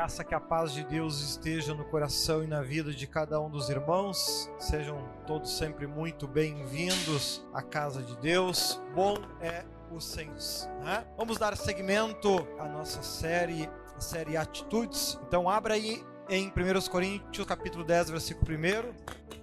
graça, 0.00 0.24
que 0.24 0.34
a 0.34 0.40
paz 0.40 0.72
de 0.72 0.82
Deus 0.82 1.20
esteja 1.20 1.74
no 1.74 1.84
coração 1.84 2.42
e 2.42 2.46
na 2.46 2.62
vida 2.62 2.90
de 2.90 3.06
cada 3.06 3.38
um 3.38 3.50
dos 3.50 3.68
irmãos. 3.68 4.50
Sejam 4.58 5.06
todos 5.26 5.58
sempre 5.58 5.86
muito 5.86 6.26
bem-vindos 6.26 7.46
à 7.52 7.60
casa 7.60 8.02
de 8.02 8.16
Deus. 8.16 8.80
Bom 8.94 9.18
é 9.42 9.62
o 9.92 10.00
Senhor. 10.00 10.34
Né? 10.82 11.04
Vamos 11.18 11.36
dar 11.36 11.54
seguimento 11.54 12.48
à 12.58 12.66
nossa 12.66 13.02
série, 13.02 13.68
a 13.94 14.00
série 14.00 14.38
Atitudes. 14.38 15.20
Então 15.28 15.50
abra 15.50 15.74
aí 15.74 16.02
em 16.30 16.48
1 16.48 16.88
Coríntios 16.90 17.46
capítulo 17.46 17.84
10, 17.84 18.08
versículo 18.08 18.56
1. 18.56 19.39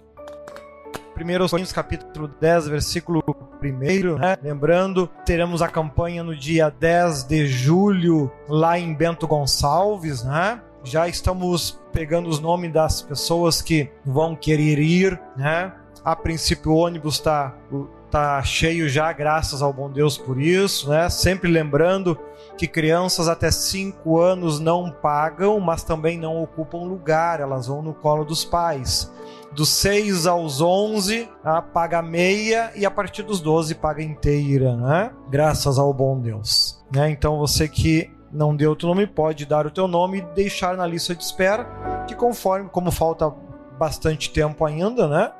1 1.18 1.48
Coríntios 1.48 1.72
capítulo 1.72 2.28
10, 2.40 2.68
versículo 2.68 3.24
1, 3.60 4.18
né? 4.18 4.38
Lembrando, 4.40 5.10
teremos 5.24 5.60
a 5.60 5.68
campanha 5.68 6.22
no 6.22 6.36
dia 6.36 6.70
10 6.70 7.24
de 7.24 7.46
julho 7.46 8.30
lá 8.48 8.78
em 8.78 8.94
Bento 8.94 9.26
Gonçalves, 9.26 10.22
né? 10.22 10.60
Já 10.84 11.08
estamos 11.08 11.80
pegando 11.92 12.28
os 12.28 12.38
nomes 12.38 12.72
das 12.72 13.02
pessoas 13.02 13.60
que 13.60 13.90
vão 14.06 14.36
querer 14.36 14.78
ir, 14.78 15.20
né? 15.36 15.72
A 16.04 16.14
princípio 16.14 16.70
o 16.70 16.76
ônibus 16.76 17.16
está 17.16 17.52
tá 18.10 18.40
cheio 18.42 18.88
já, 18.88 19.12
graças 19.12 19.60
ao 19.60 19.72
bom 19.72 19.90
Deus 19.90 20.16
por 20.16 20.40
isso, 20.40 20.88
né? 20.88 21.10
Sempre 21.10 21.50
lembrando 21.50 22.16
que 22.56 22.68
crianças 22.68 23.26
até 23.26 23.50
5 23.50 24.20
anos 24.20 24.60
não 24.60 24.90
pagam, 24.90 25.58
mas 25.58 25.82
também 25.82 26.16
não 26.16 26.40
ocupam 26.40 26.78
lugar, 26.78 27.40
elas 27.40 27.66
vão 27.66 27.82
no 27.82 27.92
colo 27.92 28.24
dos 28.24 28.44
pais 28.44 29.12
dos 29.52 29.70
6 29.70 30.26
aos 30.26 30.60
11 30.60 31.28
a 31.42 31.60
paga 31.60 32.02
meia 32.02 32.70
e 32.74 32.84
a 32.86 32.90
partir 32.90 33.22
dos 33.22 33.40
12 33.40 33.74
paga 33.74 34.02
inteira, 34.02 34.76
né? 34.76 35.10
Graças 35.30 35.78
ao 35.78 35.92
bom 35.92 36.20
Deus. 36.20 36.84
Né? 36.92 37.10
Então 37.10 37.38
você 37.38 37.68
que 37.68 38.10
não 38.32 38.54
deu 38.54 38.72
o 38.72 38.76
teu 38.76 38.88
nome 38.88 39.06
pode 39.06 39.46
dar 39.46 39.66
o 39.66 39.70
teu 39.70 39.88
nome 39.88 40.18
e 40.18 40.34
deixar 40.34 40.76
na 40.76 40.86
lista 40.86 41.14
de 41.14 41.24
espera, 41.24 42.04
que 42.06 42.14
conforme 42.14 42.68
como 42.68 42.90
falta 42.90 43.32
bastante 43.78 44.30
tempo 44.30 44.64
ainda, 44.64 45.06
né? 45.08 45.32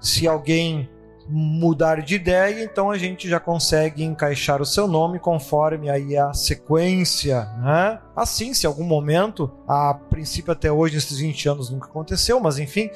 Se 0.00 0.26
alguém 0.26 0.90
mudar 1.26 2.02
de 2.02 2.16
ideia, 2.16 2.62
então 2.62 2.90
a 2.90 2.98
gente 2.98 3.28
já 3.28 3.40
consegue 3.40 4.04
encaixar 4.04 4.60
o 4.60 4.66
seu 4.66 4.86
nome 4.86 5.18
conforme 5.18 5.88
aí 5.88 6.16
a 6.16 6.34
sequência, 6.34 7.44
né? 7.62 7.98
Assim, 8.14 8.52
se 8.52 8.66
algum 8.66 8.84
momento, 8.84 9.50
a 9.66 9.94
princípio 9.94 10.52
até 10.52 10.70
hoje, 10.70 10.96
nesses 10.96 11.18
20 11.18 11.48
anos 11.48 11.70
nunca 11.70 11.86
aconteceu, 11.86 12.38
mas 12.40 12.58
enfim, 12.58 12.90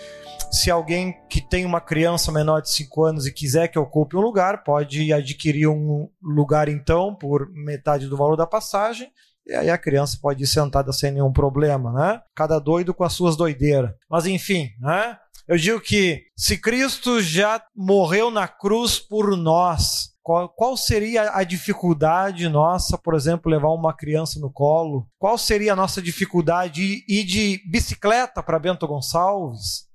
se 0.50 0.70
alguém 0.70 1.14
que 1.28 1.40
tem 1.40 1.64
uma 1.64 1.80
criança 1.80 2.32
menor 2.32 2.60
de 2.60 2.70
5 2.70 3.04
anos 3.04 3.26
e 3.26 3.32
quiser 3.32 3.68
que 3.68 3.78
ocupe 3.78 4.16
um 4.16 4.20
lugar, 4.20 4.64
pode 4.64 5.12
adquirir 5.12 5.68
um 5.68 6.08
lugar 6.22 6.68
então 6.68 7.14
por 7.14 7.50
metade 7.52 8.06
do 8.06 8.16
valor 8.16 8.36
da 8.36 8.46
passagem. 8.46 9.10
E 9.46 9.54
aí 9.54 9.70
a 9.70 9.78
criança 9.78 10.18
pode 10.20 10.44
ir 10.44 10.46
sentada 10.46 10.92
sem 10.92 11.10
nenhum 11.10 11.32
problema, 11.32 11.92
né? 11.92 12.20
Cada 12.34 12.58
doido 12.58 12.92
com 12.92 13.04
as 13.04 13.14
suas 13.14 13.36
doideiras. 13.36 13.92
Mas 14.10 14.26
enfim, 14.26 14.68
né? 14.80 15.16
Eu 15.46 15.56
digo 15.56 15.80
que 15.80 16.24
se 16.36 16.58
Cristo 16.58 17.22
já 17.22 17.62
morreu 17.74 18.30
na 18.30 18.46
cruz 18.46 18.98
por 18.98 19.34
nós, 19.34 20.10
qual, 20.28 20.46
qual, 20.50 20.76
seria 20.76 21.34
a 21.34 21.42
dificuldade 21.42 22.50
nossa, 22.50 22.98
por 22.98 23.14
exemplo, 23.14 23.50
levar 23.50 23.70
uma 23.70 23.96
criança 23.96 24.38
no 24.38 24.52
colo? 24.52 25.08
Qual 25.18 25.38
seria 25.38 25.72
a 25.72 25.76
nossa 25.76 26.02
dificuldade 26.02 27.02
ir 27.08 27.24
de 27.24 27.62
bicicleta 27.66 28.42
para 28.42 28.58
Bento 28.58 28.86
Gonçalves? 28.86 29.88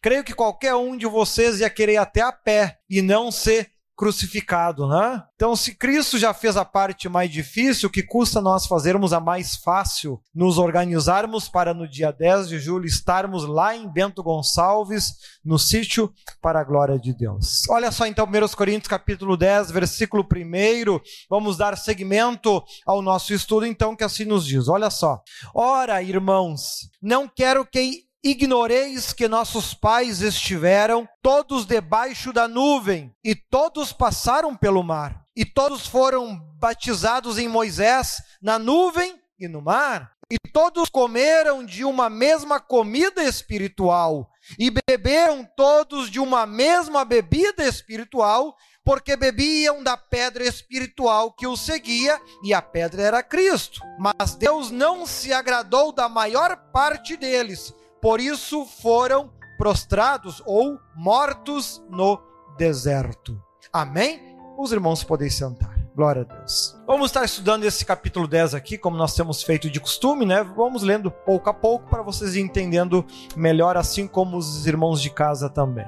Creio 0.00 0.22
que 0.22 0.34
qualquer 0.34 0.76
um 0.76 0.96
de 0.96 1.04
vocês 1.04 1.58
ia 1.58 1.68
querer 1.68 1.94
ir 1.94 1.96
até 1.96 2.20
a 2.20 2.30
pé 2.30 2.78
e 2.88 3.02
não 3.02 3.32
ser 3.32 3.72
crucificado, 4.00 4.88
né? 4.88 5.22
Então, 5.34 5.54
se 5.54 5.74
Cristo 5.74 6.16
já 6.16 6.32
fez 6.32 6.56
a 6.56 6.64
parte 6.64 7.06
mais 7.06 7.30
difícil, 7.30 7.86
o 7.86 7.92
que 7.92 8.02
custa 8.02 8.40
nós 8.40 8.64
fazermos 8.64 9.12
a 9.12 9.20
mais 9.20 9.56
fácil? 9.56 10.18
Nos 10.34 10.56
organizarmos 10.56 11.50
para 11.50 11.74
no 11.74 11.86
dia 11.86 12.10
10 12.10 12.48
de 12.48 12.58
julho 12.58 12.86
estarmos 12.86 13.44
lá 13.44 13.76
em 13.76 13.86
Bento 13.86 14.22
Gonçalves, 14.22 15.12
no 15.44 15.58
sítio, 15.58 16.10
para 16.40 16.60
a 16.60 16.64
glória 16.64 16.98
de 16.98 17.12
Deus. 17.12 17.68
Olha 17.68 17.92
só 17.92 18.06
então, 18.06 18.24
1 18.24 18.56
Coríntios 18.56 18.88
capítulo 18.88 19.36
10, 19.36 19.70
versículo 19.70 20.24
1. 20.24 20.98
Vamos 21.28 21.58
dar 21.58 21.76
seguimento 21.76 22.64
ao 22.86 23.02
nosso 23.02 23.34
estudo, 23.34 23.66
então, 23.66 23.94
que 23.94 24.02
assim 24.02 24.24
nos 24.24 24.46
diz. 24.46 24.66
Olha 24.66 24.88
só. 24.88 25.20
Ora, 25.54 26.02
irmãos, 26.02 26.88
não 27.02 27.28
quero 27.28 27.66
que 27.66 28.08
Ignoreis 28.22 29.14
que 29.14 29.26
nossos 29.26 29.72
pais 29.72 30.20
estiveram 30.20 31.08
todos 31.22 31.64
debaixo 31.64 32.34
da 32.34 32.46
nuvem, 32.46 33.14
e 33.24 33.34
todos 33.34 33.94
passaram 33.94 34.54
pelo 34.54 34.82
mar, 34.82 35.24
e 35.34 35.42
todos 35.42 35.86
foram 35.86 36.38
batizados 36.58 37.38
em 37.38 37.48
Moisés 37.48 38.18
na 38.42 38.58
nuvem 38.58 39.18
e 39.38 39.48
no 39.48 39.62
mar, 39.62 40.12
e 40.30 40.36
todos 40.52 40.90
comeram 40.90 41.64
de 41.64 41.82
uma 41.82 42.10
mesma 42.10 42.60
comida 42.60 43.24
espiritual, 43.24 44.30
e 44.58 44.70
beberam 44.70 45.48
todos 45.56 46.10
de 46.10 46.20
uma 46.20 46.44
mesma 46.44 47.06
bebida 47.06 47.66
espiritual, 47.66 48.54
porque 48.84 49.16
bebiam 49.16 49.82
da 49.82 49.96
pedra 49.96 50.44
espiritual 50.44 51.32
que 51.32 51.46
os 51.46 51.62
seguia, 51.62 52.20
e 52.44 52.52
a 52.52 52.60
pedra 52.60 53.02
era 53.02 53.22
Cristo. 53.22 53.80
Mas 53.98 54.34
Deus 54.34 54.70
não 54.70 55.06
se 55.06 55.32
agradou 55.32 55.90
da 55.90 56.06
maior 56.06 56.70
parte 56.70 57.16
deles 57.16 57.74
por 58.00 58.20
isso 58.20 58.64
foram 58.64 59.30
prostrados 59.58 60.42
ou 60.46 60.78
mortos 60.94 61.82
no 61.90 62.20
deserto. 62.56 63.40
Amém? 63.72 64.36
Os 64.58 64.72
irmãos 64.72 65.04
podem 65.04 65.30
sentar. 65.30 65.78
Glória 65.94 66.22
a 66.22 66.24
Deus. 66.24 66.76
Vamos 66.86 67.06
estar 67.06 67.24
estudando 67.24 67.64
esse 67.64 67.84
capítulo 67.84 68.26
10 68.26 68.54
aqui, 68.54 68.78
como 68.78 68.96
nós 68.96 69.14
temos 69.14 69.42
feito 69.42 69.68
de 69.68 69.80
costume, 69.80 70.24
né? 70.24 70.42
Vamos 70.42 70.82
lendo 70.82 71.10
pouco 71.10 71.50
a 71.50 71.54
pouco 71.54 71.88
para 71.88 72.02
vocês 72.02 72.36
entendendo 72.36 73.04
melhor, 73.36 73.76
assim 73.76 74.06
como 74.06 74.36
os 74.36 74.66
irmãos 74.66 75.02
de 75.02 75.10
casa 75.10 75.50
também. 75.50 75.86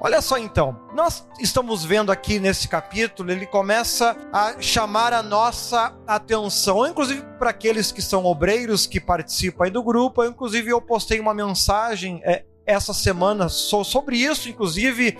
Olha 0.00 0.20
só 0.20 0.38
então, 0.38 0.78
nós 0.94 1.26
estamos 1.40 1.84
vendo 1.84 2.12
aqui 2.12 2.38
nesse 2.38 2.68
capítulo, 2.68 3.30
ele 3.30 3.46
começa 3.46 4.16
a 4.32 4.60
chamar 4.60 5.12
a 5.12 5.22
nossa 5.22 5.94
atenção, 6.06 6.86
inclusive 6.86 7.22
para 7.38 7.50
aqueles 7.50 7.90
que 7.90 8.00
são 8.00 8.24
obreiros 8.24 8.86
que 8.86 9.00
participam 9.00 9.64
aí 9.64 9.70
do 9.70 9.82
grupo. 9.82 10.22
Eu, 10.22 10.30
inclusive, 10.30 10.70
eu 10.70 10.80
postei 10.80 11.18
uma 11.18 11.34
mensagem 11.34 12.20
é, 12.24 12.44
essa 12.64 12.92
semana 12.92 13.48
sobre 13.48 14.18
isso, 14.18 14.48
inclusive 14.48 15.18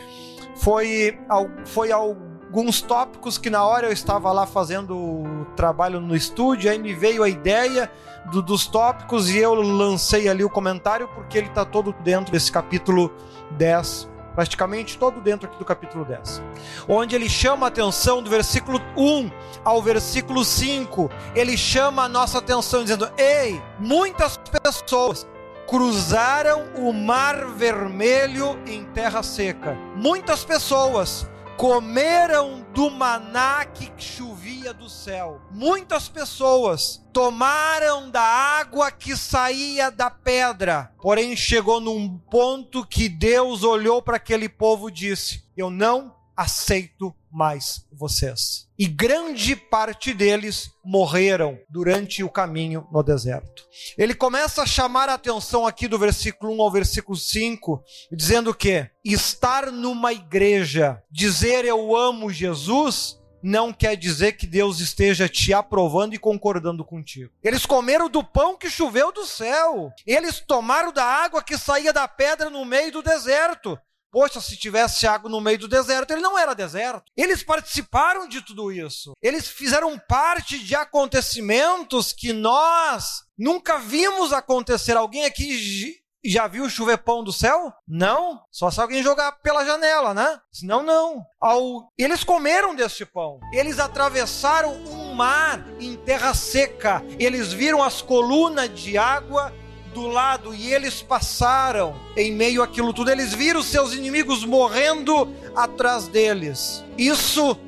foi, 0.57 1.19
foi 1.65 1.91
alguns 1.91 2.83
tópicos 2.83 3.39
que 3.39 3.49
na 3.49 3.65
hora 3.65 3.87
eu 3.87 3.93
estava 3.93 4.31
lá 4.33 4.47
fazendo 4.47 5.47
trabalho 5.57 6.01
no 6.01 6.15
estúdio, 6.15 6.71
aí 6.71 6.79
me 6.79 6.95
veio 6.95 7.23
a 7.23 7.29
ideia 7.29 7.91
do, 8.31 8.43
dos 8.43 8.67
tópicos 8.67 9.31
e 9.31 9.39
eu 9.39 9.55
lancei 9.55 10.29
ali 10.29 10.45
o 10.45 10.51
comentário 10.51 11.09
porque 11.09 11.39
ele 11.39 11.49
está 11.49 11.65
todo 11.65 11.93
dentro 12.05 12.31
desse 12.31 12.53
capítulo 12.53 13.11
10 13.53 14.18
praticamente 14.35 14.99
todo 14.99 15.21
dentro 15.21 15.49
aqui 15.49 15.59
do 15.59 15.65
capítulo 15.65 16.05
10, 16.05 16.43
onde 16.89 17.15
ele 17.15 17.29
chama 17.29 17.67
a 17.67 17.69
atenção 17.69 18.23
do 18.23 18.31
versículo 18.31 18.81
1 18.97 19.31
ao 19.65 19.83
versículo 19.83 20.45
5, 20.45 21.11
ele 21.35 21.57
chama 21.57 22.05
a 22.05 22.09
nossa 22.09 22.39
atenção 22.39 22.83
dizendo: 22.83 23.11
Ei, 23.19 23.61
muitas 23.79 24.37
pessoas 24.37 25.27
cruzaram 25.69 26.65
o 26.77 26.93
mar 26.93 27.47
vermelho 27.49 28.59
em 28.67 28.85
terra 28.85 29.23
seca. 29.23 29.77
Muitas 29.95 30.43
pessoas 30.43 31.29
comeram 31.59 32.65
do 32.73 32.89
maná 32.89 33.65
que 33.65 33.93
chovia 33.99 34.73
do 34.73 34.89
céu. 34.89 35.41
Muitas 35.51 36.09
pessoas 36.09 37.05
tomaram 37.19 38.09
da 38.09 38.23
água 38.23 38.93
que 38.93 39.17
saía 39.17 39.91
da 39.91 40.09
pedra, 40.09 40.93
porém 41.03 41.35
chegou 41.35 41.81
num 41.81 42.17
ponto 42.17 42.87
que 42.87 43.09
Deus 43.09 43.65
olhou 43.65 44.01
para 44.01 44.19
aquele 44.19 44.49
povo 44.49 44.89
e 44.89 44.93
disse: 44.93 45.43
Eu 45.57 45.69
não 45.69 46.15
aceito 46.37 47.13
mais 47.29 47.85
vocês. 47.93 48.69
E 48.79 48.87
grande 48.87 49.57
parte 49.57 50.15
deles 50.15 50.71
morreram 50.85 51.59
durante 51.69 52.23
o 52.23 52.31
caminho 52.31 52.87
no 52.93 53.03
deserto. 53.03 53.65
Ele 53.99 54.15
começa 54.15 54.63
a 54.63 54.67
chamar 54.67 55.09
a 55.09 55.15
atenção 55.15 55.67
aqui 55.67 55.89
do 55.89 55.99
versículo 55.99 56.55
1 56.55 56.63
ao 56.63 56.71
versículo 56.71 57.19
5, 57.19 57.83
dizendo 58.13 58.55
que 58.55 58.89
estar 59.05 59.73
numa 59.73 60.13
igreja, 60.13 61.03
dizer 61.11 61.65
eu 61.65 61.97
amo 61.97 62.31
Jesus, 62.31 63.18
não 63.43 63.73
quer 63.73 63.97
dizer 63.97 64.33
que 64.33 64.47
Deus 64.47 64.81
esteja 64.81 65.29
te 65.29 65.53
aprovando 65.53 66.15
e 66.15 66.19
concordando 66.19 66.85
contigo. 66.85 67.33
Eles 67.43 67.65
comeram 67.65 68.09
do 68.09 68.23
pão 68.23 68.57
que 68.57 68.71
choveu 68.71 69.13
do 69.13 69.25
céu. 69.25 69.93
Eles 70.07 70.41
tomaram 70.41 70.93
da 70.93 71.05
água 71.05 71.43
que 71.43 71.57
saía 71.57 71.93
da 71.93 72.07
pedra 72.09 72.51
no 72.51 72.65
meio 72.65 72.93
do 72.93 73.03
deserto. 73.03 73.79
Poxa, 74.11 74.41
se 74.41 74.57
tivesse 74.57 75.07
água 75.07 75.31
no 75.31 75.41
meio 75.41 75.59
do 75.59 75.69
deserto, 75.69 76.13
ele 76.13 76.23
não 76.23 76.39
era 76.39 76.55
deserto. 76.55 77.13
Eles 77.15 77.43
participaram 77.43 78.27
de 78.27 78.41
tudo 78.41 78.73
isso. 78.73 79.13
Eles 79.21 79.47
fizeram 79.47 79.99
parte 79.99 80.59
de 80.59 80.75
acontecimentos 80.75 82.13
que 82.13 82.33
nós 82.33 83.23
nunca 83.37 83.79
vimos 83.79 84.33
acontecer. 84.33 84.97
Alguém 84.97 85.27
aqui 85.27 86.01
já 86.31 86.47
viu 86.47 86.69
chover 86.69 86.99
pão 86.99 87.23
do 87.25 87.33
céu? 87.33 87.73
Não. 87.87 88.41
Só 88.51 88.71
se 88.71 88.81
alguém 88.81 89.03
jogar 89.03 89.33
pela 89.43 89.65
janela, 89.65 90.13
né? 90.13 90.39
Senão, 90.53 90.83
não. 90.83 91.25
Ao... 91.41 91.91
Eles 91.97 92.25
comeram 92.25 92.75
deste 92.75 93.05
pão. 93.05 93.41
Eles 93.53 93.79
atravessaram 93.79 94.73
um 94.73 95.15
mar 95.15 95.67
em 95.81 95.97
terra 95.97 96.35
seca. 96.35 97.03
Eles 97.19 97.53
viram 97.53 97.83
as 97.83 98.03
colunas 98.03 98.69
de 98.79 98.99
água 98.99 99.53
do 99.95 100.07
lado 100.07 100.55
e 100.55 100.73
eles 100.73 101.03
passaram 101.03 101.97
em 102.17 102.33
meio 102.33 102.63
àquilo 102.63 102.93
tudo. 102.93 103.11
Eles 103.11 103.35
viram 103.35 103.63
seus 103.63 103.95
inimigos 103.95 104.45
morrendo 104.45 105.35
atrás 105.57 106.09
deles. 106.09 106.85
Isso 106.97 107.59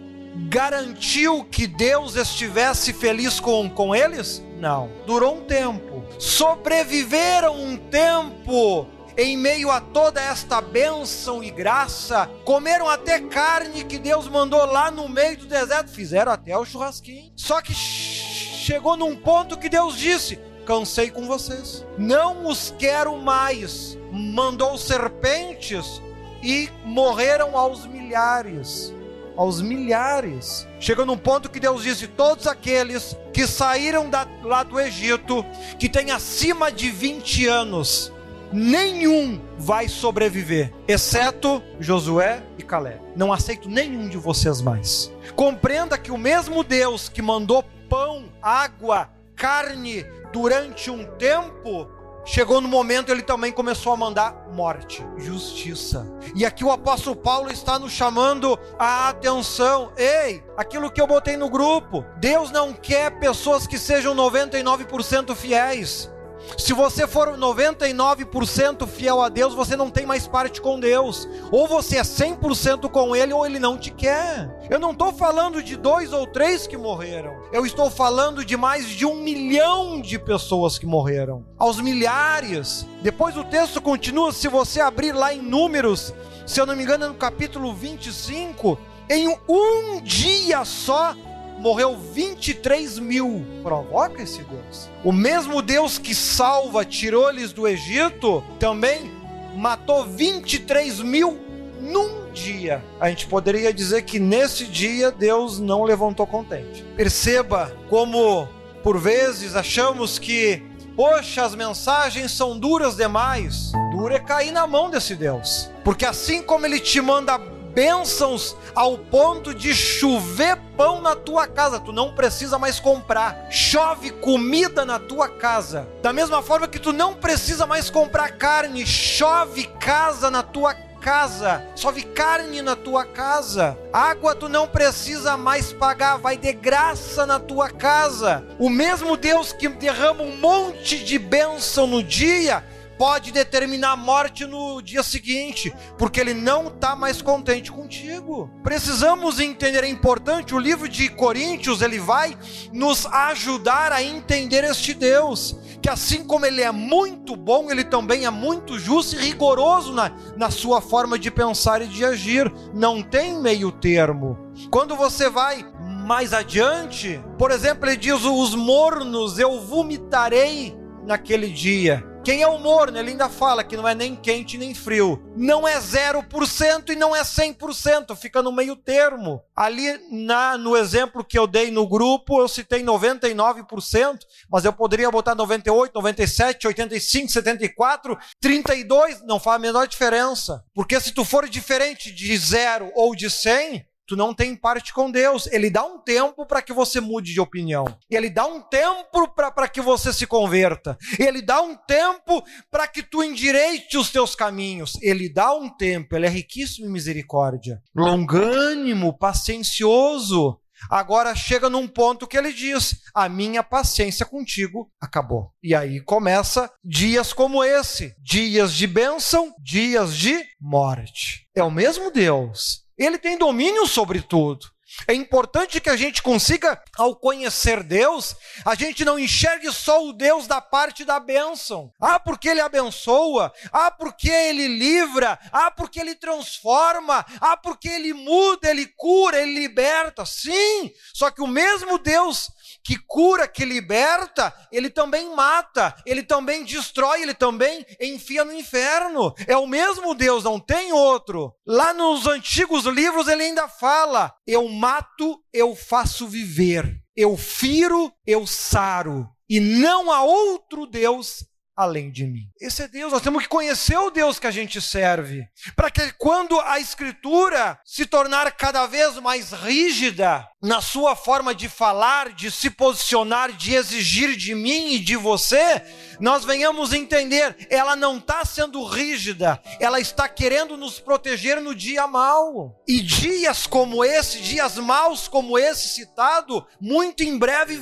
garantiu 0.48 1.44
que 1.44 1.66
Deus 1.66 2.14
estivesse 2.14 2.92
feliz 2.92 3.40
com, 3.40 3.68
com 3.68 3.94
eles? 3.94 4.42
Não. 4.60 4.90
Durou 5.06 5.38
um 5.38 5.44
tempo. 5.44 6.04
Sobreviveram 6.18 7.56
um 7.56 7.76
tempo 7.76 8.86
em 9.16 9.36
meio 9.36 9.70
a 9.70 9.80
toda 9.80 10.20
esta 10.20 10.60
bênção 10.60 11.42
e 11.42 11.50
graça, 11.50 12.30
comeram 12.44 12.88
até 12.88 13.20
carne 13.20 13.84
que 13.84 13.98
Deus 13.98 14.28
mandou 14.28 14.64
lá 14.64 14.90
no 14.90 15.08
meio 15.08 15.36
do 15.36 15.46
deserto, 15.46 15.90
fizeram 15.90 16.32
até 16.32 16.56
o 16.56 16.64
churrasquinho. 16.64 17.30
Só 17.36 17.60
que 17.60 17.74
chegou 17.74 18.96
num 18.96 19.16
ponto 19.16 19.58
que 19.58 19.68
Deus 19.68 19.98
disse: 19.98 20.38
cansei 20.64 21.10
com 21.10 21.26
vocês, 21.26 21.84
não 21.98 22.46
os 22.46 22.74
quero 22.78 23.16
mais. 23.18 23.98
Mandou 24.12 24.76
serpentes 24.78 26.00
e 26.42 26.70
morreram 26.84 27.56
aos 27.56 27.86
milhares. 27.86 28.94
Aos 29.36 29.60
milhares. 29.60 30.66
Chegou 30.80 31.06
num 31.06 31.16
ponto 31.16 31.50
que 31.50 31.60
Deus 31.60 31.82
disse: 31.82 32.06
todos 32.06 32.46
aqueles 32.46 33.16
que 33.40 33.46
saíram 33.46 34.10
da, 34.10 34.28
lá 34.42 34.62
do 34.62 34.78
Egito, 34.78 35.42
que 35.78 35.88
têm 35.88 36.10
acima 36.10 36.70
de 36.70 36.90
20 36.90 37.46
anos, 37.46 38.12
nenhum 38.52 39.40
vai 39.56 39.88
sobreviver, 39.88 40.70
exceto 40.86 41.62
Josué 41.78 42.42
e 42.58 42.62
Calé. 42.62 43.00
Não 43.16 43.32
aceito 43.32 43.66
nenhum 43.66 44.10
de 44.10 44.18
vocês 44.18 44.60
mais. 44.60 45.10
Compreenda 45.34 45.96
que 45.96 46.10
o 46.10 46.18
mesmo 46.18 46.62
Deus 46.62 47.08
que 47.08 47.22
mandou 47.22 47.64
pão, 47.88 48.24
água, 48.42 49.08
carne 49.34 50.04
durante 50.30 50.90
um 50.90 51.06
tempo, 51.16 51.88
chegou 52.30 52.60
no 52.60 52.68
momento 52.68 53.10
ele 53.10 53.22
também 53.22 53.50
começou 53.50 53.92
a 53.92 53.96
mandar 53.96 54.46
morte, 54.52 55.04
justiça. 55.18 56.06
E 56.34 56.46
aqui 56.46 56.64
o 56.64 56.70
apóstolo 56.70 57.16
Paulo 57.16 57.50
está 57.50 57.76
nos 57.76 57.90
chamando 57.90 58.56
a 58.78 59.08
atenção. 59.08 59.92
Ei, 59.96 60.42
aquilo 60.56 60.90
que 60.92 61.00
eu 61.00 61.08
botei 61.08 61.36
no 61.36 61.50
grupo, 61.50 62.04
Deus 62.18 62.52
não 62.52 62.72
quer 62.72 63.18
pessoas 63.18 63.66
que 63.66 63.76
sejam 63.76 64.14
99% 64.14 65.34
fiéis. 65.34 66.08
Se 66.56 66.72
você 66.72 67.06
for 67.06 67.36
99% 67.36 68.86
fiel 68.86 69.20
a 69.20 69.28
Deus, 69.28 69.54
você 69.54 69.76
não 69.76 69.90
tem 69.90 70.06
mais 70.06 70.26
parte 70.26 70.60
com 70.60 70.78
Deus. 70.78 71.28
Ou 71.50 71.66
você 71.66 71.96
é 71.96 72.02
100% 72.02 72.88
com 72.90 73.14
Ele, 73.14 73.32
ou 73.32 73.44
Ele 73.46 73.58
não 73.58 73.76
te 73.78 73.90
quer. 73.90 74.50
Eu 74.68 74.78
não 74.78 74.92
estou 74.92 75.12
falando 75.12 75.62
de 75.62 75.76
dois 75.76 76.12
ou 76.12 76.26
três 76.26 76.66
que 76.66 76.76
morreram. 76.76 77.34
Eu 77.52 77.64
estou 77.64 77.90
falando 77.90 78.44
de 78.44 78.56
mais 78.56 78.88
de 78.88 79.06
um 79.06 79.16
milhão 79.16 80.00
de 80.00 80.18
pessoas 80.18 80.78
que 80.78 80.86
morreram. 80.86 81.44
Aos 81.58 81.80
milhares. 81.80 82.86
Depois 83.02 83.36
o 83.36 83.44
texto 83.44 83.80
continua, 83.80 84.32
se 84.32 84.48
você 84.48 84.80
abrir 84.80 85.12
lá 85.12 85.32
em 85.32 85.40
Números, 85.40 86.14
se 86.46 86.60
eu 86.60 86.66
não 86.66 86.76
me 86.76 86.82
engano, 86.82 87.04
é 87.04 87.08
no 87.08 87.14
capítulo 87.14 87.72
25. 87.74 88.78
Em 89.08 89.28
um 89.48 90.00
dia 90.02 90.64
só, 90.64 91.14
morreu 91.60 91.96
23 91.96 92.98
mil. 92.98 93.44
Provoca 93.62 94.22
esse 94.22 94.42
Deus. 94.42 94.90
O 95.04 95.12
mesmo 95.12 95.62
Deus 95.62 95.98
que 95.98 96.14
salva, 96.14 96.84
tirou-lhes 96.84 97.52
do 97.52 97.68
Egito, 97.68 98.42
também 98.58 99.12
matou 99.54 100.04
23 100.06 101.00
mil 101.00 101.38
num 101.80 102.30
dia. 102.32 102.82
A 102.98 103.08
gente 103.10 103.26
poderia 103.26 103.72
dizer 103.72 104.02
que 104.02 104.18
nesse 104.18 104.64
dia 104.64 105.10
Deus 105.10 105.58
não 105.58 105.82
levantou 105.82 106.26
contente. 106.26 106.82
Perceba 106.96 107.72
como, 107.88 108.48
por 108.82 108.98
vezes, 108.98 109.54
achamos 109.54 110.18
que, 110.18 110.62
poxa, 110.96 111.44
as 111.44 111.54
mensagens 111.54 112.32
são 112.32 112.58
duras 112.58 112.96
demais. 112.96 113.72
Dura 113.92 114.16
é 114.16 114.20
cair 114.20 114.50
na 114.50 114.66
mão 114.66 114.88
desse 114.88 115.14
Deus. 115.14 115.70
Porque 115.84 116.06
assim 116.06 116.42
como 116.42 116.64
ele 116.64 116.80
te 116.80 117.00
manda 117.00 117.38
bênçãos 117.72 118.56
ao 118.74 118.98
ponto 118.98 119.54
de 119.54 119.74
chover 119.74 120.56
pão 120.76 121.00
na 121.00 121.14
tua 121.14 121.46
casa, 121.46 121.80
tu 121.80 121.92
não 121.92 122.14
precisa 122.14 122.58
mais 122.58 122.80
comprar. 122.80 123.46
Chove 123.50 124.10
comida 124.10 124.84
na 124.84 124.98
tua 124.98 125.28
casa. 125.28 125.88
Da 126.02 126.12
mesma 126.12 126.42
forma 126.42 126.68
que 126.68 126.78
tu 126.78 126.92
não 126.92 127.14
precisa 127.14 127.66
mais 127.66 127.90
comprar 127.90 128.32
carne, 128.32 128.86
chove 128.86 129.64
casa 129.80 130.30
na 130.30 130.42
tua 130.42 130.74
casa, 131.00 131.64
chove 131.74 132.02
carne 132.02 132.60
na 132.62 132.76
tua 132.76 133.04
casa. 133.04 133.76
Água 133.92 134.34
tu 134.34 134.48
não 134.48 134.68
precisa 134.68 135.36
mais 135.36 135.72
pagar, 135.72 136.18
vai 136.18 136.36
de 136.36 136.52
graça 136.52 137.26
na 137.26 137.40
tua 137.40 137.70
casa. 137.70 138.44
O 138.58 138.68
mesmo 138.68 139.16
Deus 139.16 139.52
que 139.52 139.68
derrama 139.68 140.22
um 140.22 140.36
monte 140.36 141.02
de 141.02 141.18
bênção 141.18 141.86
no 141.86 142.02
dia, 142.02 142.62
pode 143.00 143.32
determinar 143.32 143.92
a 143.92 143.96
morte 143.96 144.44
no 144.44 144.82
dia 144.82 145.02
seguinte, 145.02 145.72
porque 145.96 146.20
ele 146.20 146.34
não 146.34 146.66
está 146.66 146.94
mais 146.94 147.22
contente 147.22 147.72
contigo. 147.72 148.50
Precisamos 148.62 149.40
entender, 149.40 149.82
é 149.82 149.88
importante, 149.88 150.54
o 150.54 150.58
livro 150.58 150.86
de 150.86 151.08
Coríntios, 151.08 151.80
ele 151.80 151.98
vai 151.98 152.36
nos 152.70 153.06
ajudar 153.06 153.90
a 153.90 154.02
entender 154.02 154.64
este 154.64 154.92
Deus, 154.92 155.56
que 155.80 155.88
assim 155.88 156.26
como 156.26 156.44
ele 156.44 156.60
é 156.60 156.70
muito 156.70 157.36
bom, 157.36 157.70
ele 157.70 157.84
também 157.84 158.26
é 158.26 158.30
muito 158.30 158.78
justo 158.78 159.16
e 159.16 159.18
rigoroso 159.18 159.94
na, 159.94 160.12
na 160.36 160.50
sua 160.50 160.82
forma 160.82 161.18
de 161.18 161.30
pensar 161.30 161.80
e 161.80 161.86
de 161.86 162.04
agir, 162.04 162.52
não 162.74 163.02
tem 163.02 163.40
meio 163.40 163.72
termo. 163.72 164.36
Quando 164.70 164.94
você 164.94 165.30
vai 165.30 165.64
mais 166.06 166.34
adiante, 166.34 167.18
por 167.38 167.50
exemplo, 167.50 167.88
ele 167.88 167.96
diz: 167.96 168.24
Os 168.24 168.54
mornos 168.54 169.38
eu 169.38 169.58
vomitarei 169.58 170.76
naquele 171.06 171.48
dia. 171.48 172.09
Quem 172.30 172.42
é 172.42 172.46
o 172.46 172.60
morno? 172.60 172.96
Ele 172.96 173.10
ainda 173.10 173.28
fala 173.28 173.64
que 173.64 173.76
não 173.76 173.88
é 173.88 173.92
nem 173.92 174.14
quente 174.14 174.56
nem 174.56 174.72
frio. 174.72 175.20
Não 175.36 175.66
é 175.66 175.76
0% 175.80 176.90
e 176.90 176.94
não 176.94 177.14
é 177.14 177.22
100%, 177.22 178.14
fica 178.14 178.40
no 178.40 178.52
meio 178.52 178.76
termo. 178.76 179.42
Ali 179.56 179.98
na, 180.12 180.56
no 180.56 180.76
exemplo 180.76 181.24
que 181.24 181.36
eu 181.36 181.44
dei 181.44 181.72
no 181.72 181.88
grupo, 181.88 182.40
eu 182.40 182.46
citei 182.46 182.84
99%, 182.84 184.20
mas 184.48 184.64
eu 184.64 184.72
poderia 184.72 185.10
botar 185.10 185.34
98, 185.34 185.92
97, 185.92 186.68
85, 186.68 187.32
74, 187.32 188.16
32, 188.40 189.26
não 189.26 189.40
faz 189.40 189.56
a 189.56 189.58
menor 189.58 189.88
diferença. 189.88 190.62
Porque 190.72 191.00
se 191.00 191.10
tu 191.10 191.24
for 191.24 191.48
diferente 191.48 192.12
de 192.12 192.36
0 192.36 192.92
ou 192.94 193.12
de 193.12 193.28
100, 193.28 193.84
tu 194.10 194.16
não 194.16 194.34
tem 194.34 194.56
parte 194.56 194.92
com 194.92 195.08
Deus. 195.08 195.46
Ele 195.52 195.70
dá 195.70 195.84
um 195.84 195.96
tempo 196.00 196.44
para 196.44 196.60
que 196.60 196.72
você 196.72 196.98
mude 197.00 197.32
de 197.32 197.40
opinião. 197.40 197.84
Ele 198.10 198.28
dá 198.28 198.44
um 198.44 198.60
tempo 198.60 199.28
para 199.28 199.68
que 199.68 199.80
você 199.80 200.12
se 200.12 200.26
converta. 200.26 200.98
Ele 201.16 201.40
dá 201.40 201.62
um 201.62 201.76
tempo 201.76 202.42
para 202.68 202.88
que 202.88 203.04
tu 203.04 203.22
endireite 203.22 203.96
os 203.96 204.10
teus 204.10 204.34
caminhos. 204.34 204.98
Ele 205.00 205.32
dá 205.32 205.54
um 205.54 205.68
tempo. 205.68 206.16
Ele 206.16 206.26
é 206.26 206.28
riquíssimo 206.28 206.88
em 206.88 206.92
misericórdia. 206.92 207.80
Longânimo, 207.94 209.16
paciencioso. 209.16 210.58
Agora 210.90 211.32
chega 211.36 211.70
num 211.70 211.86
ponto 211.86 212.26
que 212.26 212.36
ele 212.36 212.52
diz: 212.52 213.02
A 213.14 213.28
minha 213.28 213.62
paciência 213.62 214.26
contigo 214.26 214.90
acabou. 215.00 215.52
E 215.62 215.72
aí 215.72 216.00
começa 216.00 216.68
dias 216.82 217.32
como 217.32 217.62
esse: 217.62 218.12
dias 218.18 218.74
de 218.74 218.88
bênção, 218.88 219.54
dias 219.62 220.16
de 220.16 220.42
morte. 220.60 221.46
É 221.54 221.62
o 221.62 221.70
mesmo 221.70 222.10
Deus 222.10 222.89
ele 223.04 223.18
tem 223.18 223.38
domínio 223.38 223.86
sobre 223.86 224.20
tudo. 224.20 224.66
É 225.06 225.14
importante 225.14 225.80
que 225.80 225.88
a 225.88 225.96
gente 225.96 226.20
consiga, 226.20 226.80
ao 226.96 227.14
conhecer 227.14 227.82
Deus, 227.82 228.34
a 228.64 228.74
gente 228.74 229.04
não 229.04 229.18
enxergue 229.18 229.72
só 229.72 230.04
o 230.04 230.12
Deus 230.12 230.46
da 230.46 230.60
parte 230.60 231.04
da 231.04 231.20
bênção. 231.20 231.92
Ah, 232.00 232.18
porque 232.18 232.48
Ele 232.48 232.60
abençoa. 232.60 233.52
Ah, 233.72 233.90
porque 233.90 234.28
Ele 234.28 234.66
livra. 234.66 235.38
Ah, 235.52 235.70
porque 235.70 236.00
Ele 236.00 236.14
transforma. 236.14 237.24
Ah, 237.40 237.56
porque 237.56 237.88
Ele 237.88 238.12
muda, 238.12 238.68
Ele 238.68 238.86
cura, 238.96 239.40
Ele 239.40 239.60
liberta. 239.60 240.26
Sim, 240.26 240.90
só 241.14 241.30
que 241.30 241.40
o 241.40 241.46
mesmo 241.46 241.96
Deus 241.98 242.50
que 242.84 242.98
cura, 243.06 243.46
que 243.46 243.64
liberta, 243.64 244.54
ele 244.72 244.90
também 244.90 245.34
mata, 245.34 245.94
ele 246.06 246.22
também 246.22 246.64
destrói, 246.64 247.22
ele 247.22 247.34
também 247.34 247.84
enfia 248.00 248.44
no 248.44 248.52
inferno. 248.52 249.34
É 249.46 249.56
o 249.56 249.66
mesmo 249.66 250.14
Deus, 250.14 250.44
não 250.44 250.58
tem 250.58 250.92
outro. 250.92 251.54
Lá 251.66 251.92
nos 251.92 252.26
antigos 252.26 252.84
livros 252.84 253.28
ele 253.28 253.44
ainda 253.44 253.68
fala: 253.68 254.32
eu 254.46 254.68
mato, 254.68 255.42
eu 255.52 255.74
faço 255.76 256.26
viver, 256.26 257.00
eu 257.16 257.36
firo, 257.36 258.12
eu 258.26 258.46
saro, 258.46 259.28
e 259.48 259.60
não 259.60 260.10
há 260.10 260.22
outro 260.22 260.86
Deus 260.86 261.44
além 261.80 262.10
de 262.10 262.26
mim. 262.26 262.42
Esse 262.60 262.82
é 262.82 262.88
Deus, 262.88 263.12
nós 263.12 263.22
temos 263.22 263.42
que 263.42 263.48
conhecer 263.48 263.96
o 263.96 264.10
Deus 264.10 264.38
que 264.38 264.46
a 264.46 264.50
gente 264.50 264.80
serve, 264.82 265.46
para 265.74 265.90
que 265.90 266.12
quando 266.18 266.60
a 266.60 266.78
escritura 266.78 267.78
se 267.84 268.04
tornar 268.04 268.52
cada 268.52 268.86
vez 268.86 269.16
mais 269.16 269.52
rígida, 269.52 270.46
na 270.62 270.82
sua 270.82 271.16
forma 271.16 271.54
de 271.54 271.68
falar, 271.68 272.32
de 272.32 272.50
se 272.50 272.68
posicionar, 272.68 273.52
de 273.52 273.74
exigir 273.74 274.36
de 274.36 274.54
mim 274.54 274.92
e 274.92 274.98
de 274.98 275.16
você, 275.16 275.82
nós 276.20 276.44
venhamos 276.44 276.92
entender, 276.92 277.66
ela 277.70 277.96
não 277.96 278.18
está 278.18 278.44
sendo 278.44 278.84
rígida, 278.84 279.60
ela 279.80 279.98
está 279.98 280.28
querendo 280.28 280.76
nos 280.76 281.00
proteger 281.00 281.62
no 281.62 281.74
dia 281.74 282.06
mau. 282.06 282.78
E 282.86 283.00
dias 283.00 283.66
como 283.66 284.04
esse, 284.04 284.40
dias 284.40 284.76
maus 284.76 285.26
como 285.26 285.58
esse 285.58 285.88
citado, 285.88 286.66
muito 286.78 287.22
em 287.22 287.38
breve 287.38 287.80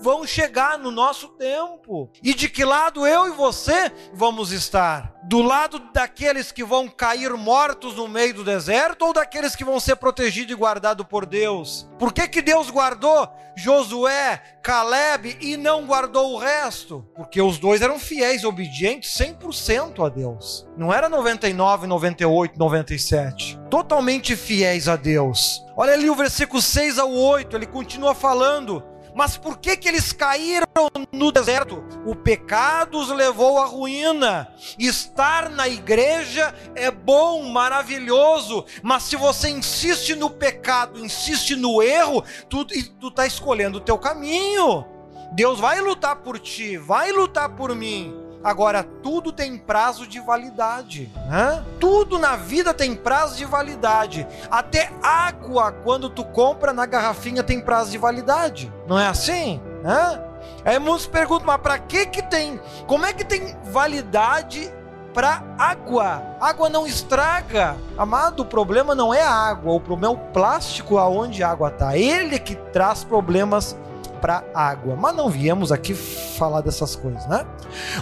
vão 0.00 0.26
chegar 0.26 0.78
no 0.78 0.90
nosso 0.90 1.28
tempo. 1.28 2.10
E 2.22 2.34
de 2.34 2.48
que 2.48 2.64
lado 2.64 3.06
eu 3.06 3.28
e 3.28 3.30
você 3.30 3.92
vamos 4.12 4.50
estar? 4.50 5.14
Do 5.30 5.42
lado 5.42 5.78
daqueles 5.94 6.50
que 6.50 6.64
vão 6.64 6.88
cair 6.88 7.32
mortos 7.34 7.94
no 7.94 8.08
meio 8.08 8.34
do 8.34 8.42
deserto 8.42 9.02
ou 9.02 9.12
daqueles 9.12 9.54
que 9.54 9.64
vão 9.64 9.78
ser 9.78 9.94
protegidos 9.94 10.52
e 10.52 10.58
guardados 10.58 11.06
por 11.06 11.24
Deus? 11.24 11.88
Por 12.00 12.12
que, 12.12 12.26
que 12.26 12.42
Deus 12.42 12.68
guardou 12.68 13.28
Josué, 13.56 14.42
Caleb 14.60 15.38
e 15.40 15.56
não 15.56 15.86
guardou 15.86 16.32
o 16.32 16.36
resto? 16.36 17.06
Porque 17.14 17.40
os 17.40 17.60
dois 17.60 17.80
eram 17.80 17.96
fiéis, 17.96 18.42
obedientes 18.42 19.16
100% 19.16 20.04
a 20.04 20.08
Deus. 20.08 20.66
Não 20.76 20.92
era 20.92 21.08
99, 21.08 21.86
98, 21.86 22.58
97. 22.58 23.60
Totalmente 23.70 24.34
fiéis 24.34 24.88
a 24.88 24.96
Deus. 24.96 25.64
Olha 25.76 25.92
ali 25.92 26.10
o 26.10 26.16
versículo 26.16 26.60
6 26.60 26.98
ao 26.98 27.08
8, 27.08 27.56
ele 27.56 27.66
continua 27.66 28.16
falando. 28.16 28.82
Mas 29.20 29.36
por 29.36 29.58
que 29.58 29.76
que 29.76 29.86
eles 29.86 30.12
caíram 30.12 30.64
no 31.12 31.30
deserto? 31.30 31.84
O 32.06 32.16
pecado 32.16 32.98
os 32.98 33.10
levou 33.10 33.58
à 33.58 33.66
ruína. 33.66 34.50
Estar 34.78 35.50
na 35.50 35.68
igreja 35.68 36.54
é 36.74 36.90
bom, 36.90 37.42
maravilhoso, 37.50 38.64
mas 38.82 39.02
se 39.02 39.16
você 39.16 39.50
insiste 39.50 40.14
no 40.14 40.30
pecado, 40.30 41.04
insiste 41.04 41.54
no 41.54 41.82
erro, 41.82 42.24
tu 42.48 42.64
tu 42.64 43.08
está 43.08 43.26
escolhendo 43.26 43.76
o 43.76 43.82
teu 43.82 43.98
caminho. 43.98 44.86
Deus 45.32 45.60
vai 45.60 45.82
lutar 45.82 46.16
por 46.16 46.38
ti, 46.38 46.78
vai 46.78 47.12
lutar 47.12 47.50
por 47.50 47.74
mim. 47.76 48.29
Agora, 48.42 48.82
tudo 48.82 49.32
tem 49.32 49.58
prazo 49.58 50.06
de 50.06 50.18
validade. 50.18 51.10
Né? 51.28 51.62
Tudo 51.78 52.18
na 52.18 52.36
vida 52.36 52.72
tem 52.72 52.94
prazo 52.94 53.36
de 53.36 53.44
validade. 53.44 54.26
Até 54.50 54.90
água, 55.02 55.72
quando 55.72 56.08
tu 56.08 56.24
compra 56.24 56.72
na 56.72 56.86
garrafinha, 56.86 57.42
tem 57.42 57.60
prazo 57.60 57.90
de 57.90 57.98
validade. 57.98 58.72
Não 58.86 58.98
é 58.98 59.06
assim? 59.06 59.60
Né? 59.82 60.24
Aí 60.64 60.78
muitos 60.78 61.06
perguntam, 61.06 61.46
mas 61.46 61.60
para 61.60 61.78
que 61.78 62.06
que 62.06 62.22
tem? 62.22 62.58
Como 62.86 63.04
é 63.04 63.12
que 63.12 63.24
tem 63.24 63.56
validade 63.64 64.72
para 65.12 65.42
água? 65.58 66.22
Água 66.40 66.70
não 66.70 66.86
estraga. 66.86 67.76
Amado, 67.96 68.40
o 68.40 68.46
problema 68.46 68.94
não 68.94 69.12
é 69.12 69.22
a 69.22 69.32
água, 69.32 69.74
o 69.74 69.80
problema 69.80 70.14
é 70.14 70.16
o 70.16 70.32
plástico 70.32 70.96
aonde 70.96 71.42
a 71.42 71.50
água 71.50 71.68
está. 71.68 71.96
Ele 71.96 72.38
que 72.38 72.54
traz 72.54 73.04
problemas 73.04 73.76
para 74.20 74.44
água. 74.54 74.96
Mas 74.96 75.14
não 75.14 75.28
viemos 75.28 75.72
aqui 75.72 75.94
falar 75.94 76.60
dessas 76.60 76.94
coisas, 76.94 77.26
né? 77.26 77.46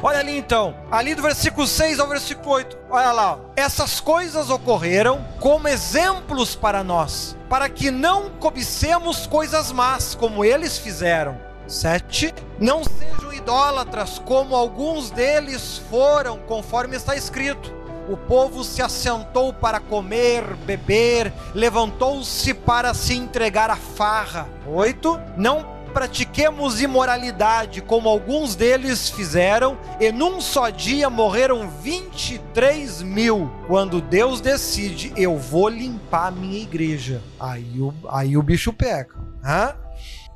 Olha 0.02 0.18
ali 0.18 0.36
então, 0.36 0.74
ali 0.90 1.14
do 1.14 1.22
versículo 1.22 1.66
6 1.66 2.00
ao 2.00 2.08
versículo 2.08 2.50
8. 2.50 2.76
Olha 2.90 3.12
lá, 3.12 3.38
essas 3.56 4.00
coisas 4.00 4.50
ocorreram 4.50 5.24
como 5.40 5.68
exemplos 5.68 6.54
para 6.54 6.82
nós, 6.82 7.36
para 7.48 7.68
que 7.68 7.90
não 7.90 8.30
cobicemos 8.30 9.26
coisas 9.26 9.72
más 9.72 10.14
como 10.14 10.44
eles 10.44 10.78
fizeram. 10.78 11.38
7. 11.66 12.34
Não 12.58 12.82
sejam 12.82 13.32
idólatras 13.32 14.18
como 14.18 14.56
alguns 14.56 15.10
deles 15.10 15.80
foram, 15.90 16.38
conforme 16.38 16.96
está 16.96 17.14
escrito 17.14 17.78
o 18.08 18.16
povo 18.16 18.64
se 18.64 18.80
assentou 18.80 19.52
para 19.52 19.78
comer, 19.78 20.42
beber, 20.64 21.32
levantou-se 21.54 22.54
para 22.54 22.94
se 22.94 23.14
entregar 23.14 23.70
à 23.70 23.76
farra. 23.76 24.48
8. 24.66 25.20
Não 25.36 25.77
pratiquemos 25.88 26.80
imoralidade, 26.80 27.80
como 27.80 28.08
alguns 28.08 28.54
deles 28.54 29.08
fizeram, 29.08 29.78
e 29.98 30.12
num 30.12 30.40
só 30.40 30.70
dia 30.70 31.10
morreram 31.10 31.68
23 31.68 33.02
mil. 33.02 33.50
Quando 33.66 34.00
Deus 34.00 34.40
decide, 34.40 35.12
eu 35.16 35.36
vou 35.36 35.68
limpar 35.68 36.28
a 36.28 36.30
minha 36.30 36.60
igreja. 36.60 37.22
Aí 37.40 37.80
o, 37.80 37.92
aí 38.08 38.36
o 38.36 38.42
bicho 38.42 38.72
pega. 38.72 39.14
Hã? 39.44 39.74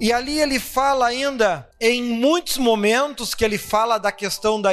E 0.00 0.12
ali 0.12 0.40
ele 0.40 0.58
fala 0.58 1.06
ainda, 1.06 1.68
em 1.80 2.02
muitos 2.02 2.58
momentos, 2.58 3.34
que 3.34 3.44
ele 3.44 3.58
fala 3.58 3.98
da 3.98 4.10
questão 4.10 4.60
da 4.60 4.72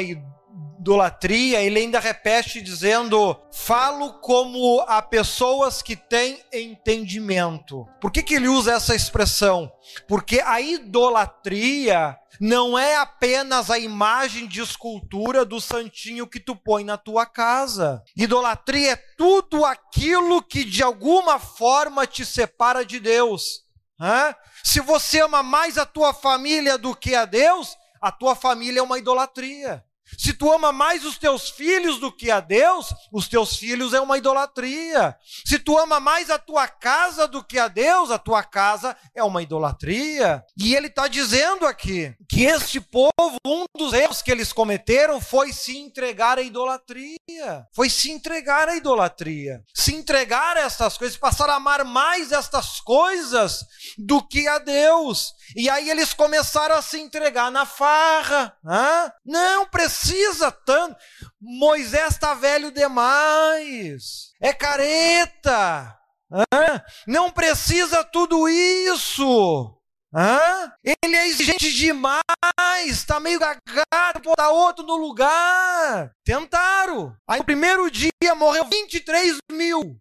ele 1.60 1.80
ainda 1.80 2.00
repete 2.00 2.62
dizendo: 2.62 3.40
falo 3.52 4.14
como 4.22 4.82
a 4.88 5.02
pessoas 5.02 5.82
que 5.82 5.96
têm 5.96 6.42
entendimento. 6.54 7.86
Por 8.00 8.12
que, 8.12 8.24
que 8.24 8.36
ele 8.36 8.48
usa 8.48 8.74
essa 8.74 8.96
expressão? 8.96 9.72
Porque 10.08 10.40
a 10.40 10.62
idolatria 10.62 12.18
não 12.40 12.80
é 12.80 12.96
apenas 12.96 13.70
a 13.70 13.78
imagem 13.78 14.48
de 14.48 14.62
escultura 14.62 15.44
do 15.44 15.60
santinho 15.60 16.26
que 16.26 16.40
tu 16.40 16.56
põe 16.56 16.86
na 16.86 16.98
tua 16.98 17.26
casa. 17.26 18.02
Idolatria 18.16 18.94
é 18.94 19.04
tudo 19.18 19.66
aquilo 19.66 20.42
que 20.42 20.64
de 20.64 20.82
alguma 20.82 21.38
forma 21.38 22.08
te 22.08 22.26
separa 22.26 22.86
de 22.86 23.00
Deus. 23.00 23.64
Hã? 24.00 24.34
Se 24.64 24.80
você 24.80 25.20
ama 25.20 25.44
mais 25.44 25.78
a 25.78 25.86
tua 25.86 26.14
família 26.14 26.78
do 26.78 26.96
que 26.96 27.14
a 27.14 27.26
Deus, 27.26 27.76
a 28.02 28.12
tua 28.12 28.34
família 28.36 28.80
é 28.80 28.84
uma 28.84 28.98
idolatria. 28.98 29.84
Se 30.18 30.34
tu 30.34 30.51
ama 30.51 30.72
mais 30.72 31.06
os 31.06 31.18
teus 31.18 31.50
filhos 31.50 32.00
do 32.00 32.12
que 32.12 32.32
a 32.32 32.39
Deus, 32.39 32.94
os 33.12 33.28
teus 33.28 33.56
filhos 33.58 33.94
é 33.94 34.00
uma 34.00 34.18
idolatria. 34.18 35.16
Se 35.46 35.60
tu 35.60 35.78
ama 35.78 36.00
mais 36.00 36.30
a 36.30 36.38
tua 36.38 36.68
casa 36.68 37.28
do 37.28 37.44
que 37.44 37.60
a 37.60 37.68
Deus, 37.68 38.12
a 38.12 38.18
tua 38.18 38.44
casa 38.44 38.96
é 39.16 39.24
uma 39.24 39.42
idolatria. 39.42 40.44
E 40.58 40.75
ele 40.75 40.88
está 40.88 41.08
dizendo 41.08 41.66
aqui 41.66 42.13
que 42.28 42.44
este 42.44 42.82
povo, 42.82 43.38
um 43.46 43.66
dos 43.78 43.94
erros 43.94 44.22
que 44.22 44.32
eles 44.32 44.51
cometeram 44.51 45.22
foi 45.22 45.54
se 45.54 45.78
entregar 45.78 46.38
à 46.38 46.42
idolatria. 46.42 47.68
Foi 47.74 47.89
se 47.89 48.12
entregar 48.12 48.68
à 48.68 48.75
idolatria. 48.75 49.63
Se 49.74 49.94
entregar 49.94 50.58
a 50.58 50.62
estas 50.62 50.98
coisas, 50.98 51.18
passar 51.18 51.50
a 51.50 51.56
amar 51.56 51.84
mais 51.86 52.32
estas 52.32 52.80
coisas 52.80 53.66
do 53.98 54.22
que 54.22 54.48
a 54.48 54.58
Deus. 54.60 55.34
E 55.56 55.70
aí 55.70 55.89
eles 55.89 56.13
começaram 56.13 56.75
a 56.75 56.82
se 56.82 57.00
entregar 57.00 57.51
na 57.51 57.66
farra. 57.66 58.54
Né? 58.63 59.12
Não 59.25 59.66
precisa 59.66 59.99
tanto. 60.65 60.96
Moisés 61.41 62.13
está 62.13 62.34
velho 62.34 62.72
demais. 62.72 64.32
É 64.41 64.53
careta. 64.53 65.98
Não 67.08 67.32
precisa 67.32 68.03
tudo 68.03 68.48
isso. 68.48 69.75
Ele 70.84 71.15
é 71.15 71.27
exigente 71.27 71.72
demais, 71.72 72.24
está 72.88 73.20
meio 73.20 73.39
gagado, 73.39 74.22
botar 74.24 74.50
outro 74.50 74.86
no 74.86 74.96
lugar. 74.96 76.12
Tentaram. 76.24 77.15
Aí 77.27 77.39
no 77.39 77.46
primeiro 77.46 77.89
dia 77.91 78.12
morreu 78.36 78.65
23 78.65 79.38
mil. 79.51 80.00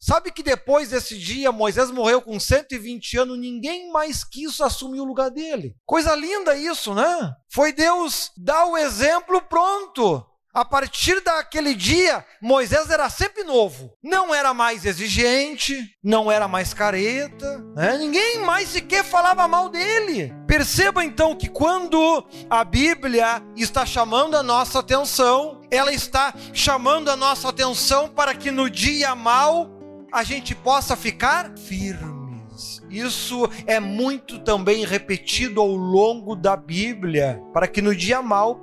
Sabe 0.00 0.32
que 0.32 0.42
depois 0.42 0.88
desse 0.88 1.18
dia, 1.18 1.52
Moisés 1.52 1.90
morreu 1.90 2.22
com 2.22 2.40
120 2.40 3.18
anos, 3.18 3.38
ninguém 3.38 3.92
mais 3.92 4.24
quis 4.24 4.58
assumir 4.60 5.00
o 5.00 5.04
lugar 5.04 5.30
dele. 5.30 5.76
Coisa 5.84 6.14
linda 6.14 6.56
isso, 6.56 6.94
né? 6.94 7.34
Foi 7.52 7.70
Deus 7.70 8.30
dar 8.34 8.64
o 8.64 8.78
exemplo 8.78 9.42
pronto. 9.42 10.26
A 10.52 10.64
partir 10.64 11.20
daquele 11.20 11.74
dia, 11.74 12.24
Moisés 12.42 12.90
era 12.90 13.08
sempre 13.08 13.44
novo. 13.44 13.92
Não 14.02 14.34
era 14.34 14.52
mais 14.52 14.84
exigente, 14.84 15.78
não 16.02 16.32
era 16.32 16.48
mais 16.48 16.74
careta, 16.74 17.58
né? 17.76 17.96
ninguém 17.96 18.40
mais 18.40 18.68
sequer 18.70 19.04
falava 19.04 19.46
mal 19.46 19.68
dele. 19.68 20.34
Perceba 20.48 21.04
então 21.04 21.36
que 21.36 21.48
quando 21.48 22.26
a 22.48 22.64
Bíblia 22.64 23.40
está 23.54 23.86
chamando 23.86 24.36
a 24.36 24.42
nossa 24.42 24.80
atenção, 24.80 25.60
ela 25.70 25.92
está 25.92 26.34
chamando 26.52 27.10
a 27.10 27.16
nossa 27.16 27.48
atenção 27.48 28.08
para 28.08 28.34
que 28.34 28.50
no 28.50 28.68
dia 28.68 29.14
mal 29.14 29.79
a 30.12 30.22
gente 30.22 30.54
possa 30.54 30.96
ficar 30.96 31.52
firmes. 31.56 32.82
Isso 32.90 33.48
é 33.66 33.80
muito 33.80 34.38
também 34.40 34.84
repetido 34.84 35.60
ao 35.60 35.74
longo 35.74 36.34
da 36.34 36.56
Bíblia, 36.56 37.40
para 37.52 37.66
que 37.66 37.80
no 37.80 37.94
dia 37.94 38.20
mal 38.20 38.56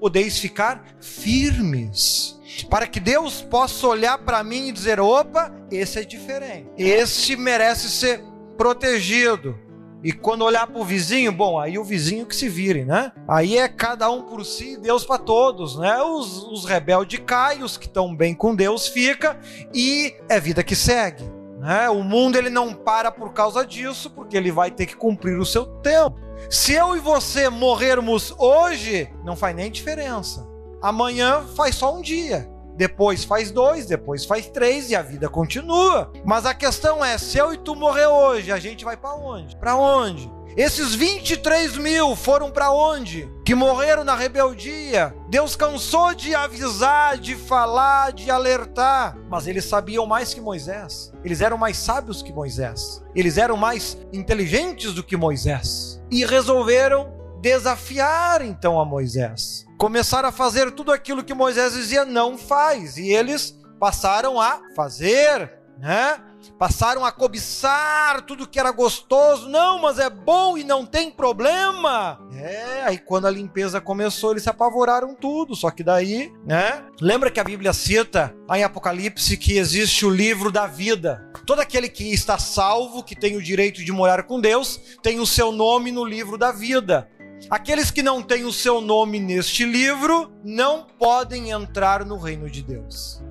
podeis 0.00 0.38
ficar 0.38 0.84
firmes. 1.00 2.40
Para 2.70 2.86
que 2.86 2.98
Deus 2.98 3.42
possa 3.42 3.86
olhar 3.86 4.18
para 4.18 4.42
mim 4.42 4.68
e 4.68 4.72
dizer: 4.72 4.98
opa, 4.98 5.52
esse 5.70 5.98
é 5.98 6.04
diferente. 6.04 6.70
Esse 6.78 7.36
merece 7.36 7.90
ser 7.90 8.22
protegido. 8.56 9.65
E 10.02 10.12
quando 10.12 10.44
olhar 10.44 10.66
para 10.66 10.80
o 10.80 10.84
vizinho, 10.84 11.32
bom, 11.32 11.58
aí 11.58 11.78
o 11.78 11.84
vizinho 11.84 12.26
que 12.26 12.36
se 12.36 12.48
vire, 12.48 12.84
né? 12.84 13.12
Aí 13.26 13.58
é 13.58 13.66
cada 13.68 14.10
um 14.10 14.22
por 14.22 14.44
si, 14.44 14.76
Deus 14.76 15.04
para 15.04 15.18
todos, 15.18 15.76
né? 15.76 16.00
Os, 16.02 16.44
os 16.44 16.64
rebeldes 16.64 17.20
caem, 17.26 17.62
os 17.62 17.76
que 17.76 17.86
estão 17.86 18.14
bem 18.14 18.34
com 18.34 18.54
Deus 18.54 18.86
fica 18.86 19.38
e 19.74 20.14
é 20.28 20.38
vida 20.38 20.62
que 20.62 20.76
segue. 20.76 21.24
Né? 21.58 21.88
O 21.88 22.02
mundo 22.04 22.36
ele 22.36 22.50
não 22.50 22.72
para 22.72 23.10
por 23.10 23.32
causa 23.32 23.66
disso, 23.66 24.10
porque 24.10 24.36
ele 24.36 24.52
vai 24.52 24.70
ter 24.70 24.86
que 24.86 24.94
cumprir 24.94 25.38
o 25.38 25.46
seu 25.46 25.66
tempo. 25.66 26.16
Se 26.50 26.74
eu 26.74 26.96
e 26.96 27.00
você 27.00 27.48
morrermos 27.48 28.34
hoje, 28.38 29.10
não 29.24 29.34
faz 29.34 29.56
nem 29.56 29.70
diferença. 29.70 30.46
Amanhã 30.82 31.42
faz 31.56 31.74
só 31.74 31.96
um 31.96 32.02
dia. 32.02 32.48
Depois 32.76 33.24
faz 33.24 33.50
dois, 33.50 33.86
depois 33.86 34.24
faz 34.24 34.48
três 34.48 34.90
e 34.90 34.96
a 34.96 35.02
vida 35.02 35.28
continua. 35.28 36.12
Mas 36.24 36.44
a 36.44 36.54
questão 36.54 37.04
é: 37.04 37.16
se 37.18 37.38
eu 37.38 37.52
e 37.52 37.56
tu 37.56 37.74
morrer 37.74 38.06
hoje, 38.06 38.52
a 38.52 38.58
gente 38.58 38.84
vai 38.84 38.96
para 38.96 39.14
onde? 39.14 39.56
Para 39.56 39.76
onde? 39.76 40.30
Esses 40.56 40.94
23 40.94 41.76
mil 41.76 42.16
foram 42.16 42.50
para 42.50 42.70
onde? 42.70 43.30
Que 43.44 43.54
morreram 43.54 44.04
na 44.04 44.14
rebeldia. 44.14 45.14
Deus 45.28 45.54
cansou 45.54 46.14
de 46.14 46.34
avisar, 46.34 47.18
de 47.18 47.34
falar, 47.34 48.10
de 48.12 48.30
alertar. 48.30 49.18
Mas 49.28 49.46
eles 49.46 49.66
sabiam 49.66 50.06
mais 50.06 50.32
que 50.32 50.40
Moisés. 50.40 51.12
Eles 51.22 51.42
eram 51.42 51.58
mais 51.58 51.76
sábios 51.76 52.22
que 52.22 52.32
Moisés. 52.32 53.04
Eles 53.14 53.36
eram 53.36 53.58
mais 53.58 53.98
inteligentes 54.14 54.94
do 54.94 55.02
que 55.02 55.14
Moisés. 55.14 56.00
E 56.10 56.24
resolveram 56.24 57.12
desafiar 57.42 58.40
então 58.40 58.80
a 58.80 58.84
Moisés. 58.84 59.65
Começaram 59.76 60.28
a 60.28 60.32
fazer 60.32 60.70
tudo 60.72 60.92
aquilo 60.92 61.24
que 61.24 61.34
Moisés 61.34 61.74
dizia 61.74 62.04
não 62.04 62.38
faz. 62.38 62.96
E 62.96 63.08
eles 63.08 63.58
passaram 63.78 64.40
a 64.40 64.60
fazer, 64.74 65.52
né? 65.78 66.20
passaram 66.58 67.04
a 67.04 67.12
cobiçar 67.12 68.22
tudo 68.22 68.46
que 68.46 68.58
era 68.58 68.70
gostoso. 68.70 69.48
Não, 69.48 69.80
mas 69.80 69.98
é 69.98 70.08
bom 70.08 70.56
e 70.56 70.64
não 70.64 70.84
tem 70.84 71.10
problema. 71.10 72.20
É, 72.32 72.82
aí 72.84 72.98
quando 72.98 73.26
a 73.26 73.30
limpeza 73.30 73.80
começou, 73.80 74.32
eles 74.32 74.42
se 74.42 74.50
apavoraram 74.50 75.14
tudo. 75.14 75.54
Só 75.54 75.70
que 75.70 75.82
daí, 75.82 76.32
né? 76.44 76.84
Lembra 77.00 77.30
que 77.30 77.40
a 77.40 77.44
Bíblia 77.44 77.72
cita 77.72 78.34
em 78.54 78.64
Apocalipse 78.64 79.36
que 79.36 79.58
existe 79.58 80.04
o 80.04 80.10
livro 80.10 80.50
da 80.50 80.66
vida. 80.66 81.30
Todo 81.44 81.60
aquele 81.60 81.88
que 81.88 82.12
está 82.12 82.38
salvo, 82.38 83.02
que 83.02 83.14
tem 83.14 83.36
o 83.36 83.42
direito 83.42 83.84
de 83.84 83.92
morar 83.92 84.24
com 84.24 84.40
Deus, 84.40 84.80
tem 85.02 85.20
o 85.20 85.26
seu 85.26 85.52
nome 85.52 85.92
no 85.92 86.04
livro 86.04 86.36
da 86.36 86.50
vida. 86.50 87.08
Aqueles 87.48 87.90
que 87.90 88.02
não 88.02 88.22
têm 88.22 88.44
o 88.44 88.52
seu 88.52 88.80
nome 88.80 89.20
neste 89.20 89.64
livro 89.64 90.32
não 90.44 90.86
podem 90.98 91.50
entrar 91.50 92.04
no 92.04 92.18
reino 92.18 92.50
de 92.50 92.62
Deus. 92.62 93.22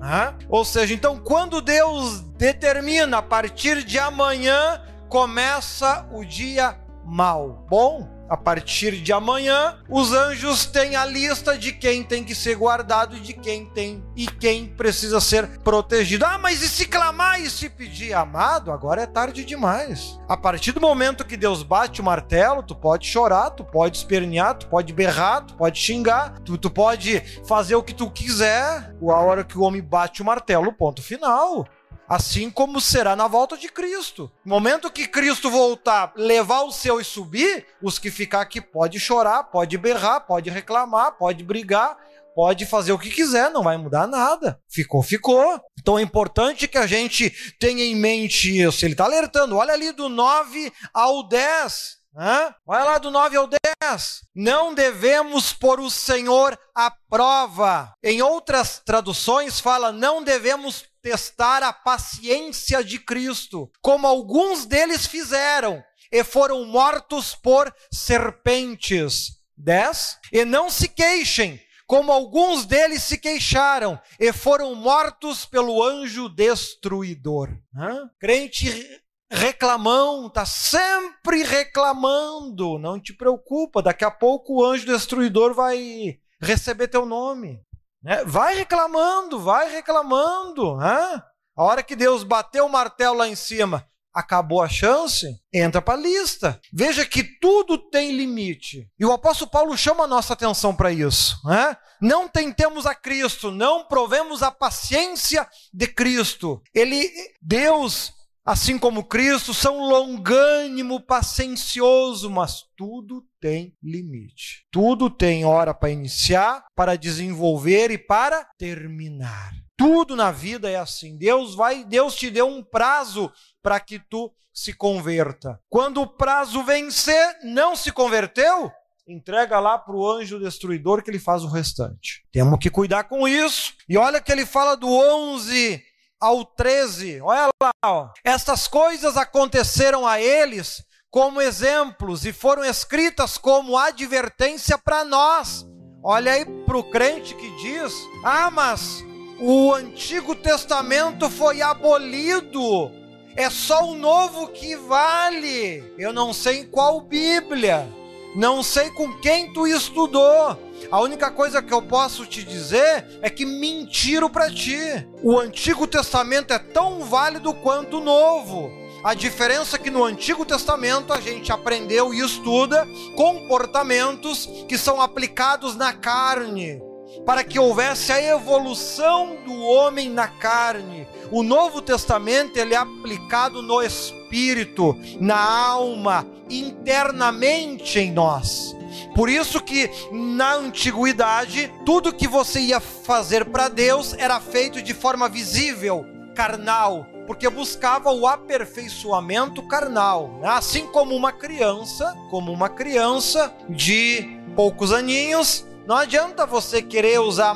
Ou 0.48 0.64
seja, 0.64 0.94
então, 0.94 1.18
quando 1.18 1.60
Deus 1.60 2.20
determina 2.38 3.18
a 3.18 3.22
partir 3.22 3.84
de 3.84 3.98
amanhã, 3.98 4.80
começa 5.08 6.08
o 6.12 6.24
dia 6.24 6.78
mal. 7.04 7.66
Bom, 7.68 8.08
a 8.28 8.36
partir 8.36 8.92
de 9.02 9.12
amanhã, 9.12 9.78
os 9.88 10.12
anjos 10.12 10.66
têm 10.66 10.96
a 10.96 11.04
lista 11.04 11.56
de 11.56 11.72
quem 11.72 12.02
tem 12.02 12.24
que 12.24 12.34
ser 12.34 12.56
guardado 12.56 13.16
e 13.16 13.20
de 13.20 13.32
quem 13.32 13.66
tem 13.66 14.04
e 14.16 14.26
quem 14.26 14.66
precisa 14.66 15.20
ser 15.20 15.46
protegido. 15.60 16.24
Ah, 16.24 16.38
mas 16.38 16.62
e 16.62 16.68
se 16.68 16.86
clamar 16.86 17.40
e 17.40 17.50
se 17.50 17.68
pedir, 17.68 18.12
amado? 18.12 18.72
Agora 18.72 19.02
é 19.02 19.06
tarde 19.06 19.44
demais. 19.44 20.18
A 20.28 20.36
partir 20.36 20.72
do 20.72 20.80
momento 20.80 21.24
que 21.24 21.36
Deus 21.36 21.62
bate 21.62 22.00
o 22.00 22.04
martelo, 22.04 22.62
tu 22.62 22.74
pode 22.74 23.06
chorar, 23.06 23.50
tu 23.50 23.64
pode 23.64 23.96
espernear, 23.96 24.54
tu 24.54 24.66
pode 24.66 24.92
berrar, 24.92 25.42
tu 25.42 25.54
pode 25.54 25.78
xingar, 25.78 26.38
tu, 26.40 26.58
tu 26.58 26.70
pode 26.70 27.22
fazer 27.46 27.74
o 27.74 27.82
que 27.82 27.94
tu 27.94 28.10
quiser. 28.10 28.94
A 29.02 29.20
hora 29.20 29.44
que 29.44 29.58
o 29.58 29.62
homem 29.62 29.82
bate 29.82 30.22
o 30.22 30.24
martelo, 30.24 30.72
ponto 30.72 31.02
final 31.02 31.66
assim 32.08 32.50
como 32.50 32.80
será 32.80 33.16
na 33.16 33.26
volta 33.26 33.56
de 33.56 33.68
Cristo. 33.68 34.30
No 34.44 34.54
momento 34.54 34.90
que 34.90 35.06
Cristo 35.06 35.50
voltar, 35.50 36.12
levar 36.16 36.62
o 36.62 36.72
seu 36.72 37.00
e 37.00 37.04
subir, 37.04 37.66
os 37.82 37.98
que 37.98 38.10
ficar 38.10 38.40
aqui 38.40 38.60
pode 38.60 38.98
chorar, 38.98 39.44
pode 39.44 39.76
berrar, 39.76 40.20
pode 40.20 40.50
reclamar, 40.50 41.12
pode 41.12 41.42
brigar, 41.42 41.96
pode 42.34 42.66
fazer 42.66 42.92
o 42.92 42.98
que 42.98 43.10
quiser, 43.10 43.50
não 43.50 43.62
vai 43.62 43.76
mudar 43.76 44.06
nada. 44.06 44.60
Ficou, 44.68 45.02
ficou. 45.02 45.60
Então 45.78 45.98
é 45.98 46.02
importante 46.02 46.68
que 46.68 46.78
a 46.78 46.86
gente 46.86 47.30
tenha 47.58 47.82
em 47.82 47.96
mente 47.96 48.60
isso. 48.60 48.84
Ele 48.84 48.92
está 48.92 49.04
alertando, 49.04 49.56
olha 49.56 49.72
ali 49.72 49.90
do 49.92 50.08
9 50.08 50.72
ao 50.92 51.26
10. 51.26 51.96
Hã? 52.18 52.54
Olha 52.66 52.84
lá 52.84 52.98
do 52.98 53.10
9 53.10 53.36
ao 53.36 53.46
10. 53.46 54.22
Não 54.34 54.74
devemos 54.74 55.52
pôr 55.52 55.80
o 55.80 55.90
Senhor 55.90 56.58
à 56.74 56.90
prova. 57.10 57.92
Em 58.02 58.22
outras 58.22 58.80
traduções 58.84 59.60
fala, 59.60 59.92
não 59.92 60.22
devemos 60.22 60.84
testar 61.06 61.62
a 61.62 61.72
paciência 61.72 62.82
de 62.82 62.98
Cristo, 62.98 63.70
como 63.80 64.08
alguns 64.08 64.66
deles 64.66 65.06
fizeram, 65.06 65.80
e 66.10 66.24
foram 66.24 66.64
mortos 66.64 67.32
por 67.32 67.72
serpentes. 67.92 69.36
10. 69.56 70.18
E 70.32 70.44
não 70.44 70.68
se 70.68 70.88
queixem, 70.88 71.60
como 71.86 72.10
alguns 72.10 72.66
deles 72.66 73.04
se 73.04 73.18
queixaram, 73.18 74.00
e 74.18 74.32
foram 74.32 74.74
mortos 74.74 75.46
pelo 75.46 75.80
anjo 75.80 76.28
destruidor. 76.28 77.56
Hã? 77.72 78.10
Crente 78.18 79.00
reclamão, 79.30 80.28
tá 80.28 80.44
sempre 80.44 81.44
reclamando. 81.44 82.80
Não 82.80 83.00
te 83.00 83.12
preocupa, 83.12 83.80
daqui 83.80 84.04
a 84.04 84.10
pouco 84.10 84.54
o 84.54 84.64
anjo 84.64 84.84
destruidor 84.86 85.54
vai 85.54 86.18
receber 86.40 86.88
teu 86.88 87.06
nome. 87.06 87.60
Né? 88.06 88.22
Vai 88.24 88.54
reclamando, 88.54 89.40
vai 89.40 89.68
reclamando. 89.68 90.76
Né? 90.76 91.22
A 91.56 91.64
hora 91.64 91.82
que 91.82 91.96
Deus 91.96 92.22
bateu 92.22 92.66
o 92.66 92.70
martelo 92.70 93.16
lá 93.16 93.26
em 93.26 93.34
cima, 93.34 93.84
acabou 94.14 94.62
a 94.62 94.68
chance, 94.68 95.26
entra 95.52 95.82
para 95.82 95.94
a 95.94 96.00
lista. 96.00 96.60
Veja 96.72 97.04
que 97.04 97.24
tudo 97.24 97.76
tem 97.76 98.12
limite. 98.12 98.88
E 98.96 99.04
o 99.04 99.10
apóstolo 99.10 99.50
Paulo 99.50 99.76
chama 99.76 100.04
a 100.04 100.06
nossa 100.06 100.34
atenção 100.34 100.72
para 100.72 100.92
isso. 100.92 101.36
Né? 101.44 101.76
Não 102.00 102.28
tentemos 102.28 102.86
a 102.86 102.94
Cristo, 102.94 103.50
não 103.50 103.84
provemos 103.84 104.40
a 104.40 104.52
paciência 104.52 105.44
de 105.74 105.88
Cristo. 105.88 106.62
Ele, 106.72 107.10
Deus, 107.42 108.12
assim 108.46 108.78
como 108.78 109.04
Cristo, 109.04 109.52
são 109.52 109.80
longânimo, 109.80 111.00
paciencioso, 111.00 112.30
mas 112.30 112.62
tudo 112.76 113.26
tem 113.40 113.74
limite. 113.82 114.64
Tudo 114.70 115.10
tem 115.10 115.44
hora 115.44 115.74
para 115.74 115.90
iniciar, 115.90 116.64
para 116.76 116.96
desenvolver 116.96 117.90
e 117.90 117.98
para 117.98 118.48
terminar. 118.56 119.52
Tudo 119.76 120.14
na 120.14 120.30
vida 120.30 120.70
é 120.70 120.76
assim. 120.76 121.18
Deus 121.18 121.56
vai, 121.56 121.84
Deus 121.84 122.14
te 122.14 122.30
deu 122.30 122.46
um 122.46 122.62
prazo 122.62 123.30
para 123.60 123.80
que 123.80 123.98
tu 123.98 124.32
se 124.54 124.72
converta. 124.72 125.60
Quando 125.68 126.00
o 126.00 126.06
prazo 126.06 126.62
vencer, 126.62 127.36
não 127.42 127.76
se 127.76 127.90
converteu, 127.92 128.70
entrega 129.06 129.60
lá 129.60 129.76
para 129.76 129.94
o 129.94 130.08
anjo 130.08 130.40
destruidor 130.40 131.02
que 131.02 131.10
ele 131.10 131.18
faz 131.18 131.44
o 131.44 131.48
restante. 131.48 132.24
Temos 132.32 132.58
que 132.58 132.70
cuidar 132.70 133.04
com 133.04 133.28
isso. 133.28 133.74
E 133.88 133.98
olha 133.98 134.20
que 134.20 134.32
ele 134.32 134.46
fala 134.46 134.76
do 134.76 134.88
11 134.88 135.82
ao 136.20 136.44
13. 136.44 137.20
Olha 137.20 137.48
lá, 137.62 137.70
ó. 137.84 138.08
Estas 138.24 138.66
coisas 138.66 139.16
aconteceram 139.16 140.06
a 140.06 140.20
eles 140.20 140.84
como 141.10 141.40
exemplos 141.40 142.24
e 142.24 142.32
foram 142.32 142.64
escritas 142.64 143.38
como 143.38 143.76
advertência 143.76 144.76
para 144.76 145.04
nós. 145.04 145.66
Olha 146.02 146.32
aí 146.32 146.44
para 146.44 146.78
o 146.78 146.90
crente 146.90 147.34
que 147.34 147.50
diz: 147.56 147.92
Ah, 148.24 148.50
mas 148.50 149.04
o 149.40 149.72
Antigo 149.74 150.34
Testamento 150.34 151.28
foi 151.28 151.62
abolido. 151.62 152.90
É 153.34 153.50
só 153.50 153.84
o 153.84 153.94
novo 153.94 154.48
que 154.48 154.76
vale. 154.76 155.94
Eu 155.98 156.12
não 156.12 156.32
sei 156.32 156.60
em 156.60 156.66
qual 156.66 157.00
Bíblia. 157.00 157.86
Não 158.34 158.62
sei 158.62 158.90
com 158.90 159.12
quem 159.20 159.52
tu 159.52 159.66
estudou. 159.66 160.56
A 160.90 161.00
única 161.00 161.30
coisa 161.30 161.62
que 161.62 161.72
eu 161.72 161.82
posso 161.82 162.24
te 162.26 162.42
dizer 162.42 163.06
é 163.22 163.28
que 163.28 163.44
mentiram 163.44 164.30
para 164.30 164.50
ti. 164.50 164.78
O 165.22 165.38
Antigo 165.38 165.86
Testamento 165.86 166.52
é 166.52 166.58
tão 166.58 167.00
válido 167.00 167.52
quanto 167.54 167.98
o 167.98 168.04
Novo. 168.04 168.70
A 169.02 169.14
diferença 169.14 169.76
é 169.76 169.78
que 169.78 169.90
no 169.90 170.04
Antigo 170.04 170.44
Testamento 170.44 171.12
a 171.12 171.20
gente 171.20 171.52
aprendeu 171.52 172.12
e 172.12 172.20
estuda 172.20 172.86
comportamentos 173.14 174.48
que 174.68 174.76
são 174.76 175.00
aplicados 175.00 175.76
na 175.76 175.92
carne, 175.92 176.82
para 177.24 177.44
que 177.44 177.58
houvesse 177.58 178.10
a 178.10 178.20
evolução 178.20 179.36
do 179.46 179.54
homem 179.60 180.10
na 180.10 180.28
carne. 180.28 181.06
O 181.30 181.42
Novo 181.42 181.80
Testamento 181.80 182.56
ele 182.56 182.74
é 182.74 182.78
aplicado 182.78 183.62
no 183.62 183.82
espírito, 183.82 184.96
na 185.20 185.38
alma, 185.38 186.26
internamente 186.50 187.98
em 187.98 188.12
nós. 188.12 188.75
Por 189.14 189.28
isso 189.28 189.60
que 189.60 189.90
na 190.10 190.54
antiguidade, 190.54 191.72
tudo 191.84 192.12
que 192.12 192.28
você 192.28 192.60
ia 192.60 192.80
fazer 192.80 193.44
para 193.46 193.68
Deus 193.68 194.14
era 194.14 194.40
feito 194.40 194.82
de 194.82 194.94
forma 194.94 195.28
visível, 195.28 196.04
carnal, 196.34 197.06
porque 197.26 197.48
buscava 197.48 198.12
o 198.12 198.26
aperfeiçoamento 198.26 199.62
carnal, 199.66 200.38
né? 200.40 200.48
assim 200.48 200.86
como 200.86 201.14
uma 201.14 201.32
criança, 201.32 202.14
como 202.30 202.52
uma 202.52 202.68
criança 202.68 203.52
de 203.68 204.38
poucos 204.54 204.92
aninhos, 204.92 205.66
não 205.86 205.96
adianta 205.96 206.46
você 206.46 206.82
querer 206.82 207.20
usar 207.20 207.54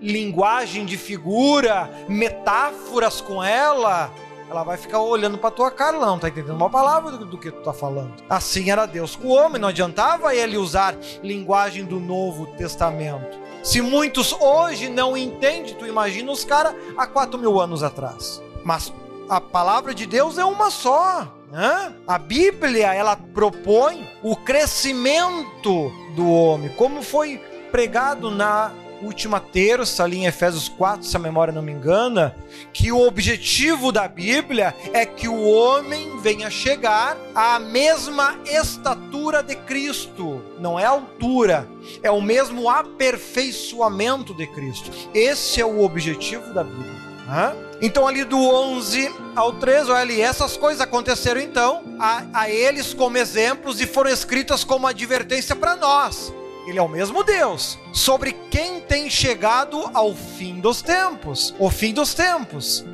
linguagem 0.00 0.84
de 0.84 0.96
figura, 0.96 1.90
metáforas 2.08 3.20
com 3.20 3.42
ela, 3.42 4.12
ela 4.50 4.62
vai 4.64 4.76
ficar 4.76 5.00
olhando 5.00 5.36
para 5.36 5.50
tua 5.50 5.70
cara, 5.70 5.96
ela 5.96 6.06
não 6.06 6.18
tá 6.18 6.28
entendendo 6.28 6.56
uma 6.56 6.70
palavra 6.70 7.12
do, 7.12 7.24
do, 7.24 7.38
que 7.38 7.50
tu 7.50 7.60
tá 7.62 7.72
falando. 7.72 8.14
Assim 8.28 8.70
era 8.70 8.86
Deus 8.86 9.14
com 9.14 9.28
o 9.28 9.32
homem, 9.32 9.60
não 9.60 9.68
adiantava 9.68 10.34
ele 10.34 10.56
usar 10.56 10.96
linguagem 11.22 11.84
do 11.84 12.00
Novo 12.00 12.46
Testamento. 12.56 13.38
Se 13.62 13.80
muitos 13.80 14.32
hoje 14.32 14.88
não 14.88 15.16
entendem, 15.16 15.74
tu 15.74 15.86
imagina 15.86 16.30
os 16.32 16.44
caras 16.44 16.74
há 16.96 17.06
quatro 17.06 17.38
mil 17.38 17.60
anos 17.60 17.82
atrás. 17.82 18.42
Mas 18.64 18.92
a 19.28 19.40
palavra 19.40 19.94
de 19.94 20.06
Deus 20.06 20.38
é 20.38 20.44
uma 20.44 20.70
só. 20.70 21.28
Né? 21.50 21.94
A 22.06 22.18
Bíblia 22.18 22.94
ela 22.94 23.16
propõe 23.16 24.08
o 24.22 24.36
crescimento 24.36 25.92
do 26.14 26.30
homem, 26.30 26.70
como 26.70 27.02
foi 27.02 27.38
pregado 27.70 28.30
na 28.30 28.72
última 29.02 29.40
terça 29.40 30.04
ali 30.04 30.18
em 30.18 30.26
Efésios 30.26 30.68
4, 30.68 31.06
se 31.06 31.16
a 31.16 31.20
memória 31.20 31.52
não 31.52 31.62
me 31.62 31.72
engana, 31.72 32.34
que 32.72 32.90
o 32.92 33.06
objetivo 33.06 33.92
da 33.92 34.08
Bíblia 34.08 34.74
é 34.92 35.06
que 35.06 35.28
o 35.28 35.48
homem 35.48 36.18
venha 36.20 36.50
chegar 36.50 37.16
à 37.34 37.58
mesma 37.58 38.38
estatura 38.44 39.42
de 39.42 39.56
Cristo. 39.56 40.42
Não 40.58 40.78
é 40.78 40.84
altura, 40.84 41.68
é 42.02 42.10
o 42.10 42.20
mesmo 42.20 42.68
aperfeiçoamento 42.68 44.34
de 44.34 44.46
Cristo. 44.46 44.90
Esse 45.14 45.60
é 45.60 45.64
o 45.64 45.82
objetivo 45.82 46.52
da 46.52 46.64
Bíblia. 46.64 46.98
Então, 47.80 48.08
ali 48.08 48.24
do 48.24 48.38
11 48.38 49.14
ao 49.36 49.52
13, 49.52 49.90
olha 49.90 50.00
ali, 50.00 50.20
essas 50.20 50.56
coisas 50.56 50.80
aconteceram 50.80 51.40
então 51.40 51.82
a, 51.98 52.24
a 52.32 52.50
eles 52.50 52.94
como 52.94 53.18
exemplos 53.18 53.80
e 53.80 53.86
foram 53.86 54.10
escritas 54.10 54.64
como 54.64 54.86
advertência 54.86 55.54
para 55.54 55.76
nós. 55.76 56.32
Ele 56.68 56.78
é 56.78 56.82
o 56.82 56.88
mesmo 56.88 57.24
Deus, 57.24 57.78
sobre 57.94 58.32
quem 58.50 58.78
tem 58.78 59.08
chegado 59.08 59.90
ao 59.94 60.14
fim 60.14 60.60
dos 60.60 60.82
tempos, 60.82 61.54
o 61.58 61.70
fim 61.70 61.94
dos 61.94 62.12
tempos. 62.12 62.84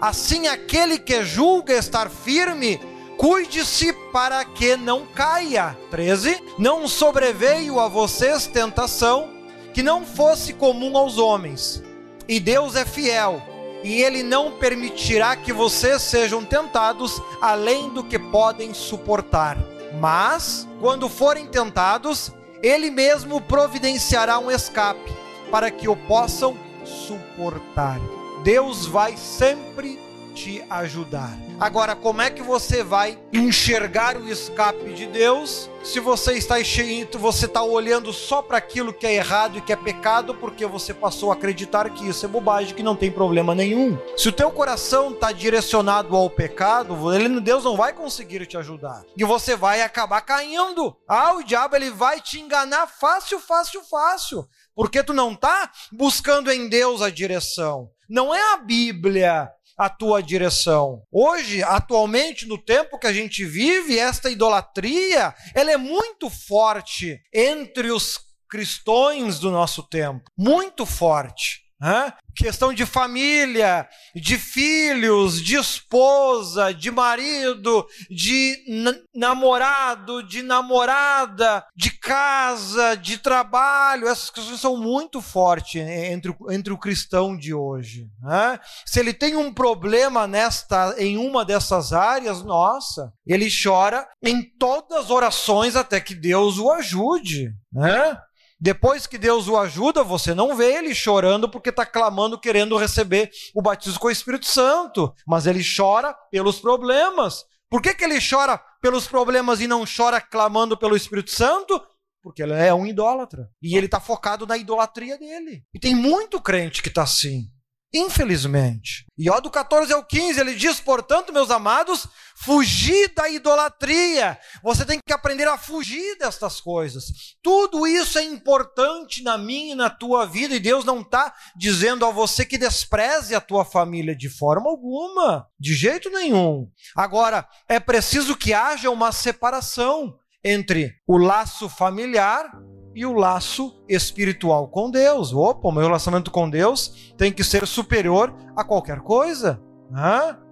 Assim, 0.00 0.48
aquele 0.48 0.98
que 0.98 1.22
julga 1.22 1.74
estar 1.74 2.10
firme, 2.10 2.80
cuide-se 3.16 3.92
para 4.12 4.44
que 4.44 4.76
não 4.76 5.06
caia. 5.06 5.78
13. 5.92 6.42
Não 6.58 6.88
sobreveio 6.88 7.78
a 7.78 7.86
vocês 7.86 8.48
tentação 8.48 9.30
que 9.72 9.80
não 9.80 10.04
fosse 10.04 10.52
comum 10.52 10.96
aos 10.96 11.16
homens. 11.16 11.84
E 12.26 12.40
Deus 12.40 12.74
é 12.74 12.84
fiel 12.84 13.40
e 13.84 14.02
ele 14.02 14.24
não 14.24 14.58
permitirá 14.58 15.36
que 15.36 15.52
vocês 15.52 16.02
sejam 16.02 16.44
tentados 16.44 17.22
além 17.40 17.90
do 17.90 18.02
que 18.02 18.18
podem 18.18 18.74
suportar. 18.74 19.56
Mas, 20.00 20.66
quando 20.80 21.08
forem 21.08 21.46
tentados, 21.46 22.32
ele 22.62 22.90
mesmo 22.90 23.40
providenciará 23.40 24.38
um 24.38 24.50
escape 24.50 25.12
para 25.50 25.70
que 25.70 25.88
o 25.88 25.96
possam 25.96 26.56
suportar. 26.84 28.00
Deus 28.42 28.86
vai 28.86 29.16
sempre 29.16 29.98
te 30.40 30.64
ajudar. 30.70 31.36
Agora, 31.58 31.94
como 31.94 32.22
é 32.22 32.30
que 32.30 32.42
você 32.42 32.82
vai 32.82 33.18
enxergar 33.30 34.16
o 34.16 34.26
escape 34.26 34.94
de 34.94 35.06
Deus 35.06 35.68
se 35.82 35.98
você 35.98 36.34
está 36.34 36.62
cheio, 36.62 37.08
você 37.14 37.46
está 37.46 37.62
olhando 37.62 38.12
só 38.12 38.42
para 38.42 38.58
aquilo 38.58 38.92
que 38.92 39.06
é 39.06 39.14
errado 39.14 39.58
e 39.58 39.60
que 39.60 39.72
é 39.72 39.76
pecado, 39.76 40.34
porque 40.34 40.66
você 40.66 40.92
passou 40.92 41.30
a 41.30 41.34
acreditar 41.34 41.88
que 41.90 42.06
isso 42.06 42.24
é 42.24 42.28
bobagem, 42.28 42.74
que 42.74 42.82
não 42.82 42.94
tem 42.94 43.10
problema 43.10 43.54
nenhum. 43.54 43.98
Se 44.16 44.28
o 44.28 44.32
teu 44.32 44.50
coração 44.50 45.10
está 45.10 45.32
direcionado 45.32 46.14
ao 46.14 46.28
pecado, 46.28 47.12
ele, 47.14 47.40
Deus 47.40 47.64
não 47.64 47.76
vai 47.76 47.94
conseguir 47.94 48.46
te 48.46 48.58
ajudar. 48.58 49.04
E 49.16 49.24
você 49.24 49.56
vai 49.56 49.80
acabar 49.80 50.20
caindo. 50.20 50.94
Ah, 51.08 51.34
o 51.34 51.42
diabo 51.42 51.76
ele 51.76 51.90
vai 51.90 52.20
te 52.20 52.38
enganar 52.38 52.86
fácil, 52.86 53.40
fácil, 53.40 53.82
fácil. 53.82 54.46
Porque 54.74 55.02
tu 55.02 55.14
não 55.14 55.32
está 55.32 55.70
buscando 55.92 56.50
em 56.50 56.68
Deus 56.68 57.00
a 57.00 57.10
direção. 57.10 57.90
Não 58.08 58.34
é 58.34 58.54
a 58.54 58.56
Bíblia 58.58 59.48
a 59.80 59.88
tua 59.88 60.22
direção. 60.22 61.02
Hoje, 61.10 61.62
atualmente, 61.62 62.46
no 62.46 62.58
tempo 62.58 62.98
que 62.98 63.06
a 63.06 63.12
gente 63.14 63.46
vive, 63.46 63.98
esta 63.98 64.30
idolatria, 64.30 65.34
ela 65.54 65.72
é 65.72 65.78
muito 65.78 66.28
forte 66.28 67.18
entre 67.32 67.90
os 67.90 68.18
cristãos 68.46 69.40
do 69.40 69.50
nosso 69.50 69.82
tempo, 69.82 70.30
muito 70.36 70.84
forte. 70.84 71.62
Hã? 71.82 72.12
Questão 72.34 72.72
de 72.72 72.86
família, 72.86 73.88
de 74.14 74.38
filhos, 74.38 75.42
de 75.42 75.56
esposa, 75.56 76.72
de 76.72 76.90
marido, 76.90 77.86
de 78.10 79.04
namorado, 79.14 80.22
de 80.22 80.42
namorada, 80.42 81.64
de 81.74 81.90
casa, 81.90 82.94
de 82.94 83.18
trabalho. 83.18 84.06
Essas 84.06 84.30
questões 84.30 84.60
são 84.60 84.76
muito 84.76 85.20
fortes 85.20 85.80
entre, 85.80 86.34
entre 86.50 86.72
o 86.72 86.78
cristão 86.78 87.36
de 87.36 87.54
hoje. 87.54 88.08
Hã? 88.24 88.58
Se 88.84 89.00
ele 89.00 89.12
tem 89.12 89.36
um 89.36 89.52
problema 89.52 90.26
nesta, 90.26 90.94
em 90.98 91.16
uma 91.16 91.44
dessas 91.44 91.92
áreas, 91.92 92.42
nossa, 92.42 93.12
ele 93.26 93.48
chora 93.50 94.06
em 94.22 94.42
todas 94.42 95.04
as 95.04 95.10
orações 95.10 95.76
até 95.76 96.00
que 96.00 96.14
Deus 96.14 96.58
o 96.58 96.70
ajude. 96.70 97.52
Né? 97.72 98.18
Depois 98.60 99.06
que 99.06 99.16
Deus 99.16 99.48
o 99.48 99.56
ajuda, 99.56 100.04
você 100.04 100.34
não 100.34 100.54
vê 100.54 100.74
ele 100.74 100.94
chorando 100.94 101.48
porque 101.48 101.70
está 101.70 101.86
clamando, 101.86 102.38
querendo 102.38 102.76
receber 102.76 103.30
o 103.54 103.62
batismo 103.62 103.98
com 103.98 104.08
o 104.08 104.10
Espírito 104.10 104.46
Santo. 104.46 105.14
Mas 105.26 105.46
ele 105.46 105.62
chora 105.64 106.14
pelos 106.30 106.60
problemas. 106.60 107.44
Por 107.70 107.80
que, 107.80 107.94
que 107.94 108.04
ele 108.04 108.18
chora 108.20 108.60
pelos 108.82 109.06
problemas 109.06 109.60
e 109.60 109.66
não 109.66 109.84
chora 109.84 110.20
clamando 110.20 110.76
pelo 110.76 110.96
Espírito 110.96 111.30
Santo? 111.30 111.80
Porque 112.22 112.42
ele 112.42 112.52
é 112.52 112.74
um 112.74 112.86
idólatra. 112.86 113.48
E 113.62 113.76
ele 113.76 113.86
está 113.86 113.98
focado 113.98 114.46
na 114.46 114.58
idolatria 114.58 115.16
dele. 115.16 115.64
E 115.72 115.78
tem 115.78 115.94
muito 115.94 116.38
crente 116.40 116.82
que 116.82 116.88
está 116.88 117.04
assim. 117.04 117.50
Infelizmente. 117.92 119.04
E 119.18 119.28
ó, 119.28 119.40
do 119.40 119.50
14 119.50 119.92
ao 119.92 120.04
15, 120.04 120.40
ele 120.40 120.54
diz: 120.54 120.78
portanto, 120.78 121.32
meus 121.32 121.50
amados, 121.50 122.06
fugir 122.36 123.12
da 123.14 123.28
idolatria. 123.28 124.38
Você 124.62 124.84
tem 124.84 125.00
que 125.04 125.12
aprender 125.12 125.48
a 125.48 125.58
fugir 125.58 126.16
destas 126.16 126.60
coisas. 126.60 127.04
Tudo 127.42 127.86
isso 127.86 128.18
é 128.18 128.22
importante 128.22 129.24
na 129.24 129.36
minha 129.36 129.72
e 129.72 129.76
na 129.76 129.90
tua 129.90 130.24
vida, 130.24 130.54
e 130.54 130.60
Deus 130.60 130.84
não 130.84 131.00
está 131.00 131.34
dizendo 131.56 132.06
a 132.06 132.12
você 132.12 132.44
que 132.46 132.56
despreze 132.56 133.34
a 133.34 133.40
tua 133.40 133.64
família 133.64 134.14
de 134.14 134.28
forma 134.28 134.70
alguma, 134.70 135.46
de 135.58 135.74
jeito 135.74 136.08
nenhum. 136.10 136.70
Agora, 136.94 137.46
é 137.68 137.80
preciso 137.80 138.36
que 138.36 138.54
haja 138.54 138.88
uma 138.88 139.10
separação 139.10 140.16
entre 140.44 140.94
o 141.06 141.18
laço 141.18 141.68
familiar 141.68 142.50
e 142.94 143.06
o 143.06 143.12
laço 143.12 143.74
espiritual 143.88 144.68
com 144.68 144.90
Deus. 144.90 145.32
Opa, 145.32 145.68
o 145.68 145.72
meu 145.72 145.82
relacionamento 145.82 146.30
com 146.30 146.48
Deus 146.48 147.12
tem 147.16 147.32
que 147.32 147.44
ser 147.44 147.66
superior 147.66 148.34
a 148.56 148.64
qualquer 148.64 149.00
coisa. 149.00 149.60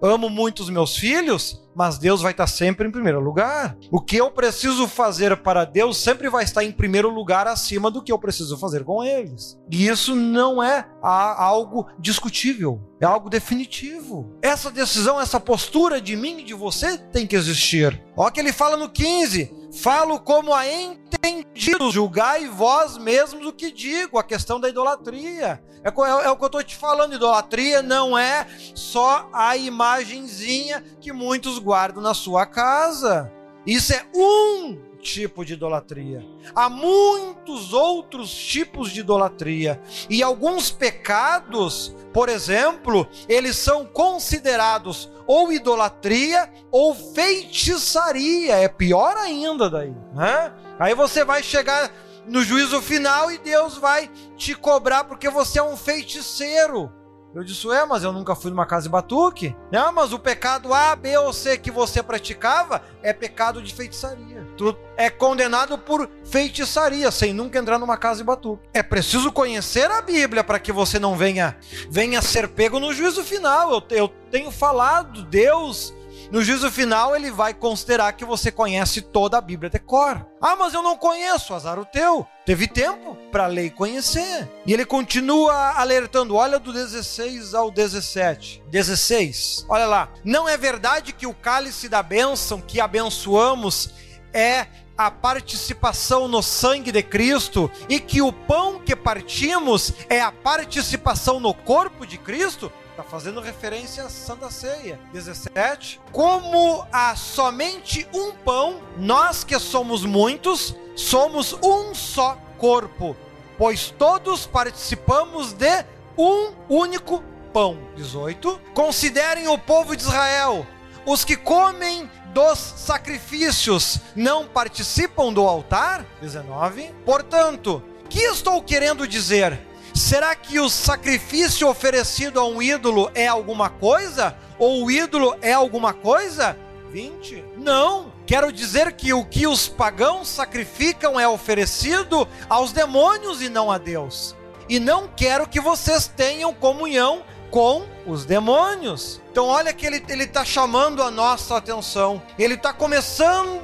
Amo 0.01 0.29
muito 0.29 0.59
os 0.59 0.69
meus 0.69 0.97
filhos, 0.97 1.61
mas 1.73 1.97
Deus 1.97 2.21
vai 2.21 2.31
estar 2.31 2.45
sempre 2.45 2.85
em 2.85 2.91
primeiro 2.91 3.21
lugar. 3.21 3.77
O 3.89 4.01
que 4.01 4.17
eu 4.17 4.29
preciso 4.29 4.85
fazer 4.85 5.37
para 5.37 5.63
Deus 5.63 5.95
sempre 5.95 6.29
vai 6.29 6.43
estar 6.43 6.61
em 6.61 6.73
primeiro 6.73 7.09
lugar 7.09 7.47
acima 7.47 7.89
do 7.89 8.03
que 8.03 8.11
eu 8.11 8.19
preciso 8.19 8.57
fazer 8.57 8.83
com 8.83 9.01
eles. 9.01 9.57
E 9.71 9.87
isso 9.87 10.13
não 10.13 10.61
é 10.61 10.85
algo 11.01 11.87
discutível, 11.97 12.81
é 12.99 13.05
algo 13.05 13.29
definitivo. 13.29 14.35
Essa 14.41 14.69
decisão, 14.69 15.21
essa 15.21 15.39
postura 15.39 16.01
de 16.01 16.17
mim 16.17 16.39
e 16.39 16.43
de 16.43 16.53
você 16.53 16.97
tem 16.97 17.25
que 17.25 17.37
existir. 17.37 18.03
Olha 18.17 18.31
que 18.33 18.41
ele 18.41 18.51
fala 18.51 18.75
no 18.75 18.89
15: 18.89 19.53
Falo 19.71 20.19
como 20.19 20.53
a 20.53 20.67
entendidos, 20.67 21.93
julgai 21.93 22.47
vós 22.47 22.97
mesmos 22.97 23.45
o 23.45 23.53
que 23.53 23.71
digo, 23.71 24.17
a 24.17 24.23
questão 24.23 24.59
da 24.59 24.67
idolatria. 24.67 25.63
É, 25.83 25.89
é, 25.89 26.25
é 26.25 26.29
o 26.29 26.35
que 26.35 26.43
eu 26.43 26.47
estou 26.47 26.63
te 26.63 26.75
falando, 26.75 27.13
idolatria 27.13 27.81
não 27.81 28.17
é 28.17 28.47
só 28.73 29.29
a 29.31 29.55
imagenzinha 29.55 30.83
que 30.99 31.13
muitos 31.13 31.59
guardam 31.59 32.01
na 32.01 32.13
sua 32.13 32.45
casa. 32.45 33.31
Isso 33.65 33.93
é 33.93 34.05
um 34.15 34.88
tipo 35.01 35.43
de 35.43 35.53
idolatria. 35.53 36.25
Há 36.53 36.69
muitos 36.69 37.73
outros 37.73 38.31
tipos 38.31 38.91
de 38.91 38.99
idolatria. 38.99 39.81
E 40.09 40.21
alguns 40.21 40.69
pecados, 40.71 41.95
por 42.13 42.29
exemplo, 42.29 43.07
eles 43.27 43.57
são 43.57 43.85
considerados 43.85 45.09
ou 45.25 45.51
idolatria 45.51 46.51
ou 46.71 46.93
feitiçaria. 46.93 48.55
É 48.55 48.67
pior 48.67 49.15
ainda 49.17 49.69
daí. 49.69 49.93
Né? 50.13 50.53
Aí 50.79 50.93
você 50.93 51.23
vai 51.23 51.41
chegar 51.41 51.91
no 52.27 52.43
juízo 52.43 52.81
final 52.81 53.31
e 53.31 53.37
Deus 53.37 53.77
vai 53.77 54.09
te 54.37 54.53
cobrar 54.53 55.03
porque 55.05 55.29
você 55.29 55.59
é 55.59 55.63
um 55.63 55.77
feiticeiro. 55.77 56.91
Eu 57.33 57.43
disse, 57.43 57.67
é, 57.69 57.85
mas 57.85 58.03
eu 58.03 58.11
nunca 58.11 58.35
fui 58.35 58.49
numa 58.49 58.65
casa 58.65 58.83
de 58.83 58.89
batuque. 58.89 59.55
Não, 59.71 59.93
mas 59.93 60.11
o 60.11 60.19
pecado 60.19 60.73
A, 60.73 60.95
B 60.95 61.15
ou 61.17 61.31
C 61.31 61.57
que 61.57 61.69
você 61.69 62.01
praticava 62.01 62.81
é 63.03 63.13
pecado 63.13 63.61
de 63.61 63.73
feitiçaria. 63.73 64.47
Tu 64.57 64.75
é 64.97 65.09
condenado 65.09 65.77
por 65.77 66.09
feitiçaria, 66.25 67.11
sem 67.11 67.31
nunca 67.31 67.59
entrar 67.59 67.77
numa 67.77 67.97
casa 67.97 68.19
de 68.19 68.23
batuque. 68.23 68.67
É 68.73 68.81
preciso 68.81 69.31
conhecer 69.31 69.91
a 69.91 70.01
Bíblia 70.01 70.43
para 70.43 70.59
que 70.59 70.71
você 70.71 70.97
não 70.97 71.15
venha, 71.15 71.55
venha 71.89 72.21
ser 72.21 72.47
pego 72.47 72.79
no 72.79 72.93
juízo 72.93 73.23
final. 73.23 73.71
Eu, 73.71 73.83
eu 73.91 74.07
tenho 74.31 74.49
falado, 74.49 75.23
Deus 75.23 75.93
no 76.31 76.43
juízo 76.43 76.69
final, 76.69 77.15
ele 77.15 77.31
vai 77.31 77.53
considerar 77.53 78.13
que 78.13 78.23
você 78.23 78.51
conhece 78.51 79.01
toda 79.01 79.37
a 79.37 79.41
Bíblia 79.41 79.69
de 79.69 79.79
cor. 79.79 80.25
Ah, 80.39 80.55
mas 80.55 80.73
eu 80.73 80.83
não 80.83 80.95
conheço, 80.95 81.53
azar 81.55 81.79
o 81.79 81.85
teu. 81.85 82.25
Teve 82.45 82.67
tempo 82.67 83.15
para 83.31 83.47
ler 83.47 83.65
e 83.65 83.69
conhecer. 83.71 84.47
E 84.65 84.71
ele 84.71 84.85
continua 84.85 85.73
alertando, 85.75 86.35
olha 86.35 86.59
do 86.59 86.71
16 86.71 87.55
ao 87.55 87.71
17. 87.71 88.63
16, 88.69 89.65
olha 89.67 89.87
lá. 89.87 90.09
Não 90.23 90.47
é 90.47 90.55
verdade 90.55 91.13
que 91.13 91.25
o 91.25 91.33
cálice 91.33 91.89
da 91.89 92.03
bênção 92.03 92.61
que 92.61 92.79
abençoamos 92.79 93.89
é 94.31 94.67
a 94.95 95.09
participação 95.09 96.27
no 96.27 96.43
sangue 96.43 96.91
de 96.91 97.01
Cristo 97.01 97.71
e 97.87 97.99
que 97.99 98.21
o 98.21 98.33
pão 98.33 98.79
que 98.79 98.95
partimos 98.95 99.93
é 100.09 100.21
a 100.21 100.31
participação 100.31 101.39
no 101.39 101.53
corpo 101.53 102.05
de 102.05 102.17
Cristo? 102.17 102.71
Está 102.99 103.09
fazendo 103.09 103.39
referência 103.39 104.03
à 104.03 104.09
Santa 104.09 104.51
Ceia. 104.51 104.99
17. 105.13 106.01
Como 106.11 106.85
há 106.91 107.15
somente 107.15 108.05
um 108.13 108.33
pão, 108.33 108.81
nós 108.97 109.41
que 109.41 109.57
somos 109.57 110.03
muitos, 110.03 110.75
somos 110.97 111.53
um 111.63 111.95
só 111.95 112.37
corpo. 112.57 113.15
pois 113.57 113.89
todos 113.89 114.45
participamos 114.45 115.53
de 115.53 115.85
um 116.17 116.51
único 116.67 117.23
pão. 117.53 117.77
18. 117.95 118.59
Considerem 118.73 119.47
o 119.47 119.57
povo 119.57 119.95
de 119.95 120.03
Israel, 120.03 120.67
os 121.05 121.23
que 121.23 121.37
comem 121.37 122.11
dos 122.33 122.59
sacrifícios 122.59 123.99
não 124.13 124.45
participam 124.45 125.31
do 125.31 125.47
altar? 125.47 126.05
19. 126.21 126.93
Portanto, 127.05 127.81
que 128.09 128.19
estou 128.23 128.61
querendo 128.61 129.07
dizer? 129.07 129.68
Será 129.99 130.33
que 130.33 130.61
o 130.61 130.69
sacrifício 130.69 131.67
oferecido 131.67 132.39
a 132.39 132.47
um 132.47 132.61
ídolo 132.61 133.11
é 133.13 133.27
alguma 133.27 133.69
coisa? 133.69 134.33
Ou 134.57 134.85
o 134.85 134.89
ídolo 134.89 135.35
é 135.41 135.51
alguma 135.51 135.91
coisa? 135.91 136.57
20. 136.89 137.43
Não. 137.57 138.09
Quero 138.25 138.49
dizer 138.49 138.93
que 138.93 139.11
o 139.11 139.25
que 139.25 139.45
os 139.45 139.67
pagãos 139.67 140.29
sacrificam 140.29 141.19
é 141.19 141.27
oferecido 141.27 142.25
aos 142.47 142.71
demônios 142.71 143.41
e 143.41 143.49
não 143.49 143.69
a 143.69 143.77
Deus. 143.77 144.37
E 144.69 144.79
não 144.79 145.05
quero 145.05 145.45
que 145.45 145.59
vocês 145.59 146.07
tenham 146.07 146.53
comunhão 146.53 147.21
com 147.51 147.83
os 148.07 148.23
demônios. 148.23 149.19
Então, 149.29 149.47
olha 149.47 149.73
que 149.73 149.85
ele 149.85 150.23
está 150.23 150.45
chamando 150.45 151.03
a 151.03 151.11
nossa 151.11 151.57
atenção. 151.57 152.21
Ele 152.39 152.53
está 152.53 152.71
começando 152.71 153.61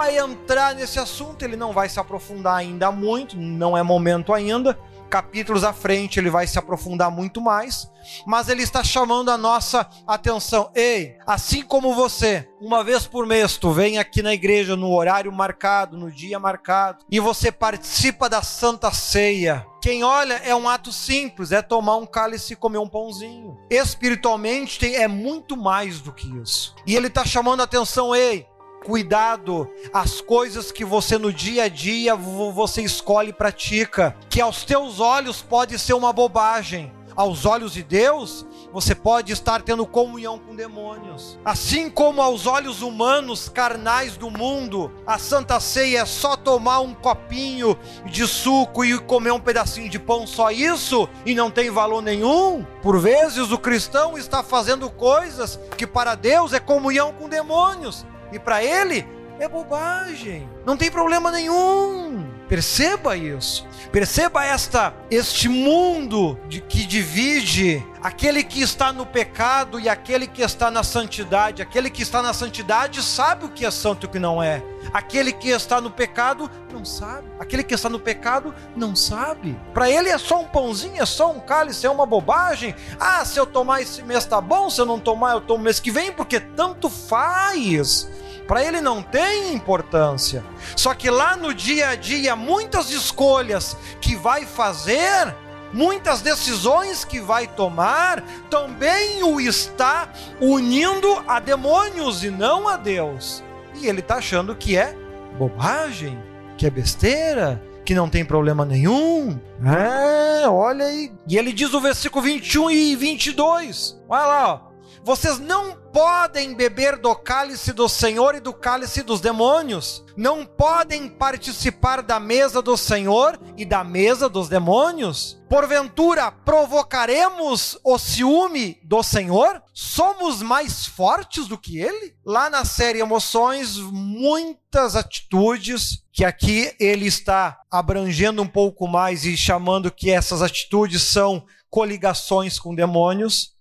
a 0.00 0.12
entrar 0.12 0.76
nesse 0.76 1.00
assunto. 1.00 1.42
Ele 1.42 1.56
não 1.56 1.72
vai 1.72 1.88
se 1.88 1.98
aprofundar 1.98 2.54
ainda 2.54 2.92
muito, 2.92 3.36
não 3.36 3.76
é 3.76 3.82
momento 3.82 4.32
ainda 4.32 4.78
capítulos 5.08 5.64
à 5.64 5.72
frente 5.72 6.18
ele 6.18 6.30
vai 6.30 6.46
se 6.46 6.58
aprofundar 6.58 7.10
muito 7.10 7.40
mais, 7.40 7.90
mas 8.26 8.48
ele 8.48 8.62
está 8.62 8.84
chamando 8.84 9.30
a 9.30 9.38
nossa 9.38 9.88
atenção. 10.06 10.70
Ei, 10.74 11.16
assim 11.26 11.62
como 11.62 11.94
você, 11.94 12.48
uma 12.60 12.84
vez 12.84 13.06
por 13.06 13.26
mês 13.26 13.56
tu 13.56 13.70
vem 13.70 13.98
aqui 13.98 14.22
na 14.22 14.34
igreja 14.34 14.76
no 14.76 14.92
horário 14.92 15.32
marcado, 15.32 15.96
no 15.96 16.10
dia 16.10 16.38
marcado, 16.38 17.04
e 17.10 17.18
você 17.18 17.50
participa 17.50 18.28
da 18.28 18.42
Santa 18.42 18.92
Ceia. 18.92 19.66
Quem 19.80 20.02
olha 20.02 20.34
é 20.44 20.54
um 20.54 20.68
ato 20.68 20.92
simples, 20.92 21.52
é 21.52 21.62
tomar 21.62 21.96
um 21.96 22.06
cálice 22.06 22.52
e 22.52 22.56
comer 22.56 22.78
um 22.78 22.88
pãozinho. 22.88 23.56
Espiritualmente 23.70 24.94
é 24.94 25.06
muito 25.06 25.56
mais 25.56 26.00
do 26.00 26.12
que 26.12 26.28
isso. 26.40 26.74
E 26.86 26.96
ele 26.96 27.06
está 27.06 27.24
chamando 27.24 27.60
a 27.60 27.64
atenção, 27.64 28.14
ei, 28.14 28.46
cuidado 28.84 29.68
as 29.92 30.20
coisas 30.20 30.72
que 30.72 30.84
você 30.84 31.18
no 31.18 31.32
dia 31.32 31.64
a 31.64 31.68
dia 31.68 32.14
você 32.14 32.82
escolhe 32.82 33.30
e 33.30 33.32
pratica, 33.32 34.16
que 34.28 34.40
aos 34.40 34.64
teus 34.64 35.00
olhos 35.00 35.42
pode 35.42 35.78
ser 35.78 35.94
uma 35.94 36.12
bobagem, 36.12 36.92
aos 37.18 37.44
olhos 37.44 37.72
de 37.72 37.82
Deus, 37.82 38.46
você 38.72 38.94
pode 38.94 39.32
estar 39.32 39.60
tendo 39.62 39.84
comunhão 39.84 40.38
com 40.38 40.54
demônios. 40.54 41.36
Assim 41.44 41.90
como 41.90 42.22
aos 42.22 42.46
olhos 42.46 42.80
humanos 42.80 43.48
carnais 43.48 44.16
do 44.16 44.30
mundo, 44.30 44.92
a 45.04 45.18
Santa 45.18 45.58
Ceia 45.58 46.02
é 46.02 46.06
só 46.06 46.36
tomar 46.36 46.78
um 46.78 46.94
copinho 46.94 47.76
de 48.06 48.24
suco 48.24 48.84
e 48.84 48.96
comer 49.00 49.32
um 49.32 49.40
pedacinho 49.40 49.90
de 49.90 49.98
pão, 49.98 50.28
só 50.28 50.52
isso, 50.52 51.08
e 51.26 51.34
não 51.34 51.50
tem 51.50 51.70
valor 51.70 52.02
nenhum. 52.02 52.64
Por 52.82 53.00
vezes 53.00 53.50
o 53.50 53.58
cristão 53.58 54.16
está 54.16 54.44
fazendo 54.44 54.88
coisas 54.88 55.58
que 55.76 55.88
para 55.88 56.14
Deus 56.14 56.52
é 56.52 56.60
comunhão 56.60 57.12
com 57.12 57.28
demônios. 57.28 58.06
E 58.32 58.38
para 58.38 58.62
ele 58.62 59.06
é 59.38 59.48
bobagem. 59.48 60.48
Não 60.66 60.76
tem 60.76 60.90
problema 60.90 61.30
nenhum. 61.30 62.27
Perceba 62.48 63.16
isso. 63.16 63.66
Perceba 63.92 64.44
esta 64.44 64.94
este 65.10 65.48
mundo 65.48 66.38
de 66.48 66.60
que 66.60 66.84
divide 66.84 67.84
aquele 68.02 68.42
que 68.42 68.60
está 68.60 68.92
no 68.92 69.06
pecado 69.06 69.78
e 69.78 69.88
aquele 69.88 70.26
que 70.26 70.42
está 70.42 70.70
na 70.70 70.82
santidade. 70.82 71.62
Aquele 71.62 71.90
que 71.90 72.02
está 72.02 72.22
na 72.22 72.32
santidade 72.32 73.02
sabe 73.02 73.44
o 73.44 73.48
que 73.50 73.66
é 73.66 73.70
santo 73.70 74.04
e 74.04 74.06
o 74.06 74.10
que 74.10 74.18
não 74.18 74.42
é. 74.42 74.62
Aquele 74.92 75.32
que 75.32 75.48
está 75.48 75.80
no 75.80 75.90
pecado 75.90 76.50
não 76.72 76.84
sabe. 76.84 77.28
Aquele 77.38 77.62
que 77.62 77.74
está 77.74 77.88
no 77.88 78.00
pecado 78.00 78.54
não 78.74 78.96
sabe. 78.96 79.58
Para 79.74 79.90
ele 79.90 80.08
é 80.08 80.16
só 80.18 80.40
um 80.40 80.46
pãozinho, 80.46 81.02
é 81.02 81.06
só 81.06 81.30
um 81.30 81.40
cálice, 81.40 81.86
é 81.86 81.90
uma 81.90 82.06
bobagem. 82.06 82.74
Ah, 82.98 83.24
se 83.24 83.38
eu 83.38 83.46
tomar 83.46 83.82
esse 83.82 84.02
mês 84.02 84.24
tá 84.24 84.40
bom, 84.40 84.70
se 84.70 84.80
eu 84.80 84.86
não 84.86 84.98
tomar 84.98 85.32
eu 85.32 85.40
tomo 85.40 85.64
mês 85.64 85.80
que 85.80 85.90
vem, 85.90 86.12
porque 86.12 86.40
tanto 86.40 86.88
faz. 86.88 88.08
Para 88.48 88.64
ele 88.64 88.80
não 88.80 89.02
tem 89.02 89.52
importância. 89.52 90.42
Só 90.74 90.94
que 90.94 91.10
lá 91.10 91.36
no 91.36 91.52
dia 91.52 91.90
a 91.90 91.94
dia, 91.94 92.34
muitas 92.34 92.90
escolhas 92.90 93.76
que 94.00 94.16
vai 94.16 94.46
fazer, 94.46 95.34
muitas 95.70 96.22
decisões 96.22 97.04
que 97.04 97.20
vai 97.20 97.46
tomar, 97.46 98.24
também 98.48 99.22
o 99.22 99.38
está 99.38 100.08
unindo 100.40 101.22
a 101.28 101.38
demônios 101.38 102.24
e 102.24 102.30
não 102.30 102.66
a 102.66 102.78
Deus. 102.78 103.44
E 103.74 103.86
ele 103.86 104.00
está 104.00 104.16
achando 104.16 104.56
que 104.56 104.78
é 104.78 104.96
bobagem, 105.38 106.18
que 106.56 106.66
é 106.66 106.70
besteira, 106.70 107.62
que 107.84 107.94
não 107.94 108.08
tem 108.08 108.24
problema 108.24 108.64
nenhum. 108.64 109.38
É, 109.62 110.48
olha 110.48 110.86
aí. 110.86 111.12
E 111.28 111.36
ele 111.36 111.52
diz 111.52 111.74
o 111.74 111.80
versículo 111.82 112.24
21 112.24 112.70
e 112.70 112.96
22. 112.96 114.00
Olha 114.08 114.24
lá, 114.24 114.54
ó. 114.54 114.67
Vocês 115.08 115.38
não 115.38 115.74
podem 115.90 116.52
beber 116.52 116.98
do 116.98 117.16
cálice 117.16 117.72
do 117.72 117.88
Senhor 117.88 118.34
e 118.34 118.40
do 118.40 118.52
cálice 118.52 119.02
dos 119.02 119.22
demônios. 119.22 120.04
Não 120.14 120.44
podem 120.44 121.08
participar 121.08 122.02
da 122.02 122.20
mesa 122.20 122.60
do 122.60 122.76
Senhor 122.76 123.40
e 123.56 123.64
da 123.64 123.82
mesa 123.82 124.28
dos 124.28 124.50
demônios. 124.50 125.40
Porventura, 125.48 126.30
provocaremos 126.30 127.78
o 127.82 127.96
ciúme 127.96 128.78
do 128.84 129.02
Senhor? 129.02 129.62
Somos 129.72 130.42
mais 130.42 130.84
fortes 130.84 131.46
do 131.46 131.56
que 131.56 131.78
ele? 131.78 132.14
Lá 132.22 132.50
na 132.50 132.66
série 132.66 133.00
Emoções, 133.00 133.78
muitas 133.78 134.94
atitudes 134.94 136.04
que 136.12 136.22
aqui 136.22 136.70
ele 136.78 137.06
está 137.06 137.58
abrangendo 137.70 138.42
um 138.42 138.46
pouco 138.46 138.86
mais 138.86 139.24
e 139.24 139.38
chamando 139.38 139.90
que 139.90 140.10
essas 140.10 140.42
atitudes 140.42 141.00
são 141.00 141.46
coligações 141.70 142.58
com 142.58 142.74
demônios 142.74 143.56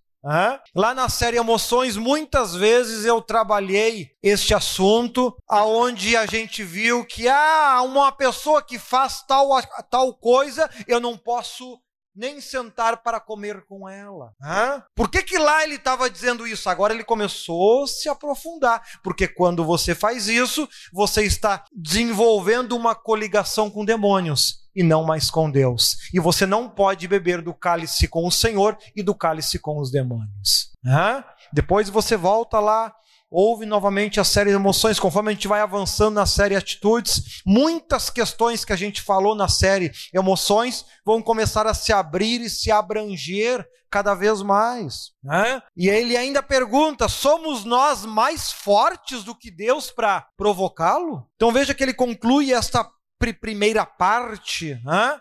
Lá 0.76 0.94
na 0.94 1.08
série 1.08 1.38
Emoções, 1.38 1.96
muitas 1.96 2.54
vezes 2.54 3.06
eu 3.06 3.22
trabalhei 3.22 4.12
este 4.22 4.54
assunto, 4.54 5.36
aonde 5.48 6.18
a 6.18 6.26
gente 6.26 6.64
viu 6.64 7.06
que 7.06 7.28
ah, 7.30 7.82
uma 7.84 8.12
pessoa 8.12 8.62
que 8.62 8.78
faz 8.78 9.24
tal, 9.26 9.50
tal 9.90 10.14
coisa, 10.14 10.70
eu 10.88 11.00
não 11.00 11.18
posso 11.18 11.80
nem 12.18 12.42
sentar 12.42 13.04
para 13.04 13.20
comer 13.20 13.64
com 13.68 13.88
ela. 13.88 14.34
Hã? 14.44 14.84
Por 14.96 15.10
que, 15.10 15.22
que 15.22 15.38
lá 15.38 15.64
ele 15.64 15.76
estava 15.76 16.10
dizendo 16.10 16.48
isso? 16.48 16.68
Agora 16.68 16.94
ele 16.94 17.04
começou 17.04 17.84
a 17.84 17.88
se 17.88 18.10
aprofundar. 18.10 18.82
Porque 19.04 19.28
quando 19.28 19.64
você 19.64 19.94
faz 19.94 20.28
isso, 20.28 20.68
você 20.92 21.24
está 21.24 21.64
desenvolvendo 21.72 22.76
uma 22.76 22.96
coligação 22.96 23.70
com 23.70 23.86
demônios 23.86 24.67
e 24.78 24.84
não 24.84 25.04
mais 25.04 25.32
com 25.32 25.50
Deus. 25.50 25.98
E 26.14 26.20
você 26.20 26.46
não 26.46 26.70
pode 26.70 27.08
beber 27.08 27.42
do 27.42 27.54
cálice 27.54 28.08
com 28.08 28.28
o 28.28 28.32
Senhor 28.32 28.78
e 28.96 29.02
do 29.02 29.16
cálice 29.16 29.58
com 29.58 29.80
os 29.80 29.92
demônios. 29.92 30.72
Hã? 30.86 31.24
Depois 31.52 31.90
você 31.90 32.16
volta 32.16 32.60
lá 32.60 32.94
Ouve 33.30 33.66
novamente 33.66 34.22
a 34.22 34.24
série 34.24 34.52
de 34.52 34.56
emoções, 34.56 34.98
conforme 34.98 35.30
a 35.30 35.34
gente 35.34 35.50
vai 35.50 35.60
avançando 35.60 36.16
na 36.16 36.26
série 36.26 36.56
Atitudes, 36.56 37.42
muitas 37.46 38.10
questões 38.10 38.64
que 38.64 38.72
a 38.72 38.76
gente 38.78 39.02
falou 39.02 39.36
na 39.36 39.50
série 39.50 39.92
Emoções 40.14 40.86
vão 41.06 41.22
começar 41.22 41.68
a 41.68 41.74
se 41.74 41.92
abrir 41.92 42.40
e 42.40 42.50
se 42.50 42.72
abranger 42.72 43.68
cada 43.90 44.14
vez 44.14 44.42
mais. 44.42 45.12
Né? 45.22 45.62
E 45.76 45.90
ele 45.90 46.16
ainda 46.16 46.42
pergunta: 46.42 47.10
somos 47.10 47.66
nós 47.66 48.06
mais 48.06 48.52
fortes 48.52 49.26
do 49.26 49.36
que 49.36 49.52
Deus 49.52 49.92
para 49.92 50.26
provocá-lo? 50.38 51.28
Então 51.36 51.52
veja 51.52 51.74
que 51.74 51.84
ele 51.84 51.94
conclui 51.94 52.54
esta 52.54 52.90
primeira 53.18 53.86
parte, 53.86 54.80
né? 54.84 55.20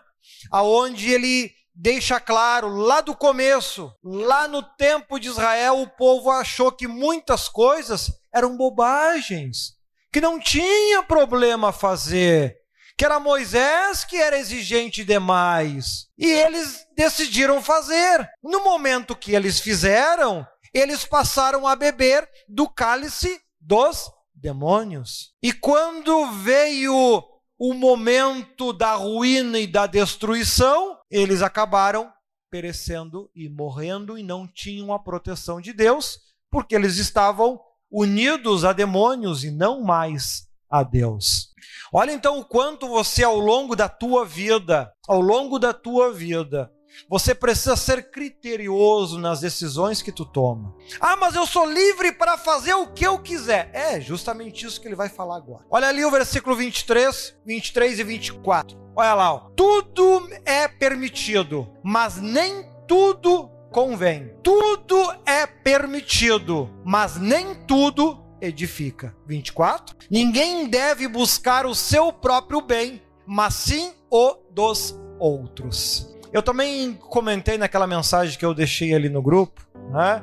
aonde 0.51 1.11
ele 1.11 1.51
deixa 1.73 2.19
claro 2.19 2.69
lá 2.69 3.01
do 3.01 3.15
começo, 3.15 3.93
lá 4.03 4.47
no 4.47 4.63
tempo 4.63 5.19
de 5.19 5.27
Israel, 5.27 5.79
o 5.79 5.87
povo 5.87 6.31
achou 6.31 6.71
que 6.71 6.87
muitas 6.87 7.47
coisas 7.47 8.11
eram 8.33 8.57
bobagens, 8.57 9.73
que 10.11 10.19
não 10.19 10.39
tinha 10.39 11.03
problema 11.03 11.71
fazer, 11.71 12.57
que 12.97 13.05
era 13.05 13.19
Moisés 13.19 14.03
que 14.03 14.17
era 14.17 14.39
exigente 14.39 15.03
demais. 15.03 16.07
E 16.17 16.25
eles 16.25 16.83
decidiram 16.95 17.61
fazer. 17.61 18.27
No 18.41 18.63
momento 18.63 19.15
que 19.15 19.35
eles 19.35 19.59
fizeram, 19.59 20.45
eles 20.73 21.05
passaram 21.05 21.67
a 21.67 21.75
beber 21.75 22.27
do 22.49 22.67
cálice 22.67 23.39
dos 23.61 24.09
demônios. 24.33 25.31
E 25.43 25.53
quando 25.53 26.31
veio 26.31 27.23
o 27.59 27.73
momento 27.73 28.71
da 28.71 28.93
ruína 28.93 29.59
e 29.59 29.65
da 29.65 29.87
destruição, 29.87 30.97
eles 31.09 31.41
acabaram 31.41 32.11
perecendo 32.49 33.29
e 33.35 33.49
morrendo 33.49 34.17
e 34.17 34.23
não 34.23 34.47
tinham 34.47 34.93
a 34.93 34.99
proteção 34.99 35.59
de 35.59 35.73
Deus, 35.73 36.19
porque 36.49 36.75
eles 36.75 36.97
estavam 36.97 37.59
unidos 37.91 38.63
a 38.63 38.73
demônios 38.73 39.43
e 39.43 39.51
não 39.51 39.81
mais 39.81 40.47
a 40.69 40.83
Deus. 40.83 41.53
Olha 41.91 42.11
então 42.11 42.39
o 42.39 42.45
quanto 42.45 42.87
você 42.87 43.23
ao 43.23 43.39
longo 43.39 43.75
da 43.75 43.89
tua 43.89 44.25
vida, 44.25 44.91
ao 45.07 45.21
longo 45.21 45.57
da 45.57 45.73
tua 45.73 46.11
vida, 46.13 46.71
Você 47.09 47.33
precisa 47.33 47.75
ser 47.75 48.09
criterioso 48.09 49.17
nas 49.17 49.39
decisões 49.39 50.01
que 50.01 50.11
tu 50.11 50.25
toma. 50.25 50.73
Ah, 50.99 51.15
mas 51.15 51.35
eu 51.35 51.45
sou 51.45 51.69
livre 51.69 52.11
para 52.11 52.37
fazer 52.37 52.73
o 52.73 52.87
que 52.87 53.05
eu 53.05 53.19
quiser. 53.19 53.69
É 53.73 53.99
justamente 54.01 54.65
isso 54.65 54.81
que 54.81 54.87
ele 54.87 54.95
vai 54.95 55.09
falar 55.09 55.37
agora. 55.37 55.65
Olha 55.69 55.87
ali 55.87 56.03
o 56.03 56.11
versículo 56.11 56.55
23, 56.55 57.35
23 57.45 57.99
e 57.99 58.03
24. 58.03 58.77
Olha 58.95 59.13
lá, 59.13 59.33
ó. 59.33 59.39
tudo 59.55 60.27
é 60.43 60.67
permitido, 60.67 61.67
mas 61.83 62.17
nem 62.17 62.65
tudo 62.87 63.49
convém. 63.71 64.33
Tudo 64.41 65.13
é 65.25 65.45
permitido, 65.45 66.69
mas 66.83 67.17
nem 67.17 67.53
tudo 67.65 68.23
edifica. 68.41 69.15
24. 69.27 69.95
Ninguém 70.09 70.67
deve 70.67 71.07
buscar 71.07 71.65
o 71.65 71.75
seu 71.75 72.11
próprio 72.11 72.61
bem, 72.61 73.01
mas 73.25 73.53
sim 73.53 73.93
o 74.09 74.35
dos 74.51 74.97
outros. 75.19 76.16
Eu 76.31 76.41
também 76.41 76.93
comentei 76.93 77.57
naquela 77.57 77.87
mensagem 77.87 78.37
que 78.37 78.45
eu 78.45 78.53
deixei 78.53 78.93
ali 78.93 79.09
no 79.09 79.21
grupo, 79.21 79.65
né, 79.91 80.21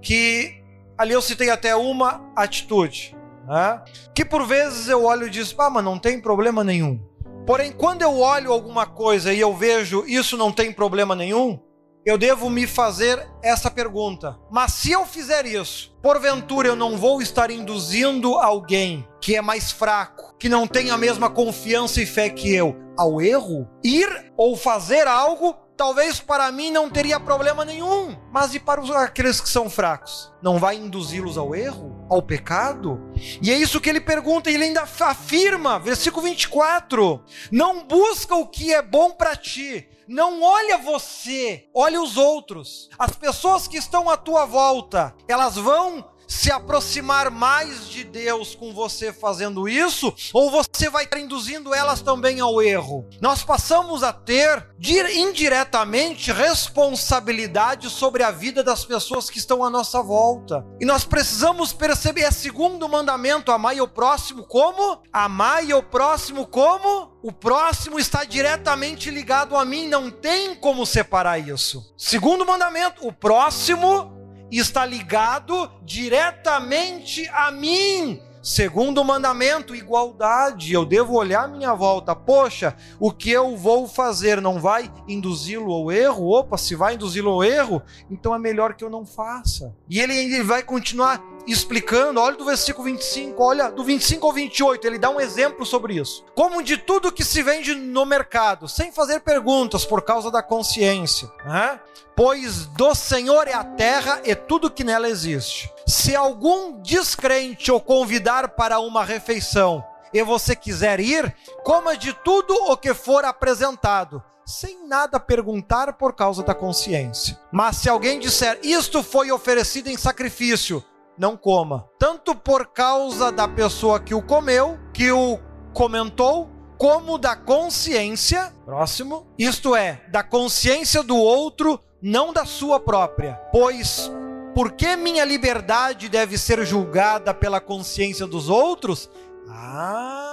que 0.00 0.62
ali 0.96 1.12
eu 1.12 1.22
citei 1.22 1.50
até 1.50 1.74
uma 1.74 2.20
atitude, 2.36 3.16
né, 3.46 3.82
que 4.14 4.24
por 4.24 4.46
vezes 4.46 4.88
eu 4.88 5.04
olho 5.04 5.26
e 5.26 5.30
digo, 5.30 5.60
ah, 5.60 5.70
mas 5.70 5.84
não 5.84 5.98
tem 5.98 6.20
problema 6.20 6.62
nenhum. 6.62 7.00
Porém, 7.46 7.72
quando 7.72 8.02
eu 8.02 8.18
olho 8.18 8.52
alguma 8.52 8.86
coisa 8.86 9.32
e 9.32 9.40
eu 9.40 9.56
vejo 9.56 10.04
isso 10.06 10.36
não 10.36 10.52
tem 10.52 10.72
problema 10.72 11.16
nenhum, 11.16 11.58
eu 12.04 12.16
devo 12.16 12.48
me 12.48 12.66
fazer 12.66 13.26
essa 13.42 13.70
pergunta. 13.70 14.38
Mas 14.50 14.72
se 14.72 14.90
eu 14.90 15.04
fizer 15.04 15.44
isso, 15.44 15.94
porventura 16.02 16.68
eu 16.68 16.76
não 16.76 16.96
vou 16.96 17.20
estar 17.20 17.50
induzindo 17.50 18.36
alguém 18.38 19.06
que 19.20 19.36
é 19.36 19.42
mais 19.42 19.70
fraco, 19.70 20.34
que 20.38 20.48
não 20.48 20.66
tem 20.66 20.90
a 20.90 20.96
mesma 20.96 21.28
confiança 21.28 22.00
e 22.00 22.06
fé 22.06 22.30
que 22.30 22.54
eu, 22.54 22.76
ao 22.96 23.20
erro? 23.20 23.68
Ir 23.84 24.32
ou 24.36 24.56
fazer 24.56 25.06
algo 25.06 25.54
talvez 25.80 26.20
para 26.20 26.52
mim 26.52 26.70
não 26.70 26.90
teria 26.90 27.18
problema 27.18 27.64
nenhum, 27.64 28.14
mas 28.30 28.54
e 28.54 28.60
para 28.60 28.82
os, 28.82 28.90
aqueles 28.90 29.40
que 29.40 29.48
são 29.48 29.70
fracos? 29.70 30.30
Não 30.42 30.58
vai 30.58 30.76
induzi-los 30.76 31.38
ao 31.38 31.54
erro, 31.54 32.04
ao 32.06 32.20
pecado? 32.20 33.00
E 33.40 33.50
é 33.50 33.56
isso 33.56 33.80
que 33.80 33.88
ele 33.88 33.98
pergunta, 33.98 34.50
e 34.50 34.54
ele 34.54 34.64
ainda 34.64 34.82
afirma, 34.82 35.78
versículo 35.78 36.24
24: 36.24 37.24
Não 37.50 37.82
busca 37.86 38.34
o 38.34 38.46
que 38.46 38.74
é 38.74 38.82
bom 38.82 39.10
para 39.10 39.34
ti, 39.34 39.88
não 40.06 40.42
olha 40.42 40.76
você, 40.76 41.66
olha 41.72 42.02
os 42.02 42.18
outros. 42.18 42.90
As 42.98 43.12
pessoas 43.12 43.66
que 43.66 43.78
estão 43.78 44.10
à 44.10 44.18
tua 44.18 44.44
volta, 44.44 45.14
elas 45.26 45.56
vão 45.56 46.04
se 46.30 46.52
aproximar 46.52 47.28
mais 47.28 47.88
de 47.88 48.04
Deus 48.04 48.54
com 48.54 48.72
você 48.72 49.12
fazendo 49.12 49.68
isso, 49.68 50.14
ou 50.32 50.48
você 50.48 50.88
vai 50.88 51.02
estar 51.02 51.18
induzindo 51.18 51.74
elas 51.74 52.00
também 52.00 52.38
ao 52.38 52.62
erro? 52.62 53.04
Nós 53.20 53.42
passamos 53.42 54.04
a 54.04 54.12
ter 54.12 54.70
indiretamente 55.12 56.30
responsabilidade 56.30 57.90
sobre 57.90 58.22
a 58.22 58.30
vida 58.30 58.62
das 58.62 58.84
pessoas 58.84 59.28
que 59.28 59.38
estão 59.38 59.64
à 59.64 59.68
nossa 59.68 60.00
volta. 60.00 60.64
E 60.80 60.84
nós 60.84 61.04
precisamos 61.04 61.72
perceber, 61.72 62.22
é 62.22 62.30
segundo 62.30 62.88
mandamento, 62.88 63.50
amai 63.50 63.80
o 63.80 63.88
próximo 63.88 64.44
como? 64.46 65.02
Amai 65.12 65.72
o 65.72 65.82
próximo 65.82 66.46
como? 66.46 67.10
O 67.24 67.32
próximo 67.32 67.98
está 67.98 68.22
diretamente 68.22 69.10
ligado 69.10 69.56
a 69.56 69.64
mim, 69.64 69.88
não 69.88 70.10
tem 70.10 70.54
como 70.54 70.86
separar 70.86 71.38
isso. 71.38 71.92
Segundo 71.98 72.46
mandamento, 72.46 73.06
o 73.06 73.12
próximo 73.12 74.19
está 74.58 74.84
ligado 74.84 75.70
diretamente 75.82 77.28
a 77.28 77.50
mim. 77.50 78.20
Segundo 78.42 79.02
o 79.02 79.04
mandamento, 79.04 79.74
igualdade. 79.74 80.72
Eu 80.72 80.86
devo 80.86 81.14
olhar 81.14 81.46
minha 81.46 81.74
volta. 81.74 82.16
Poxa, 82.16 82.74
o 82.98 83.12
que 83.12 83.30
eu 83.30 83.54
vou 83.54 83.86
fazer 83.86 84.40
não 84.40 84.58
vai 84.58 84.90
induzi-lo 85.06 85.70
ao 85.70 85.92
erro? 85.92 86.30
Opa, 86.30 86.56
se 86.56 86.74
vai 86.74 86.94
induzi-lo 86.94 87.30
ao 87.30 87.44
erro, 87.44 87.82
então 88.10 88.34
é 88.34 88.38
melhor 88.38 88.74
que 88.74 88.82
eu 88.82 88.88
não 88.88 89.04
faça. 89.04 89.76
E 89.88 90.00
ele, 90.00 90.16
ele 90.16 90.42
vai 90.42 90.62
continuar 90.62 91.22
explicando, 91.52 92.20
olha 92.20 92.36
do 92.36 92.44
versículo 92.44 92.84
25, 92.84 93.42
olha 93.42 93.70
do 93.70 93.84
25 93.84 94.26
ao 94.26 94.32
28, 94.32 94.86
ele 94.86 94.98
dá 94.98 95.10
um 95.10 95.20
exemplo 95.20 95.64
sobre 95.64 95.94
isso. 95.94 96.24
Como 96.34 96.62
de 96.62 96.76
tudo 96.76 97.12
que 97.12 97.24
se 97.24 97.42
vende 97.42 97.74
no 97.74 98.04
mercado, 98.04 98.68
sem 98.68 98.92
fazer 98.92 99.20
perguntas 99.20 99.84
por 99.84 100.02
causa 100.02 100.30
da 100.30 100.42
consciência, 100.42 101.30
né? 101.44 101.80
pois 102.14 102.66
do 102.66 102.94
Senhor 102.94 103.48
é 103.48 103.54
a 103.54 103.64
terra 103.64 104.20
e 104.24 104.34
tudo 104.34 104.70
que 104.70 104.84
nela 104.84 105.08
existe. 105.08 105.72
Se 105.86 106.14
algum 106.14 106.80
descrente 106.82 107.72
o 107.72 107.80
convidar 107.80 108.50
para 108.50 108.78
uma 108.78 109.04
refeição 109.04 109.84
e 110.12 110.22
você 110.22 110.54
quiser 110.54 111.00
ir, 111.00 111.34
coma 111.64 111.96
de 111.96 112.12
tudo 112.12 112.52
o 112.52 112.76
que 112.76 112.92
for 112.92 113.24
apresentado, 113.24 114.22
sem 114.44 114.86
nada 114.86 115.20
perguntar 115.20 115.92
por 115.94 116.12
causa 116.12 116.42
da 116.42 116.54
consciência. 116.54 117.38
Mas 117.52 117.76
se 117.76 117.88
alguém 117.88 118.18
disser, 118.18 118.58
isto 118.62 119.02
foi 119.02 119.30
oferecido 119.30 119.88
em 119.88 119.96
sacrifício, 119.96 120.84
não 121.20 121.36
coma. 121.36 121.86
Tanto 121.98 122.34
por 122.34 122.68
causa 122.68 123.30
da 123.30 123.46
pessoa 123.46 124.00
que 124.00 124.14
o 124.14 124.22
comeu, 124.22 124.78
que 124.94 125.12
o 125.12 125.38
comentou, 125.74 126.48
como 126.78 127.18
da 127.18 127.36
consciência, 127.36 128.54
próximo, 128.64 129.26
isto 129.38 129.76
é, 129.76 130.00
da 130.10 130.22
consciência 130.22 131.02
do 131.02 131.18
outro, 131.18 131.78
não 132.00 132.32
da 132.32 132.46
sua 132.46 132.80
própria. 132.80 133.34
Pois 133.52 134.10
por 134.54 134.72
que 134.72 134.96
minha 134.96 135.22
liberdade 135.22 136.08
deve 136.08 136.38
ser 136.38 136.64
julgada 136.64 137.34
pela 137.34 137.60
consciência 137.60 138.26
dos 138.26 138.48
outros? 138.48 139.10
Ah, 139.46 140.29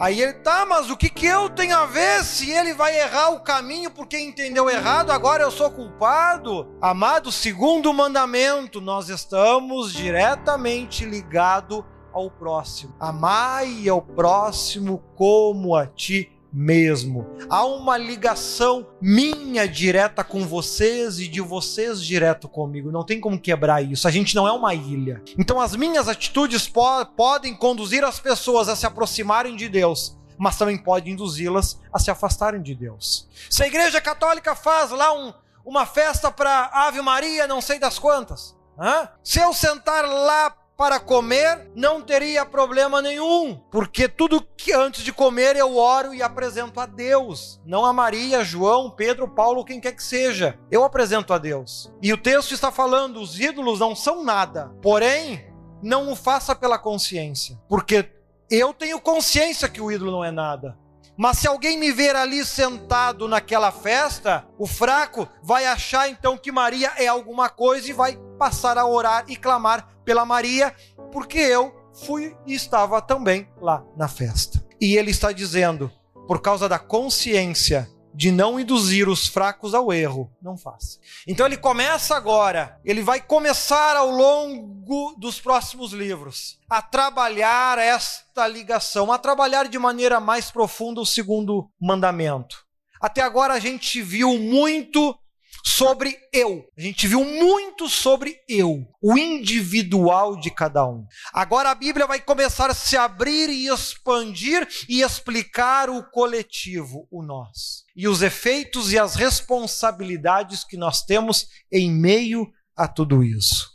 Aí 0.00 0.22
ele, 0.22 0.32
tá, 0.32 0.64
mas 0.64 0.88
o 0.88 0.96
que, 0.96 1.10
que 1.10 1.26
eu 1.26 1.50
tenho 1.50 1.76
a 1.76 1.84
ver 1.84 2.24
se 2.24 2.50
ele 2.50 2.72
vai 2.72 2.98
errar 2.98 3.32
o 3.32 3.40
caminho 3.40 3.90
porque 3.90 4.18
entendeu 4.18 4.70
errado, 4.70 5.10
agora 5.10 5.42
eu 5.42 5.50
sou 5.50 5.70
culpado? 5.70 6.74
Amado, 6.80 7.30
segundo 7.30 7.90
o 7.90 7.92
mandamento, 7.92 8.80
nós 8.80 9.10
estamos 9.10 9.92
diretamente 9.92 11.04
ligados 11.04 11.84
ao 12.14 12.30
próximo. 12.30 12.94
Amai 12.98 13.86
ao 13.90 14.00
próximo 14.00 15.04
como 15.16 15.76
a 15.76 15.86
ti 15.86 16.32
mesmo. 16.52 17.26
Há 17.48 17.64
uma 17.64 17.96
ligação 17.96 18.86
minha 19.00 19.66
direta 19.66 20.24
com 20.24 20.46
vocês 20.46 21.18
e 21.18 21.28
de 21.28 21.40
vocês 21.40 22.02
direto 22.02 22.48
comigo. 22.48 22.90
Não 22.90 23.04
tem 23.04 23.20
como 23.20 23.40
quebrar 23.40 23.82
isso. 23.82 24.08
A 24.08 24.10
gente 24.10 24.34
não 24.34 24.46
é 24.46 24.52
uma 24.52 24.74
ilha. 24.74 25.22
Então 25.38 25.60
as 25.60 25.74
minhas 25.76 26.08
atitudes 26.08 26.68
po 26.68 27.04
podem 27.16 27.54
conduzir 27.54 28.04
as 28.04 28.18
pessoas 28.18 28.68
a 28.68 28.76
se 28.76 28.86
aproximarem 28.86 29.54
de 29.54 29.68
Deus, 29.68 30.18
mas 30.38 30.56
também 30.56 30.78
podem 30.78 31.12
induzi-las 31.12 31.80
a 31.92 31.98
se 31.98 32.10
afastarem 32.10 32.62
de 32.62 32.74
Deus. 32.74 33.28
Se 33.48 33.62
a 33.62 33.66
igreja 33.66 34.00
católica 34.00 34.54
faz 34.54 34.90
lá 34.90 35.12
um, 35.12 35.32
uma 35.64 35.86
festa 35.86 36.30
para 36.30 36.70
Ave 36.72 37.00
Maria, 37.02 37.46
não 37.46 37.60
sei 37.60 37.78
das 37.78 37.98
quantas. 37.98 38.56
Hã? 38.78 39.08
Se 39.22 39.38
eu 39.38 39.52
sentar 39.52 40.06
lá 40.06 40.50
para 40.80 40.98
comer, 40.98 41.70
não 41.76 42.00
teria 42.00 42.46
problema 42.46 43.02
nenhum, 43.02 43.54
porque 43.70 44.08
tudo 44.08 44.40
que 44.56 44.72
antes 44.72 45.04
de 45.04 45.12
comer 45.12 45.54
eu 45.54 45.76
oro 45.76 46.14
e 46.14 46.22
apresento 46.22 46.80
a 46.80 46.86
Deus, 46.86 47.60
não 47.66 47.84
a 47.84 47.92
Maria, 47.92 48.42
João, 48.42 48.88
Pedro, 48.88 49.28
Paulo, 49.28 49.62
quem 49.62 49.78
quer 49.78 49.92
que 49.92 50.02
seja. 50.02 50.58
Eu 50.70 50.82
apresento 50.82 51.34
a 51.34 51.38
Deus. 51.38 51.92
E 52.00 52.14
o 52.14 52.16
texto 52.16 52.54
está 52.54 52.72
falando: 52.72 53.20
os 53.20 53.38
ídolos 53.38 53.78
não 53.78 53.94
são 53.94 54.24
nada, 54.24 54.72
porém, 54.80 55.52
não 55.82 56.10
o 56.10 56.16
faça 56.16 56.56
pela 56.56 56.78
consciência, 56.78 57.60
porque 57.68 58.10
eu 58.50 58.72
tenho 58.72 58.98
consciência 58.98 59.68
que 59.68 59.82
o 59.82 59.92
ídolo 59.92 60.10
não 60.10 60.24
é 60.24 60.30
nada. 60.30 60.78
Mas 61.14 61.36
se 61.36 61.46
alguém 61.46 61.76
me 61.76 61.92
ver 61.92 62.16
ali 62.16 62.42
sentado 62.42 63.28
naquela 63.28 63.70
festa, 63.70 64.46
o 64.58 64.66
fraco 64.66 65.28
vai 65.42 65.66
achar 65.66 66.08
então 66.08 66.38
que 66.38 66.50
Maria 66.50 66.90
é 66.96 67.06
alguma 67.06 67.50
coisa 67.50 67.90
e 67.90 67.92
vai 67.92 68.18
passar 68.38 68.78
a 68.78 68.86
orar 68.86 69.26
e 69.28 69.36
clamar 69.36 69.86
pela 70.10 70.26
Maria, 70.26 70.74
porque 71.12 71.38
eu 71.38 71.72
fui 72.04 72.36
e 72.44 72.52
estava 72.52 73.00
também 73.00 73.48
lá 73.60 73.84
na 73.96 74.08
festa. 74.08 74.60
E 74.80 74.96
ele 74.96 75.12
está 75.12 75.30
dizendo, 75.30 75.88
por 76.26 76.42
causa 76.42 76.68
da 76.68 76.80
consciência 76.80 77.88
de 78.12 78.32
não 78.32 78.58
induzir 78.58 79.08
os 79.08 79.28
fracos 79.28 79.72
ao 79.72 79.92
erro, 79.92 80.28
não 80.42 80.56
faça. 80.56 80.98
Então 81.28 81.46
ele 81.46 81.56
começa 81.56 82.16
agora, 82.16 82.76
ele 82.84 83.02
vai 83.02 83.20
começar 83.20 83.94
ao 83.94 84.10
longo 84.10 85.14
dos 85.16 85.40
próximos 85.40 85.92
livros 85.92 86.58
a 86.68 86.82
trabalhar 86.82 87.78
esta 87.78 88.48
ligação, 88.48 89.12
a 89.12 89.18
trabalhar 89.18 89.68
de 89.68 89.78
maneira 89.78 90.18
mais 90.18 90.50
profunda 90.50 91.00
o 91.00 91.06
segundo 91.06 91.70
mandamento. 91.80 92.66
Até 93.00 93.22
agora 93.22 93.54
a 93.54 93.60
gente 93.60 94.02
viu 94.02 94.36
muito 94.40 95.16
sobre 95.64 96.16
eu. 96.32 96.64
A 96.76 96.80
gente 96.80 97.06
viu 97.06 97.24
muito 97.24 97.88
sobre 97.88 98.36
eu, 98.48 98.86
o 99.02 99.16
individual 99.16 100.38
de 100.38 100.50
cada 100.50 100.86
um. 100.86 101.06
Agora 101.32 101.70
a 101.70 101.74
Bíblia 101.74 102.06
vai 102.06 102.20
começar 102.20 102.70
a 102.70 102.74
se 102.74 102.96
abrir 102.96 103.48
e 103.48 103.68
expandir 103.68 104.66
e 104.88 105.02
explicar 105.02 105.88
o 105.88 106.02
coletivo, 106.10 107.06
o 107.10 107.22
nós. 107.22 107.84
E 107.94 108.08
os 108.08 108.22
efeitos 108.22 108.92
e 108.92 108.98
as 108.98 109.14
responsabilidades 109.14 110.64
que 110.64 110.76
nós 110.76 111.02
temos 111.02 111.46
em 111.72 111.90
meio 111.90 112.50
a 112.76 112.88
tudo 112.88 113.22
isso. 113.22 113.69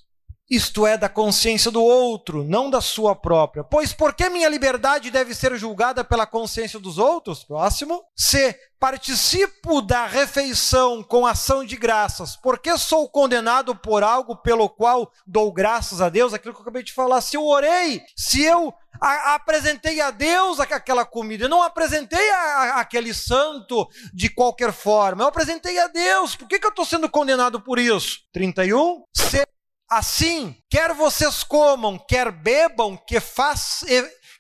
Isto 0.50 0.86
é, 0.86 0.98
da 0.98 1.10
consciência 1.10 1.72
do 1.72 1.84
outro, 1.84 2.43
não 2.43 2.70
da 2.70 2.80
sua 2.80 3.16
própria. 3.16 3.64
Pois 3.64 3.91
por 3.93 4.14
que 4.14 4.30
minha 4.30 4.48
liberdade 4.48 5.10
deve 5.10 5.34
ser 5.34 5.56
julgada 5.58 6.04
pela 6.04 6.28
consciência 6.28 6.80
dos 6.80 6.98
outros? 6.98 7.43
Próximo. 7.43 8.04
Se 8.16 8.56
participo 8.80 9.82
da 9.82 10.06
refeição 10.06 11.02
com 11.02 11.26
ação 11.26 11.66
de 11.66 11.76
graças, 11.76 12.36
por 12.36 12.60
que 12.60 12.78
sou 12.78 13.10
condenado 13.10 13.76
por 13.76 14.04
algo 14.04 14.36
pelo 14.36 14.70
qual 14.70 15.12
dou 15.26 15.52
graças 15.52 16.00
a 16.00 16.10
Deus? 16.10 16.34
Aquilo 16.34 16.54
que 16.54 16.60
eu 16.60 16.64
acabei 16.64 16.84
de 16.84 16.93
falar. 16.93 17.22
Se 17.22 17.36
eu 17.36 17.46
orei, 17.46 18.04
se 18.16 18.43
eu 18.43 18.72
a, 19.02 19.34
apresentei 19.34 20.00
a 20.00 20.12
Deus 20.12 20.60
aquela 20.60 21.06
comida, 21.06 21.46
eu 21.46 21.50
não 21.50 21.64
apresentei 21.64 22.30
a, 22.30 22.80
aquele 22.80 23.14
santo 23.14 23.88
de 24.14 24.30
qualquer 24.30 24.72
forma, 24.72 25.24
eu 25.24 25.28
apresentei 25.28 25.80
a 25.80 25.88
Deus. 25.88 26.36
Por 26.36 26.48
que, 26.48 26.60
que 26.60 26.66
eu 26.66 26.70
estou 26.70 26.86
sendo 26.86 27.10
condenado 27.10 27.60
por 27.60 27.80
isso? 27.80 28.20
31. 28.32 29.04
Se 29.16 29.46
Assim, 29.89 30.55
quer 30.69 30.93
vocês 30.93 31.43
comam, 31.43 31.97
quer 31.97 32.31
bebam, 32.31 32.97
que 32.97 33.19
faz, 33.19 33.83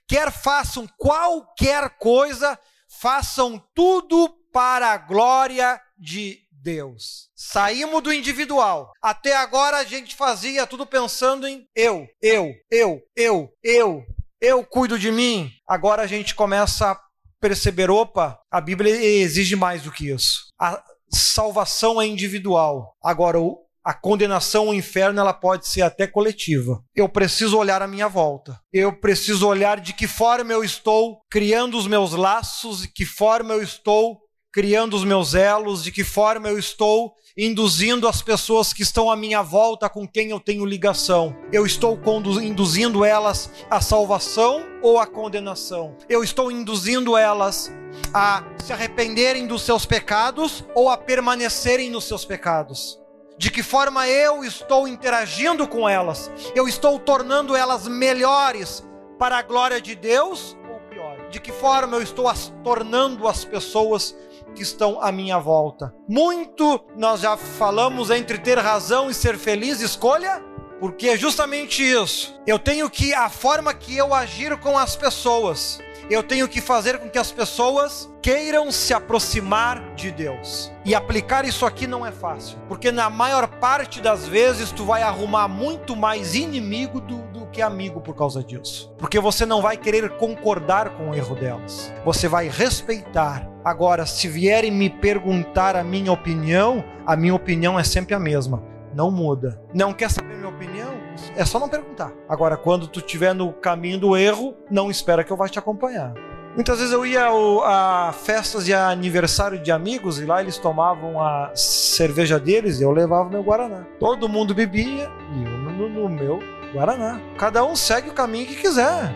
quer 0.07 0.31
façam 0.31 0.87
qualquer 0.97 1.97
coisa, 1.97 2.59
façam 2.99 3.63
tudo 3.73 4.35
para 4.51 4.91
a 4.91 4.97
glória 4.97 5.79
de 5.97 6.39
Deus. 6.51 7.29
Saímos 7.35 8.01
do 8.01 8.11
individual. 8.11 8.91
Até 9.01 9.35
agora 9.35 9.77
a 9.77 9.83
gente 9.83 10.15
fazia 10.15 10.65
tudo 10.65 10.85
pensando 10.85 11.47
em 11.47 11.67
eu, 11.75 12.07
eu, 12.19 12.51
eu, 12.71 13.01
eu, 13.15 13.49
eu, 13.63 14.03
eu 14.41 14.65
cuido 14.65 14.97
de 14.97 15.11
mim. 15.11 15.51
Agora 15.67 16.01
a 16.01 16.07
gente 16.07 16.33
começa 16.33 16.91
a 16.91 16.99
perceber: 17.39 17.91
opa, 17.91 18.39
a 18.49 18.59
Bíblia 18.59 18.95
exige 18.95 19.55
mais 19.55 19.83
do 19.83 19.91
que 19.91 20.09
isso. 20.09 20.47
A 20.59 20.83
salvação 21.11 22.01
é 22.01 22.07
individual. 22.07 22.95
Agora, 23.03 23.39
o 23.39 23.64
a 23.85 23.93
condenação 23.93 24.69
ao 24.69 24.73
inferno 24.73 25.19
ela 25.19 25.31
pode 25.31 25.67
ser 25.67 25.83
até 25.83 26.07
coletiva. 26.07 26.83
Eu 26.95 27.07
preciso 27.07 27.55
olhar 27.55 27.83
a 27.83 27.87
minha 27.87 28.07
volta. 28.07 28.59
Eu 28.73 28.91
preciso 28.91 29.47
olhar 29.47 29.79
de 29.79 29.93
que 29.93 30.07
forma 30.07 30.51
eu 30.51 30.63
estou 30.63 31.19
criando 31.29 31.77
os 31.77 31.85
meus 31.85 32.13
laços, 32.13 32.81
de 32.81 32.87
que 32.87 33.05
forma 33.05 33.53
eu 33.53 33.61
estou 33.61 34.17
criando 34.51 34.95
os 34.95 35.03
meus 35.03 35.35
elos, 35.35 35.83
de 35.83 35.91
que 35.91 36.03
forma 36.03 36.49
eu 36.49 36.57
estou 36.57 37.13
induzindo 37.37 38.07
as 38.07 38.23
pessoas 38.23 38.73
que 38.73 38.81
estão 38.81 39.11
à 39.11 39.15
minha 39.15 39.43
volta 39.43 39.87
com 39.87 40.07
quem 40.07 40.31
eu 40.31 40.39
tenho 40.39 40.65
ligação. 40.65 41.35
Eu 41.51 41.63
estou 41.63 41.99
induzindo 42.41 43.05
elas 43.05 43.51
à 43.69 43.81
salvação 43.81 44.63
ou 44.81 44.97
à 44.97 45.05
condenação. 45.05 45.95
Eu 46.09 46.23
estou 46.23 46.51
induzindo 46.51 47.15
elas 47.15 47.71
a 48.11 48.43
se 48.63 48.73
arrependerem 48.73 49.45
dos 49.45 49.61
seus 49.61 49.85
pecados 49.85 50.65
ou 50.73 50.89
a 50.89 50.97
permanecerem 50.97 51.91
nos 51.91 52.05
seus 52.05 52.25
pecados 52.25 53.04
de 53.37 53.51
que 53.51 53.61
forma 53.61 54.07
eu 54.07 54.43
estou 54.43 54.87
interagindo 54.87 55.67
com 55.67 55.87
elas, 55.87 56.31
eu 56.55 56.67
estou 56.67 56.97
tornando 56.97 57.55
elas 57.55 57.87
melhores 57.87 58.87
para 59.19 59.37
a 59.37 59.41
glória 59.41 59.81
de 59.81 59.95
Deus 59.95 60.57
ou 60.69 60.79
pior? 60.89 61.29
De 61.29 61.39
que 61.39 61.51
forma 61.51 61.97
eu 61.97 62.01
estou 62.01 62.27
as, 62.27 62.53
tornando 62.63 63.27
as 63.27 63.43
pessoas 63.43 64.15
que 64.53 64.61
estão 64.61 65.01
à 65.01 65.11
minha 65.11 65.37
volta? 65.37 65.93
Muito 66.07 66.83
nós 66.95 67.21
já 67.21 67.35
falamos 67.35 68.09
entre 68.09 68.37
ter 68.37 68.57
razão 68.57 69.09
e 69.09 69.13
ser 69.13 69.37
feliz, 69.37 69.81
escolha, 69.81 70.41
porque 70.79 71.09
é 71.09 71.17
justamente 71.17 71.83
isso. 71.83 72.39
Eu 72.47 72.57
tenho 72.57 72.89
que 72.89 73.13
a 73.13 73.29
forma 73.29 73.73
que 73.73 73.97
eu 73.97 74.13
agir 74.13 74.57
com 74.57 74.77
as 74.77 74.95
pessoas 74.95 75.79
eu 76.09 76.21
tenho 76.21 76.47
que 76.47 76.61
fazer 76.61 76.99
com 76.99 77.09
que 77.09 77.17
as 77.17 77.31
pessoas 77.31 78.09
queiram 78.21 78.71
se 78.71 78.93
aproximar 78.93 79.95
de 79.95 80.11
Deus. 80.11 80.71
E 80.83 80.93
aplicar 80.93 81.45
isso 81.45 81.65
aqui 81.65 81.87
não 81.87 82.05
é 82.05 82.11
fácil, 82.11 82.57
porque 82.67 82.91
na 82.91 83.09
maior 83.09 83.47
parte 83.47 84.01
das 84.01 84.27
vezes 84.27 84.71
tu 84.71 84.85
vai 84.85 85.01
arrumar 85.01 85.47
muito 85.47 85.95
mais 85.95 86.35
inimigo 86.35 87.01
do, 87.01 87.17
do 87.27 87.45
que 87.47 87.61
amigo 87.61 88.01
por 88.01 88.15
causa 88.15 88.43
disso. 88.43 88.93
Porque 88.97 89.19
você 89.19 89.45
não 89.45 89.61
vai 89.61 89.77
querer 89.77 90.09
concordar 90.17 90.89
com 90.91 91.09
o 91.09 91.15
erro 91.15 91.35
delas. 91.35 91.93
Você 92.03 92.27
vai 92.27 92.49
respeitar. 92.49 93.49
Agora, 93.63 94.05
se 94.05 94.27
vierem 94.27 94.71
me 94.71 94.89
perguntar 94.89 95.75
a 95.75 95.83
minha 95.83 96.11
opinião, 96.11 96.83
a 97.05 97.15
minha 97.15 97.33
opinião 97.33 97.79
é 97.79 97.83
sempre 97.83 98.13
a 98.13 98.19
mesma. 98.19 98.61
Não 98.93 99.09
muda. 99.09 99.61
Não 99.73 99.91
quer 99.91 100.09
saber 100.09 100.35
minha 100.35 100.49
opinião? 100.49 100.94
É 101.35 101.45
só 101.45 101.59
não 101.59 101.69
perguntar. 101.69 102.11
Agora, 102.27 102.57
quando 102.57 102.87
tu 102.87 102.99
estiver 102.99 103.33
no 103.33 103.53
caminho 103.53 103.99
do 103.99 104.17
erro, 104.17 104.55
não 104.69 104.89
espera 104.89 105.23
que 105.23 105.31
eu 105.31 105.37
vá 105.37 105.47
te 105.47 105.59
acompanhar. 105.59 106.13
Muitas 106.55 106.79
vezes 106.79 106.93
eu 106.93 107.05
ia 107.05 107.27
a 107.65 108.13
festas 108.13 108.63
de 108.63 108.73
aniversário 108.73 109.59
de 109.59 109.73
amigos 109.73 110.21
e 110.21 110.25
lá 110.25 110.41
eles 110.41 110.57
tomavam 110.57 111.21
a 111.21 111.51
cerveja 111.53 112.39
deles 112.39 112.79
e 112.79 112.83
eu 112.83 112.91
levava 112.91 113.29
meu 113.29 113.43
Guaraná. 113.43 113.85
Todo 113.99 114.29
mundo 114.29 114.55
bebia 114.55 115.11
e 115.33 115.43
eu 115.43 115.51
no, 115.51 115.89
no 115.89 116.09
meu 116.09 116.39
Guaraná. 116.73 117.19
Cada 117.37 117.63
um 117.65 117.75
segue 117.75 118.09
o 118.09 118.13
caminho 118.13 118.47
que 118.47 118.55
quiser. 118.55 119.11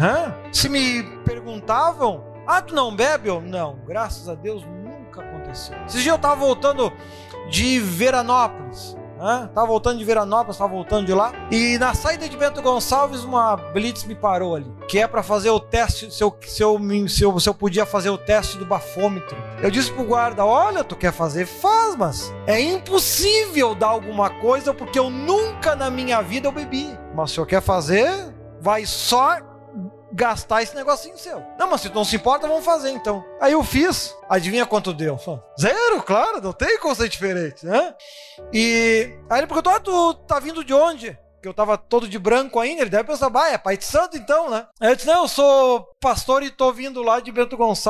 Hã? 0.00 0.34
Se 0.50 0.68
me 0.70 1.02
perguntavam, 1.24 2.24
ah, 2.46 2.62
tu 2.62 2.74
não 2.74 2.96
bebe? 2.96 3.28
Eu, 3.28 3.42
não, 3.42 3.78
graças 3.86 4.26
a 4.26 4.34
Deus 4.34 4.64
nunca 4.64 5.20
aconteceu. 5.20 5.76
Esse 5.86 6.00
dia 6.00 6.12
eu 6.12 6.18
tava 6.18 6.36
voltando 6.36 6.90
de 7.50 7.78
Veranópolis. 7.80 8.96
Né? 9.18 9.50
Tava 9.54 9.66
voltando 9.66 9.98
de 9.98 10.04
Veranópolis, 10.04 10.56
tava 10.56 10.72
voltando 10.72 11.06
de 11.06 11.12
lá. 11.12 11.32
E 11.50 11.76
na 11.78 11.94
saída 11.94 12.28
de 12.28 12.36
Bento 12.36 12.62
Gonçalves, 12.62 13.24
uma 13.24 13.56
blitz 13.56 14.04
me 14.04 14.14
parou 14.14 14.54
ali. 14.54 14.72
Que 14.88 15.00
é 15.00 15.06
para 15.06 15.22
fazer 15.22 15.50
o 15.50 15.60
teste, 15.60 16.12
se 16.12 16.22
eu, 16.22 16.36
se, 16.46 16.62
eu, 16.62 16.78
se, 17.08 17.22
eu, 17.22 17.40
se 17.40 17.48
eu 17.48 17.54
podia 17.54 17.84
fazer 17.84 18.10
o 18.10 18.18
teste 18.18 18.56
do 18.56 18.64
bafômetro. 18.64 19.36
Eu 19.62 19.70
disse 19.70 19.92
pro 19.92 20.04
guarda: 20.04 20.44
Olha, 20.44 20.84
tu 20.84 20.96
quer 20.96 21.12
fazer? 21.12 21.46
Faz, 21.46 21.96
mas 21.96 22.32
é 22.46 22.60
impossível 22.60 23.74
dar 23.74 23.88
alguma 23.88 24.30
coisa 24.30 24.72
porque 24.72 24.98
eu 24.98 25.10
nunca 25.10 25.74
na 25.74 25.90
minha 25.90 26.22
vida 26.22 26.48
eu 26.48 26.52
bebi. 26.52 26.96
Mas 27.14 27.30
se 27.30 27.34
senhor 27.34 27.46
quer 27.46 27.60
fazer, 27.60 28.32
vai 28.60 28.86
só 28.86 29.38
gastar 30.18 30.62
esse 30.62 30.74
negocinho 30.74 31.16
seu. 31.16 31.40
Não, 31.56 31.70
mas 31.70 31.80
se 31.80 31.88
tu 31.88 31.94
não 31.94 32.04
se 32.04 32.16
importa, 32.16 32.48
vamos 32.48 32.64
fazer 32.64 32.90
então. 32.90 33.24
Aí 33.40 33.52
eu 33.52 33.62
fiz. 33.62 34.14
Adivinha 34.28 34.66
quanto 34.66 34.92
deu? 34.92 35.16
Zero, 35.58 36.02
claro, 36.02 36.42
não 36.42 36.52
tem 36.52 36.78
como 36.80 36.94
ser 36.94 37.08
diferente, 37.08 37.64
né? 37.64 37.94
E 38.52 39.16
aí 39.30 39.38
ele 39.38 39.46
perguntou: 39.46 39.72
ah, 39.72 39.80
tu 39.80 40.14
tá 40.26 40.40
vindo 40.40 40.64
de 40.64 40.74
onde? 40.74 41.16
que 41.40 41.46
eu 41.46 41.54
tava 41.54 41.78
todo 41.78 42.08
de 42.08 42.18
branco 42.18 42.58
ainda, 42.58 42.82
ele 42.82 42.90
deve 42.90 43.04
pensar, 43.04 43.30
bah, 43.30 43.48
é 43.48 43.56
pai 43.56 43.76
de 43.76 43.84
santo 43.84 44.16
então, 44.16 44.50
né? 44.50 44.66
Aí 44.80 44.90
eu 44.90 44.96
disse, 44.96 45.06
não, 45.06 45.22
eu 45.22 45.28
sou 45.28 45.88
pastor 46.00 46.42
e 46.42 46.50
tô 46.50 46.72
vindo 46.72 47.02
lá 47.02 47.20
de 47.20 47.32
Bento 47.32 47.56
Gonçalves, 47.56 47.88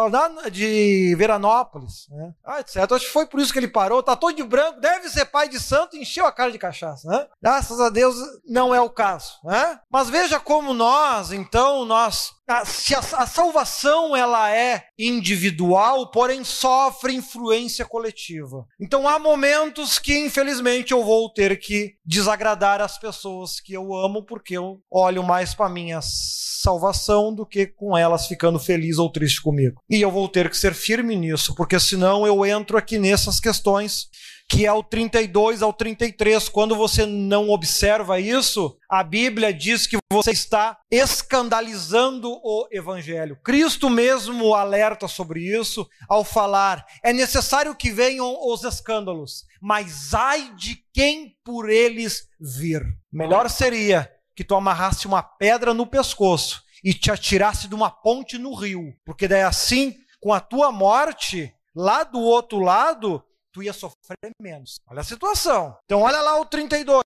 de 0.51 1.15
Veranópolis, 1.17 2.09
né? 2.11 2.35
Ah, 2.45 2.63
certo, 2.67 2.95
acho 2.95 3.07
que 3.07 3.13
foi 3.13 3.27
por 3.27 3.41
isso 3.41 3.53
que 3.53 3.59
ele 3.59 3.69
parou, 3.69 4.03
tá 4.03 4.17
todo 4.17 4.35
de 4.35 4.43
branco, 4.43 4.81
deve 4.81 5.09
ser 5.09 5.27
pai 5.27 5.49
de 5.49 5.61
santo 5.61 5.97
encheu 5.97 6.27
a 6.27 6.33
cara 6.33 6.51
de 6.51 6.59
cachaça, 6.59 7.09
né? 7.09 7.27
Graças 7.43 7.81
a 7.81 7.89
Deus 7.89 8.17
não 8.47 8.75
é 8.75 8.81
o 8.81 8.91
caso, 8.91 9.39
né? 9.45 9.81
Mas 9.91 10.09
veja 10.09 10.41
como 10.41 10.73
nós, 10.73 11.33
então, 11.33 11.85
nós 11.85 12.39
a, 12.49 12.65
se 12.65 12.95
a, 12.95 12.99
a, 12.99 13.27
salvação 13.27 14.17
ela 14.17 14.51
é 14.51 14.87
individual, 14.99 16.11
porém 16.11 16.43
sofre 16.43 17.15
influência 17.15 17.85
coletiva. 17.85 18.67
Então 18.81 19.07
há 19.07 19.19
momentos 19.19 19.99
que 19.99 20.19
infelizmente 20.19 20.93
eu 20.93 21.05
vou 21.05 21.31
ter 21.31 21.59
que 21.59 21.97
desagradar 22.05 22.81
as 22.81 22.97
pessoas 22.97 23.61
que 23.61 23.75
eu 23.75 23.95
amo 23.95 24.23
porque 24.23 24.57
eu 24.57 24.81
olho 24.91 25.23
mais 25.23 25.55
para 25.55 25.69
minha 25.69 26.01
salvação 26.03 27.35
do 27.35 27.45
que 27.45 27.67
com 27.67 27.98
elas 27.99 28.27
ficando 28.27 28.59
feliz 28.59 28.99
ou 28.99 29.11
triste 29.11 29.43
comigo. 29.43 29.81
E 29.89 30.01
eu 30.01 30.11
vou 30.11 30.29
ter 30.29 30.49
que 30.49 30.57
ser 30.57 30.75
firme 30.75 31.17
nisso, 31.17 31.55
porque 31.55 31.79
senão 31.79 32.27
eu 32.27 32.45
entro 32.45 32.77
aqui 32.77 32.99
nessas 32.99 33.41
questões 33.41 34.09
que 34.49 34.65
é 34.65 34.73
o 34.73 34.83
32 34.83 35.63
ao 35.63 35.73
33. 35.73 36.49
Quando 36.49 36.75
você 36.75 37.05
não 37.05 37.51
observa 37.51 38.19
isso, 38.19 38.77
a 38.89 39.05
Bíblia 39.05 39.53
diz 39.53 39.87
que 39.87 39.99
você 40.11 40.31
está 40.31 40.79
escandalizando 40.91 42.31
o 42.43 42.67
evangelho. 42.73 43.39
Cristo 43.45 43.91
mesmo 43.91 44.55
alerta 44.55 45.07
sobre 45.07 45.41
isso 45.41 45.87
ao 46.09 46.25
falar: 46.25 46.85
é 47.05 47.13
necessário 47.13 47.77
que 47.77 47.91
venham 47.91 48.35
os 48.51 48.65
escândalos, 48.65 49.45
mas 49.61 50.15
ai 50.15 50.55
de 50.57 50.83
quem 50.95 51.37
por 51.45 51.69
eles 51.69 52.27
vir. 52.41 52.83
Melhor 53.13 53.51
seria 53.51 54.11
que 54.35 54.45
tu 54.45 54.55
amarrasse 54.55 55.07
uma 55.07 55.23
pedra 55.23 55.75
no 55.75 55.87
pescoço 55.87 56.63
e 56.85 56.95
te 56.95 57.11
atirasse 57.11 57.68
de 57.68 57.74
uma 57.74 57.91
ponte 57.91 58.39
no 58.39 58.55
rio, 58.55 58.95
porque 59.05 59.29
daí 59.29 59.43
assim, 59.43 59.95
com 60.20 60.33
a 60.33 60.41
tua 60.41 60.70
morte, 60.72 61.53
lá 61.74 62.05
do 62.05 62.20
outro 62.20 62.59
lado, 62.59 63.22
tu 63.53 63.62
ia 63.62 63.72
sofrer 63.72 64.16
menos. 64.41 64.76
Olha 64.89 65.01
a 65.01 65.05
situação. 65.05 65.76
Então 65.85 66.03
olha 66.03 66.20
lá 66.20 66.41
o 66.41 66.47
32, 66.47 67.03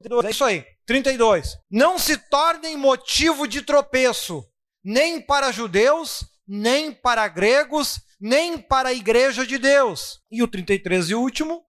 32, 0.00 0.24
é 0.24 0.30
isso 0.30 0.44
aí. 0.44 0.64
32. 0.86 1.56
Não 1.70 1.98
se 1.98 2.16
tornem 2.16 2.76
motivo 2.76 3.46
de 3.46 3.62
tropeço, 3.62 4.44
nem 4.82 5.20
para 5.20 5.52
judeus, 5.52 6.24
nem 6.46 6.92
para 6.92 7.26
gregos, 7.28 8.00
nem 8.20 8.58
para 8.58 8.90
a 8.90 8.92
igreja 8.92 9.46
de 9.46 9.58
Deus. 9.58 10.20
E 10.30 10.42
o 10.42 10.48
33 10.48 11.10
e 11.10 11.14
último, 11.14 11.64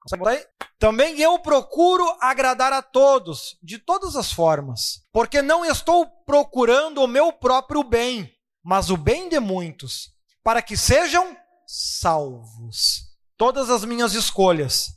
também 0.80 1.20
eu 1.22 1.40
procuro 1.40 2.06
agradar 2.20 2.74
a 2.74 2.82
todos, 2.82 3.58
de 3.62 3.78
todas 3.78 4.16
as 4.16 4.32
formas, 4.32 5.02
porque 5.12 5.42
não 5.42 5.66
estou 5.66 6.06
procurando 6.26 7.02
o 7.02 7.08
meu 7.08 7.32
próprio 7.32 7.84
bem, 7.84 8.32
mas 8.64 8.90
o 8.90 8.98
bem 8.98 9.30
de 9.30 9.40
muitos, 9.40 10.12
para 10.44 10.62
que 10.62 10.78
sejam 10.78 11.36
salvos. 11.68 13.04
Todas 13.38 13.70
as 13.70 13.84
minhas 13.84 14.14
escolhas 14.14 14.90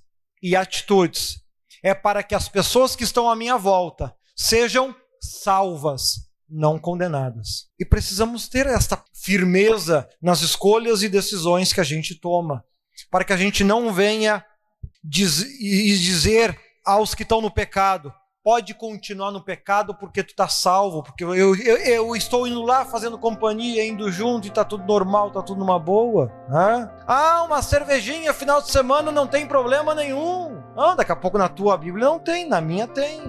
e 0.43 0.55
atitudes 0.55 1.41
é 1.83 1.95
para 1.95 2.23
que 2.23 2.35
as 2.35 2.49
pessoas 2.49 2.95
que 2.95 3.05
estão 3.05 3.29
à 3.29 3.35
minha 3.35 3.57
volta 3.57 4.15
sejam 4.37 4.95
salvas, 5.21 6.28
não 6.49 6.79
condenadas. 6.79 7.69
E 7.79 7.85
precisamos 7.85 8.49
ter 8.49 8.67
esta 8.67 9.03
firmeza 9.13 10.09
nas 10.21 10.41
escolhas 10.41 11.03
e 11.03 11.09
decisões 11.09 11.73
que 11.73 11.81
a 11.81 11.85
gente 11.85 12.15
toma, 12.15 12.65
para 13.11 13.25
que 13.25 13.33
a 13.33 13.37
gente 13.37 13.63
não 13.63 13.93
venha 13.93 14.45
diz, 15.03 15.37
dizer 15.37 16.59
aos 16.85 17.15
que 17.15 17.23
estão 17.23 17.41
no 17.41 17.51
pecado: 17.51 18.13
pode 18.43 18.75
continuar 18.75 19.31
no 19.31 19.45
pecado 19.45 19.95
porque 19.95 20.23
tu 20.23 20.31
está 20.31 20.49
salvo, 20.49 21.03
porque 21.03 21.25
eu, 21.25 21.35
eu, 21.35 21.55
eu, 21.55 22.17
estou 22.17 22.47
indo 22.47 22.63
lá 22.63 22.85
fazendo 22.85 23.19
companhia, 23.19 23.87
indo 23.87 24.11
junto 24.11 24.47
e 24.47 24.49
está 24.49 24.65
tudo 24.65 24.85
normal, 24.85 25.29
está 25.29 25.43
tudo 25.43 25.59
numa 25.59 25.79
boa. 25.79 26.33
Ah, 27.07 27.43
uma 27.45 27.63
cervejinha 27.63 28.33
final 28.33 28.63
de 28.63 28.71
semana 28.71 29.13
não 29.13 29.27
tem 29.27 29.47
problema 29.47 29.95
nenhum. 29.95 30.63
Ah, 30.77 30.95
daqui 30.95 31.13
a 31.13 31.17
pouco 31.17 31.39
na 31.39 31.49
tua 31.49 31.77
Bíblia 31.77 32.07
não 32.07 32.19
tem, 32.19 32.49
na 32.49 32.61
minha 32.61 32.87
tem. 32.87 33.21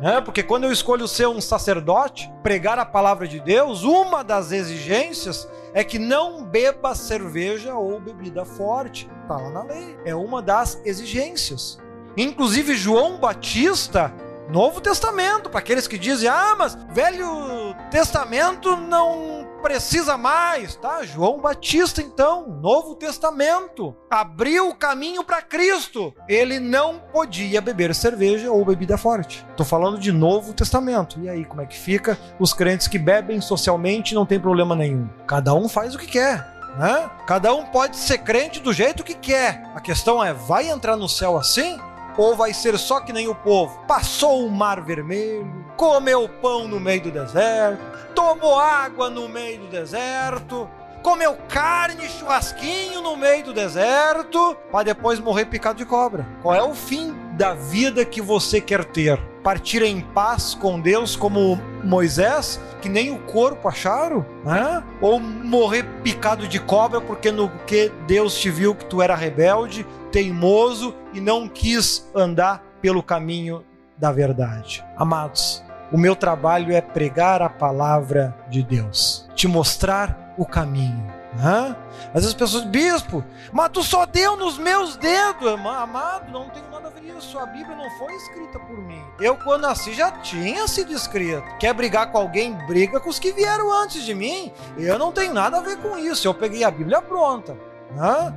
Né? 0.00 0.20
Porque 0.20 0.42
quando 0.42 0.64
eu 0.64 0.72
escolho 0.72 1.08
ser 1.08 1.26
um 1.26 1.40
sacerdote, 1.40 2.30
pregar 2.42 2.78
a 2.78 2.84
palavra 2.84 3.26
de 3.26 3.40
Deus, 3.40 3.82
uma 3.82 4.22
das 4.22 4.52
exigências 4.52 5.48
é 5.74 5.82
que 5.82 5.98
não 5.98 6.44
beba 6.44 6.94
cerveja 6.94 7.74
ou 7.74 8.00
bebida 8.00 8.44
forte. 8.44 9.08
Está 9.22 9.36
lá 9.36 9.50
na 9.50 9.62
lei. 9.62 9.98
É 10.04 10.14
uma 10.14 10.40
das 10.40 10.80
exigências. 10.84 11.78
Inclusive, 12.16 12.74
João 12.74 13.18
Batista 13.18 14.12
Novo 14.48 14.80
Testamento, 14.80 15.50
para 15.50 15.58
aqueles 15.58 15.86
que 15.86 15.98
dizem, 15.98 16.28
ah, 16.28 16.56
mas 16.58 16.76
Velho 16.90 17.74
Testamento 17.90 18.76
não 18.76 19.46
precisa 19.58 20.16
mais, 20.16 20.76
tá? 20.76 21.02
João 21.04 21.40
Batista, 21.40 22.00
então, 22.00 22.48
Novo 22.48 22.94
Testamento, 22.94 23.94
abriu 24.10 24.68
o 24.68 24.74
caminho 24.74 25.22
para 25.24 25.42
Cristo. 25.42 26.14
Ele 26.28 26.58
não 26.58 26.98
podia 27.12 27.60
beber 27.60 27.94
cerveja 27.94 28.50
ou 28.50 28.64
bebida 28.64 28.96
forte. 28.96 29.44
Estou 29.50 29.66
falando 29.66 29.98
de 29.98 30.12
Novo 30.12 30.52
Testamento. 30.52 31.18
E 31.20 31.28
aí, 31.28 31.44
como 31.44 31.60
é 31.60 31.66
que 31.66 31.78
fica? 31.78 32.18
Os 32.38 32.52
crentes 32.52 32.88
que 32.88 32.98
bebem 32.98 33.40
socialmente 33.40 34.14
não 34.14 34.24
tem 34.24 34.40
problema 34.40 34.74
nenhum. 34.74 35.08
Cada 35.26 35.54
um 35.54 35.68
faz 35.68 35.94
o 35.94 35.98
que 35.98 36.06
quer. 36.06 36.58
Né? 36.78 37.10
Cada 37.26 37.52
um 37.54 37.64
pode 37.66 37.96
ser 37.96 38.18
crente 38.18 38.60
do 38.60 38.72
jeito 38.72 39.02
que 39.02 39.14
quer. 39.14 39.64
A 39.74 39.80
questão 39.80 40.24
é: 40.24 40.32
vai 40.32 40.68
entrar 40.68 40.96
no 40.96 41.08
céu 41.08 41.36
assim? 41.36 41.78
Ou 42.18 42.34
vai 42.34 42.52
ser 42.52 42.76
só 42.76 42.98
que 42.98 43.12
nem 43.12 43.28
o 43.28 43.34
povo? 43.34 43.78
Passou 43.86 44.44
o 44.44 44.50
mar 44.50 44.82
vermelho, 44.82 45.64
comeu 45.76 46.28
pão 46.28 46.66
no 46.66 46.80
meio 46.80 47.02
do 47.02 47.12
deserto, 47.12 47.80
tomou 48.12 48.58
água 48.58 49.08
no 49.08 49.28
meio 49.28 49.60
do 49.60 49.66
deserto, 49.68 50.68
comeu 51.00 51.36
carne, 51.48 52.08
churrasquinho 52.08 53.00
no 53.00 53.16
meio 53.16 53.44
do 53.44 53.54
deserto, 53.54 54.56
para 54.72 54.86
depois 54.86 55.20
morrer 55.20 55.44
picado 55.44 55.78
de 55.78 55.84
cobra. 55.84 56.26
Qual 56.42 56.52
é 56.52 56.62
o 56.62 56.74
fim 56.74 57.14
da 57.34 57.54
vida 57.54 58.04
que 58.04 58.20
você 58.20 58.60
quer 58.60 58.84
ter? 58.84 59.27
Partir 59.42 59.82
em 59.82 60.00
paz 60.00 60.54
com 60.54 60.80
Deus 60.80 61.16
como 61.16 61.60
Moisés, 61.84 62.60
que 62.80 62.88
nem 62.88 63.10
o 63.10 63.18
corpo 63.20 63.68
acharam? 63.68 64.24
Né? 64.44 64.82
Ou 65.00 65.20
morrer 65.20 65.84
picado 66.02 66.46
de 66.46 66.58
cobra 66.58 67.00
porque 67.00 67.30
no 67.30 67.48
que 67.66 67.90
Deus 68.06 68.38
te 68.38 68.50
viu 68.50 68.74
que 68.74 68.84
tu 68.84 69.00
era 69.00 69.14
rebelde, 69.14 69.86
teimoso 70.10 70.94
e 71.14 71.20
não 71.20 71.48
quis 71.48 72.08
andar 72.14 72.62
pelo 72.80 73.02
caminho 73.02 73.64
da 73.96 74.12
verdade. 74.12 74.84
Amados, 74.96 75.62
o 75.90 75.98
meu 75.98 76.14
trabalho 76.14 76.72
é 76.72 76.80
pregar 76.80 77.42
a 77.42 77.48
palavra 77.48 78.36
de 78.48 78.62
Deus, 78.62 79.28
te 79.34 79.48
mostrar 79.48 80.34
o 80.36 80.44
caminho. 80.44 81.17
Hã? 81.36 81.76
Às 82.08 82.14
vezes 82.14 82.28
as 82.28 82.34
pessoas, 82.34 82.64
bispo, 82.64 83.22
mas 83.52 83.68
tu 83.70 83.82
só 83.82 84.06
deu 84.06 84.36
nos 84.36 84.56
meus 84.56 84.96
dedos, 84.96 85.52
amado, 85.52 86.32
não 86.32 86.48
tem 86.48 86.62
nada 86.70 86.88
a 86.88 86.90
ver 86.90 87.16
isso. 87.16 87.38
A 87.38 87.46
Bíblia 87.46 87.76
não 87.76 87.90
foi 87.98 88.14
escrita 88.14 88.58
por 88.58 88.78
mim. 88.78 89.02
Eu, 89.20 89.36
quando 89.36 89.62
nasci, 89.62 89.92
já 89.92 90.10
tinha 90.10 90.66
sido 90.66 90.92
escrito. 90.92 91.44
Quer 91.58 91.74
brigar 91.74 92.10
com 92.10 92.18
alguém? 92.18 92.54
Briga 92.66 92.98
com 92.98 93.10
os 93.10 93.18
que 93.18 93.32
vieram 93.32 93.72
antes 93.72 94.04
de 94.04 94.14
mim. 94.14 94.52
Eu 94.76 94.98
não 94.98 95.12
tenho 95.12 95.34
nada 95.34 95.58
a 95.58 95.60
ver 95.60 95.76
com 95.78 95.98
isso. 95.98 96.26
Eu 96.26 96.34
peguei 96.34 96.64
a 96.64 96.70
Bíblia 96.70 97.02
pronta. 97.02 97.56
Hã? 97.96 98.34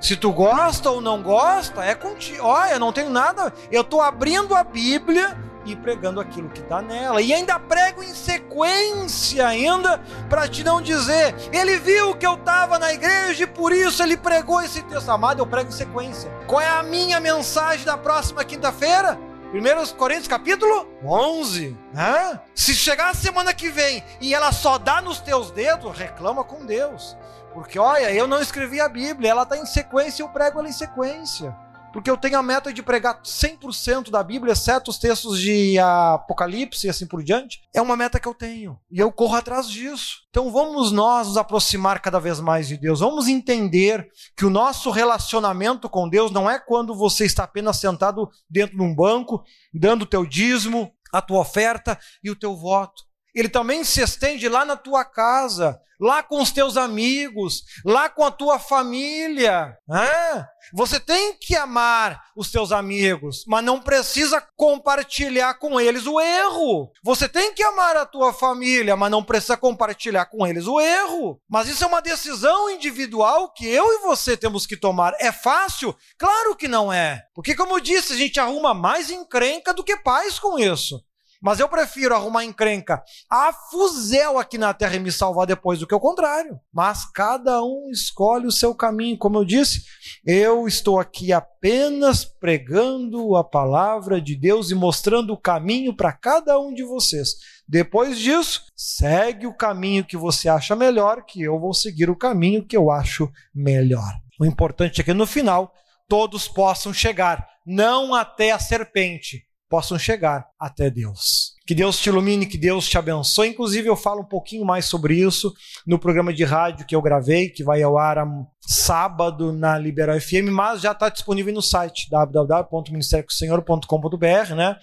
Se 0.00 0.16
tu 0.16 0.32
gosta 0.32 0.90
ou 0.90 1.00
não 1.00 1.22
gosta, 1.22 1.84
é 1.84 1.94
contigo. 1.94 2.42
Olha, 2.42 2.78
não 2.78 2.92
tenho 2.92 3.10
nada. 3.10 3.52
Eu 3.70 3.82
estou 3.82 4.00
abrindo 4.00 4.54
a 4.54 4.64
Bíblia 4.64 5.36
e 5.64 5.76
pregando 5.76 6.20
aquilo 6.20 6.48
que 6.48 6.60
está 6.60 6.80
nela. 6.80 7.20
E 7.20 7.32
ainda 7.32 7.58
prego 7.58 8.02
em 8.02 8.14
sequência 8.14 9.46
ainda 9.46 10.00
para 10.28 10.48
te 10.48 10.64
não 10.64 10.80
dizer. 10.80 11.34
Ele 11.52 11.78
viu 11.78 12.14
que 12.14 12.26
eu 12.26 12.34
estava 12.34 12.78
na 12.78 12.92
igreja 12.92 13.44
e 13.44 13.46
por 13.46 13.72
isso 13.72 14.02
ele 14.02 14.16
pregou 14.16 14.60
esse 14.62 14.82
texto. 14.82 15.08
Amado, 15.10 15.40
eu 15.40 15.46
prego 15.46 15.68
em 15.68 15.72
sequência. 15.72 16.30
Qual 16.46 16.60
é 16.60 16.68
a 16.68 16.82
minha 16.82 17.20
mensagem 17.20 17.84
da 17.84 17.96
próxima 17.96 18.44
quinta-feira? 18.44 19.18
1 19.52 19.96
Coríntios 19.96 20.28
capítulo 20.28 20.88
11. 21.04 21.76
Né? 21.92 22.40
Se 22.54 22.72
chegar 22.74 23.10
a 23.10 23.14
semana 23.14 23.52
que 23.52 23.68
vem 23.68 24.02
e 24.20 24.32
ela 24.32 24.52
só 24.52 24.78
dá 24.78 25.02
nos 25.02 25.20
teus 25.20 25.50
dedos, 25.50 25.96
reclama 25.96 26.44
com 26.44 26.64
Deus. 26.64 27.16
Porque, 27.52 27.78
olha, 27.78 28.12
eu 28.12 28.28
não 28.28 28.40
escrevi 28.40 28.80
a 28.80 28.88
Bíblia, 28.88 29.30
ela 29.30 29.42
está 29.42 29.56
em 29.56 29.66
sequência, 29.66 30.22
eu 30.22 30.28
prego 30.28 30.60
ela 30.60 30.68
em 30.68 30.72
sequência. 30.72 31.54
Porque 31.92 32.10
eu 32.10 32.16
tenho 32.16 32.38
a 32.38 32.42
meta 32.42 32.72
de 32.72 32.82
pregar 32.82 33.20
100% 33.22 34.10
da 34.10 34.22
Bíblia, 34.22 34.52
exceto 34.52 34.90
os 34.90 34.98
textos 34.98 35.40
de 35.40 35.78
Apocalipse 35.78 36.86
e 36.86 36.90
assim 36.90 37.06
por 37.06 37.22
diante. 37.22 37.60
É 37.74 37.82
uma 37.82 37.96
meta 37.96 38.20
que 38.20 38.28
eu 38.28 38.34
tenho. 38.34 38.78
E 38.90 38.98
eu 38.98 39.10
corro 39.10 39.34
atrás 39.34 39.68
disso. 39.68 40.20
Então 40.30 40.52
vamos 40.52 40.92
nós 40.92 41.26
nos 41.28 41.36
aproximar 41.36 42.00
cada 42.00 42.20
vez 42.20 42.38
mais 42.38 42.68
de 42.68 42.76
Deus. 42.76 43.00
Vamos 43.00 43.26
entender 43.26 44.08
que 44.36 44.44
o 44.44 44.50
nosso 44.50 44.90
relacionamento 44.90 45.88
com 45.88 46.08
Deus 46.08 46.30
não 46.30 46.48
é 46.48 46.58
quando 46.58 46.94
você 46.94 47.24
está 47.24 47.44
apenas 47.44 47.78
sentado 47.78 48.30
dentro 48.48 48.76
de 48.76 48.82
um 48.82 48.94
banco, 48.94 49.42
dando 49.74 50.02
o 50.02 50.06
teu 50.06 50.24
dízimo, 50.24 50.92
a 51.12 51.20
tua 51.20 51.40
oferta 51.40 51.98
e 52.22 52.30
o 52.30 52.36
teu 52.36 52.56
voto. 52.56 53.09
Ele 53.34 53.48
também 53.48 53.84
se 53.84 54.02
estende 54.02 54.48
lá 54.48 54.64
na 54.64 54.76
tua 54.76 55.04
casa, 55.04 55.80
lá 56.00 56.22
com 56.22 56.40
os 56.40 56.50
teus 56.50 56.76
amigos, 56.76 57.62
lá 57.84 58.08
com 58.08 58.24
a 58.24 58.30
tua 58.30 58.58
família. 58.58 59.76
Ah, 59.90 60.48
você 60.72 60.98
tem 60.98 61.34
que 61.34 61.54
amar 61.54 62.22
os 62.34 62.50
teus 62.50 62.72
amigos, 62.72 63.44
mas 63.46 63.62
não 63.62 63.80
precisa 63.80 64.42
compartilhar 64.56 65.54
com 65.54 65.78
eles 65.78 66.06
o 66.06 66.20
erro. 66.20 66.90
Você 67.04 67.28
tem 67.28 67.52
que 67.52 67.62
amar 67.62 67.96
a 67.96 68.06
tua 68.06 68.32
família, 68.32 68.96
mas 68.96 69.10
não 69.10 69.22
precisa 69.22 69.56
compartilhar 69.56 70.26
com 70.26 70.46
eles 70.46 70.66
o 70.66 70.80
erro. 70.80 71.40
Mas 71.48 71.68
isso 71.68 71.84
é 71.84 71.86
uma 71.86 72.00
decisão 72.00 72.70
individual 72.70 73.52
que 73.52 73.66
eu 73.66 73.84
e 73.92 73.98
você 73.98 74.36
temos 74.36 74.66
que 74.66 74.76
tomar. 74.76 75.14
É 75.18 75.30
fácil? 75.30 75.94
Claro 76.18 76.56
que 76.56 76.68
não 76.68 76.92
é. 76.92 77.24
Porque, 77.34 77.54
como 77.54 77.76
eu 77.76 77.80
disse, 77.80 78.12
a 78.12 78.16
gente 78.16 78.40
arruma 78.40 78.72
mais 78.72 79.10
encrenca 79.10 79.74
do 79.74 79.84
que 79.84 79.96
paz 79.96 80.38
com 80.38 80.58
isso. 80.58 81.02
Mas 81.40 81.58
eu 81.58 81.68
prefiro 81.68 82.14
arrumar 82.14 82.44
encrenca 82.44 83.02
a 83.30 83.52
fuzel 83.52 84.38
aqui 84.38 84.58
na 84.58 84.74
terra 84.74 84.96
e 84.96 84.98
me 84.98 85.10
salvar 85.10 85.46
depois 85.46 85.78
do 85.78 85.86
que 85.86 85.94
o 85.94 86.00
contrário. 86.00 86.60
Mas 86.72 87.04
cada 87.10 87.62
um 87.62 87.88
escolhe 87.90 88.46
o 88.46 88.52
seu 88.52 88.74
caminho. 88.74 89.16
Como 89.16 89.38
eu 89.38 89.44
disse, 89.44 89.84
eu 90.26 90.68
estou 90.68 91.00
aqui 91.00 91.32
apenas 91.32 92.24
pregando 92.24 93.36
a 93.36 93.42
palavra 93.42 94.20
de 94.20 94.36
Deus 94.36 94.70
e 94.70 94.74
mostrando 94.74 95.32
o 95.32 95.40
caminho 95.40 95.96
para 95.96 96.12
cada 96.12 96.58
um 96.60 96.74
de 96.74 96.84
vocês. 96.84 97.36
Depois 97.66 98.18
disso, 98.18 98.64
segue 98.76 99.46
o 99.46 99.56
caminho 99.56 100.04
que 100.04 100.16
você 100.16 100.48
acha 100.48 100.76
melhor, 100.76 101.24
que 101.24 101.40
eu 101.40 101.58
vou 101.58 101.72
seguir 101.72 102.10
o 102.10 102.16
caminho 102.16 102.66
que 102.66 102.76
eu 102.76 102.90
acho 102.90 103.30
melhor. 103.54 104.12
O 104.38 104.44
importante 104.44 105.00
é 105.00 105.04
que 105.04 105.14
no 105.14 105.26
final 105.26 105.72
todos 106.08 106.48
possam 106.48 106.92
chegar, 106.92 107.46
não 107.64 108.12
até 108.12 108.50
a 108.50 108.58
serpente, 108.58 109.46
possam 109.70 109.98
chegar 109.98 110.46
até 110.58 110.90
Deus. 110.90 111.54
Que 111.64 111.74
Deus 111.74 111.98
te 112.00 112.08
ilumine, 112.08 112.44
que 112.44 112.58
Deus 112.58 112.88
te 112.88 112.98
abençoe. 112.98 113.50
Inclusive, 113.50 113.88
eu 113.88 113.94
falo 113.94 114.22
um 114.22 114.28
pouquinho 114.28 114.64
mais 114.64 114.86
sobre 114.86 115.14
isso 115.14 115.54
no 115.86 115.96
programa 115.96 116.34
de 116.34 116.42
rádio 116.42 116.84
que 116.84 116.96
eu 116.96 117.00
gravei, 117.00 117.48
que 117.48 117.62
vai 117.62 117.80
ao 117.80 117.96
ar 117.96 118.16
sábado 118.60 119.52
na 119.52 119.78
Liberal 119.78 120.20
FM, 120.20 120.50
mas 120.50 120.80
já 120.80 120.90
está 120.90 121.08
disponível 121.08 121.54
no 121.54 121.62
site 121.62 122.10
www.ministériosenhor.com.br, 122.10 124.54
né? 124.56 124.76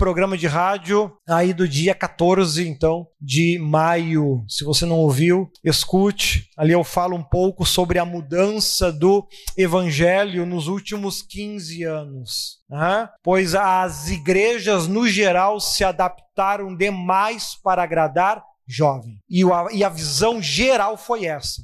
Programa 0.00 0.34
de 0.34 0.46
rádio 0.46 1.12
aí 1.28 1.52
do 1.52 1.68
dia 1.68 1.94
14, 1.94 2.66
então, 2.66 3.06
de 3.20 3.58
maio. 3.58 4.42
Se 4.48 4.64
você 4.64 4.86
não 4.86 4.96
ouviu, 4.96 5.52
escute. 5.62 6.48
Ali 6.56 6.72
eu 6.72 6.82
falo 6.82 7.14
um 7.14 7.22
pouco 7.22 7.66
sobre 7.66 7.98
a 7.98 8.04
mudança 8.06 8.90
do 8.90 9.28
evangelho 9.58 10.46
nos 10.46 10.68
últimos 10.68 11.20
15 11.20 11.82
anos. 11.84 12.60
Né? 12.66 13.10
Pois 13.22 13.54
as 13.54 14.08
igrejas, 14.08 14.88
no 14.88 15.06
geral, 15.06 15.60
se 15.60 15.84
adaptaram 15.84 16.74
demais 16.74 17.54
para 17.62 17.82
agradar 17.82 18.42
jovem. 18.66 19.18
E 19.28 19.44
a, 19.44 19.66
e 19.70 19.84
a 19.84 19.90
visão 19.90 20.40
geral 20.40 20.96
foi 20.96 21.26
essa. 21.26 21.60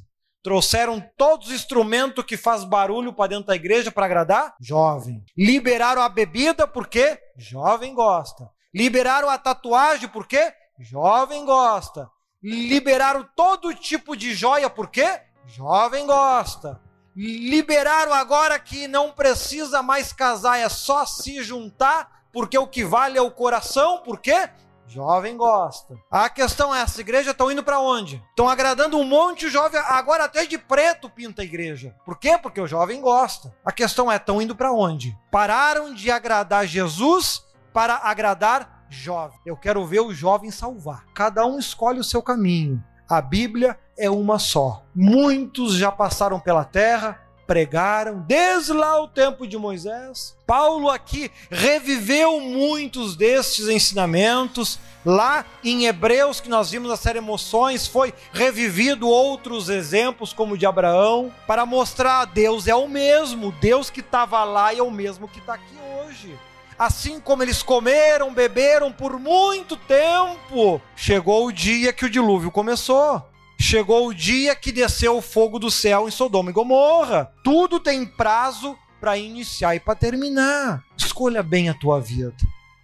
Trouxeram 0.47 1.03
todos 1.17 1.49
os 1.49 1.55
instrumentos 1.55 2.25
que 2.25 2.37
faz 2.37 2.63
barulho 2.63 3.13
para 3.13 3.31
dentro 3.31 3.47
da 3.47 3.57
igreja 3.57 3.91
para 3.91 4.07
agradar? 4.07 4.55
Jovem. 4.61 5.25
Liberaram 5.37 6.01
a 6.01 6.09
bebida 6.09 6.69
porque 6.69 7.19
jovem 7.37 7.93
gosta. 7.93 8.49
Liberaram 8.73 9.29
a 9.29 9.37
tatuagem 9.39 10.09
porque 10.09 10.55
jovem 10.79 11.45
gosta. 11.45 12.09
Liberaram 12.41 13.29
todo 13.35 13.75
tipo 13.75 14.17
de 14.17 14.37
joia 14.37 14.71
porque 14.71 15.21
jovem 15.47 16.07
gosta. 16.07 16.81
Liberaram 17.17 18.15
agora 18.15 18.57
que 18.61 18.87
não 18.87 19.11
precisa 19.11 19.83
mais 19.83 20.13
casar, 20.13 20.61
é 20.61 20.69
só 20.69 21.05
se 21.05 21.43
juntar 21.43 22.23
porque 22.33 22.57
o 22.57 22.69
que 22.69 22.85
vale 22.85 23.19
é 23.19 23.23
o 23.23 23.33
coração, 23.33 23.99
por 24.05 24.21
quê? 24.21 24.49
Jovem 24.87 25.37
gosta. 25.37 25.97
A 26.11 26.29
questão 26.29 26.75
é: 26.75 26.81
essa 26.81 27.01
igreja 27.01 27.33
estão 27.33 27.51
indo 27.51 27.63
para 27.63 27.81
onde? 27.81 28.23
Estão 28.31 28.49
agradando 28.49 28.97
um 28.99 29.05
monte 29.05 29.47
de 29.47 29.51
jovem, 29.51 29.81
agora 29.87 30.25
até 30.25 30.47
de 30.47 30.57
preto 30.57 31.11
pinta 31.11 31.43
a 31.43 31.45
igreja. 31.45 31.95
Por 32.05 32.19
quê? 32.19 32.39
Porque 32.39 32.61
o 32.61 32.67
jovem 32.67 33.01
gosta. 33.01 33.55
A 33.65 33.73
questão 33.73 34.11
é: 34.11 34.17
estão 34.17 34.41
indo 34.41 34.55
para 34.55 34.73
onde? 34.73 35.17
Pararam 35.31 35.93
de 35.93 36.11
agradar 36.11 36.67
Jesus 36.67 37.45
para 37.73 37.97
agradar 37.97 38.87
jovem. 38.89 39.39
Eu 39.45 39.57
quero 39.57 39.85
ver 39.85 40.01
o 40.01 40.15
jovem 40.15 40.51
salvar. 40.51 41.05
Cada 41.15 41.45
um 41.45 41.59
escolhe 41.59 42.01
o 42.01 42.05
seu 42.05 42.23
caminho. 42.23 42.83
A 43.09 43.21
Bíblia 43.21 43.79
é 43.99 44.11
uma 44.11 44.39
só. 44.39 44.85
Muitos 44.95 45.75
já 45.75 45.93
passaram 45.93 46.41
pela 46.41 46.65
terra, 46.65 47.21
pregaram 47.47 48.25
desde 48.27 48.73
lá 48.73 49.01
o 49.01 49.09
tempo 49.09 49.47
de 49.47 49.57
Moisés. 49.57 50.37
Paulo 50.47 50.91
aqui 50.91 51.31
reviveu 51.51 52.41
muitos 52.41 53.17
destes 53.17 53.69
ensinamentos. 53.69 54.79
Lá 55.05 55.45
em 55.63 55.87
Hebreus, 55.87 56.41
que 56.41 56.49
nós 56.49 56.71
vimos 56.71 56.89
na 56.89 56.97
série 56.97 57.19
Emoções, 57.19 57.87
foi 57.87 58.13
revivido 58.33 59.09
outros 59.09 59.69
exemplos, 59.69 60.33
como 60.33 60.55
o 60.55 60.59
de 60.59 60.67
Abraão, 60.67 61.33
para 61.47 61.65
mostrar 61.65 62.25
Deus 62.25 62.67
é 62.67 62.75
o 62.75 62.89
mesmo, 62.89 63.53
Deus 63.61 63.89
que 63.89 64.01
estava 64.01 64.43
lá 64.43 64.75
é 64.75 64.83
o 64.83 64.91
mesmo 64.91 65.29
que 65.29 65.39
está 65.39 65.55
aqui 65.55 65.77
hoje. 66.01 66.37
Assim 66.79 67.21
como 67.21 67.43
eles 67.43 67.63
comeram, 67.63 68.35
beberam 68.35 68.93
por 68.93 69.19
muito 69.19 69.77
tempo, 69.77 70.81
chegou 70.95 71.47
o 71.47 71.53
dia 71.53 71.93
que 71.93 72.05
o 72.05 72.11
dilúvio 72.11 72.51
começou. 72.51 73.23
Chegou 73.59 74.09
o 74.09 74.15
dia 74.15 74.55
que 74.55 74.71
desceu 74.71 75.17
o 75.17 75.23
fogo 75.23 75.59
do 75.59 75.71
céu 75.71 76.07
em 76.07 76.11
Sodoma 76.11 76.51
e 76.51 76.53
Gomorra. 76.53 77.33
Tudo 77.43 77.81
tem 77.81 78.05
prazo 78.05 78.77
para 79.01 79.17
iniciar 79.17 79.75
e 79.75 79.81
para 79.81 79.95
terminar. 79.95 80.85
Escolha 80.97 81.43
bem 81.43 81.69
a 81.69 81.75
tua 81.75 82.01
vida. 82.01 82.35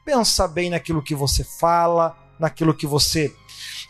Pensa 0.05 0.49
bem 0.49 0.71
naquilo 0.71 1.03
que 1.03 1.15
você 1.15 1.45
fala, 1.45 2.17
naquilo 2.39 2.75
que 2.75 2.87
você 2.87 3.35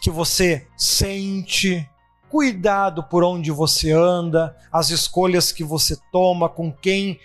que 0.03 0.11
você 0.11 0.67
sente. 0.77 1.89
Cuidado 2.33 3.03
por 3.03 3.23
onde 3.23 3.51
você 3.51 3.93
anda, 3.93 4.57
as 4.73 4.89
escolhas 4.89 5.53
que 5.53 5.63
você 5.63 5.99
toma, 6.11 6.49
com 6.49 6.73
quem 6.73 7.21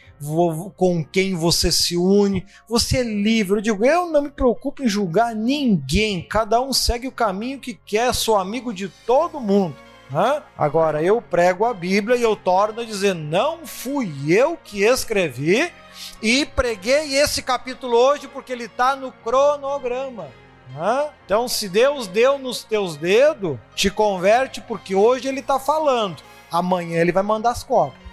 com 0.76 1.02
quem 1.06 1.34
você 1.34 1.72
se 1.72 1.96
une. 1.96 2.46
Você 2.68 2.98
é 2.98 3.04
livre. 3.04 3.60
Eu 3.60 3.62
digo, 3.62 3.86
eu 3.86 4.08
não 4.08 4.24
me 4.24 4.30
preocupo 4.30 4.84
em 4.84 4.90
julgar 4.90 5.34
ninguém. 5.34 6.22
Cada 6.22 6.60
um 6.60 6.74
segue 6.74 7.08
o 7.08 7.12
caminho 7.14 7.58
que 7.58 7.74
quer. 7.74 8.14
Sou 8.14 8.36
amigo 8.36 8.74
de 8.74 8.90
todo 8.90 9.40
mundo. 9.40 9.78
Hã? 10.14 10.44
Agora, 10.58 11.02
eu 11.02 11.22
prego 11.22 11.64
a 11.64 11.74
Bíblia 11.74 12.18
e 12.18 12.22
eu 12.22 12.36
torno 12.36 12.82
a 12.82 12.84
dizer: 12.84 13.16
não 13.16 13.66
fui 13.66 14.12
eu 14.28 14.58
que 14.62 14.84
escrevi 14.84 15.72
e 16.22 16.46
preguei 16.48 17.16
esse 17.16 17.42
capítulo 17.42 17.96
hoje 17.96 18.28
porque 18.28 18.52
ele 18.52 18.66
está 18.66 18.94
no 18.94 19.14
cronograma. 19.14 20.28
Então, 21.26 21.48
se 21.48 21.68
Deus 21.70 22.08
deu 22.08 22.38
nos 22.38 22.64
teus 22.64 22.96
dedos, 22.98 23.58
te 23.76 23.90
converte 23.90 24.62
porque 24.62 24.96
hoje 24.96 25.28
ele 25.28 25.40
está 25.40 25.60
falando. 25.60 26.22
Amanhã 26.52 27.02
ele 27.02 27.12
vai 27.12 27.24
mandar 27.24 27.52
as 27.52 27.64
cobras. 27.64 28.07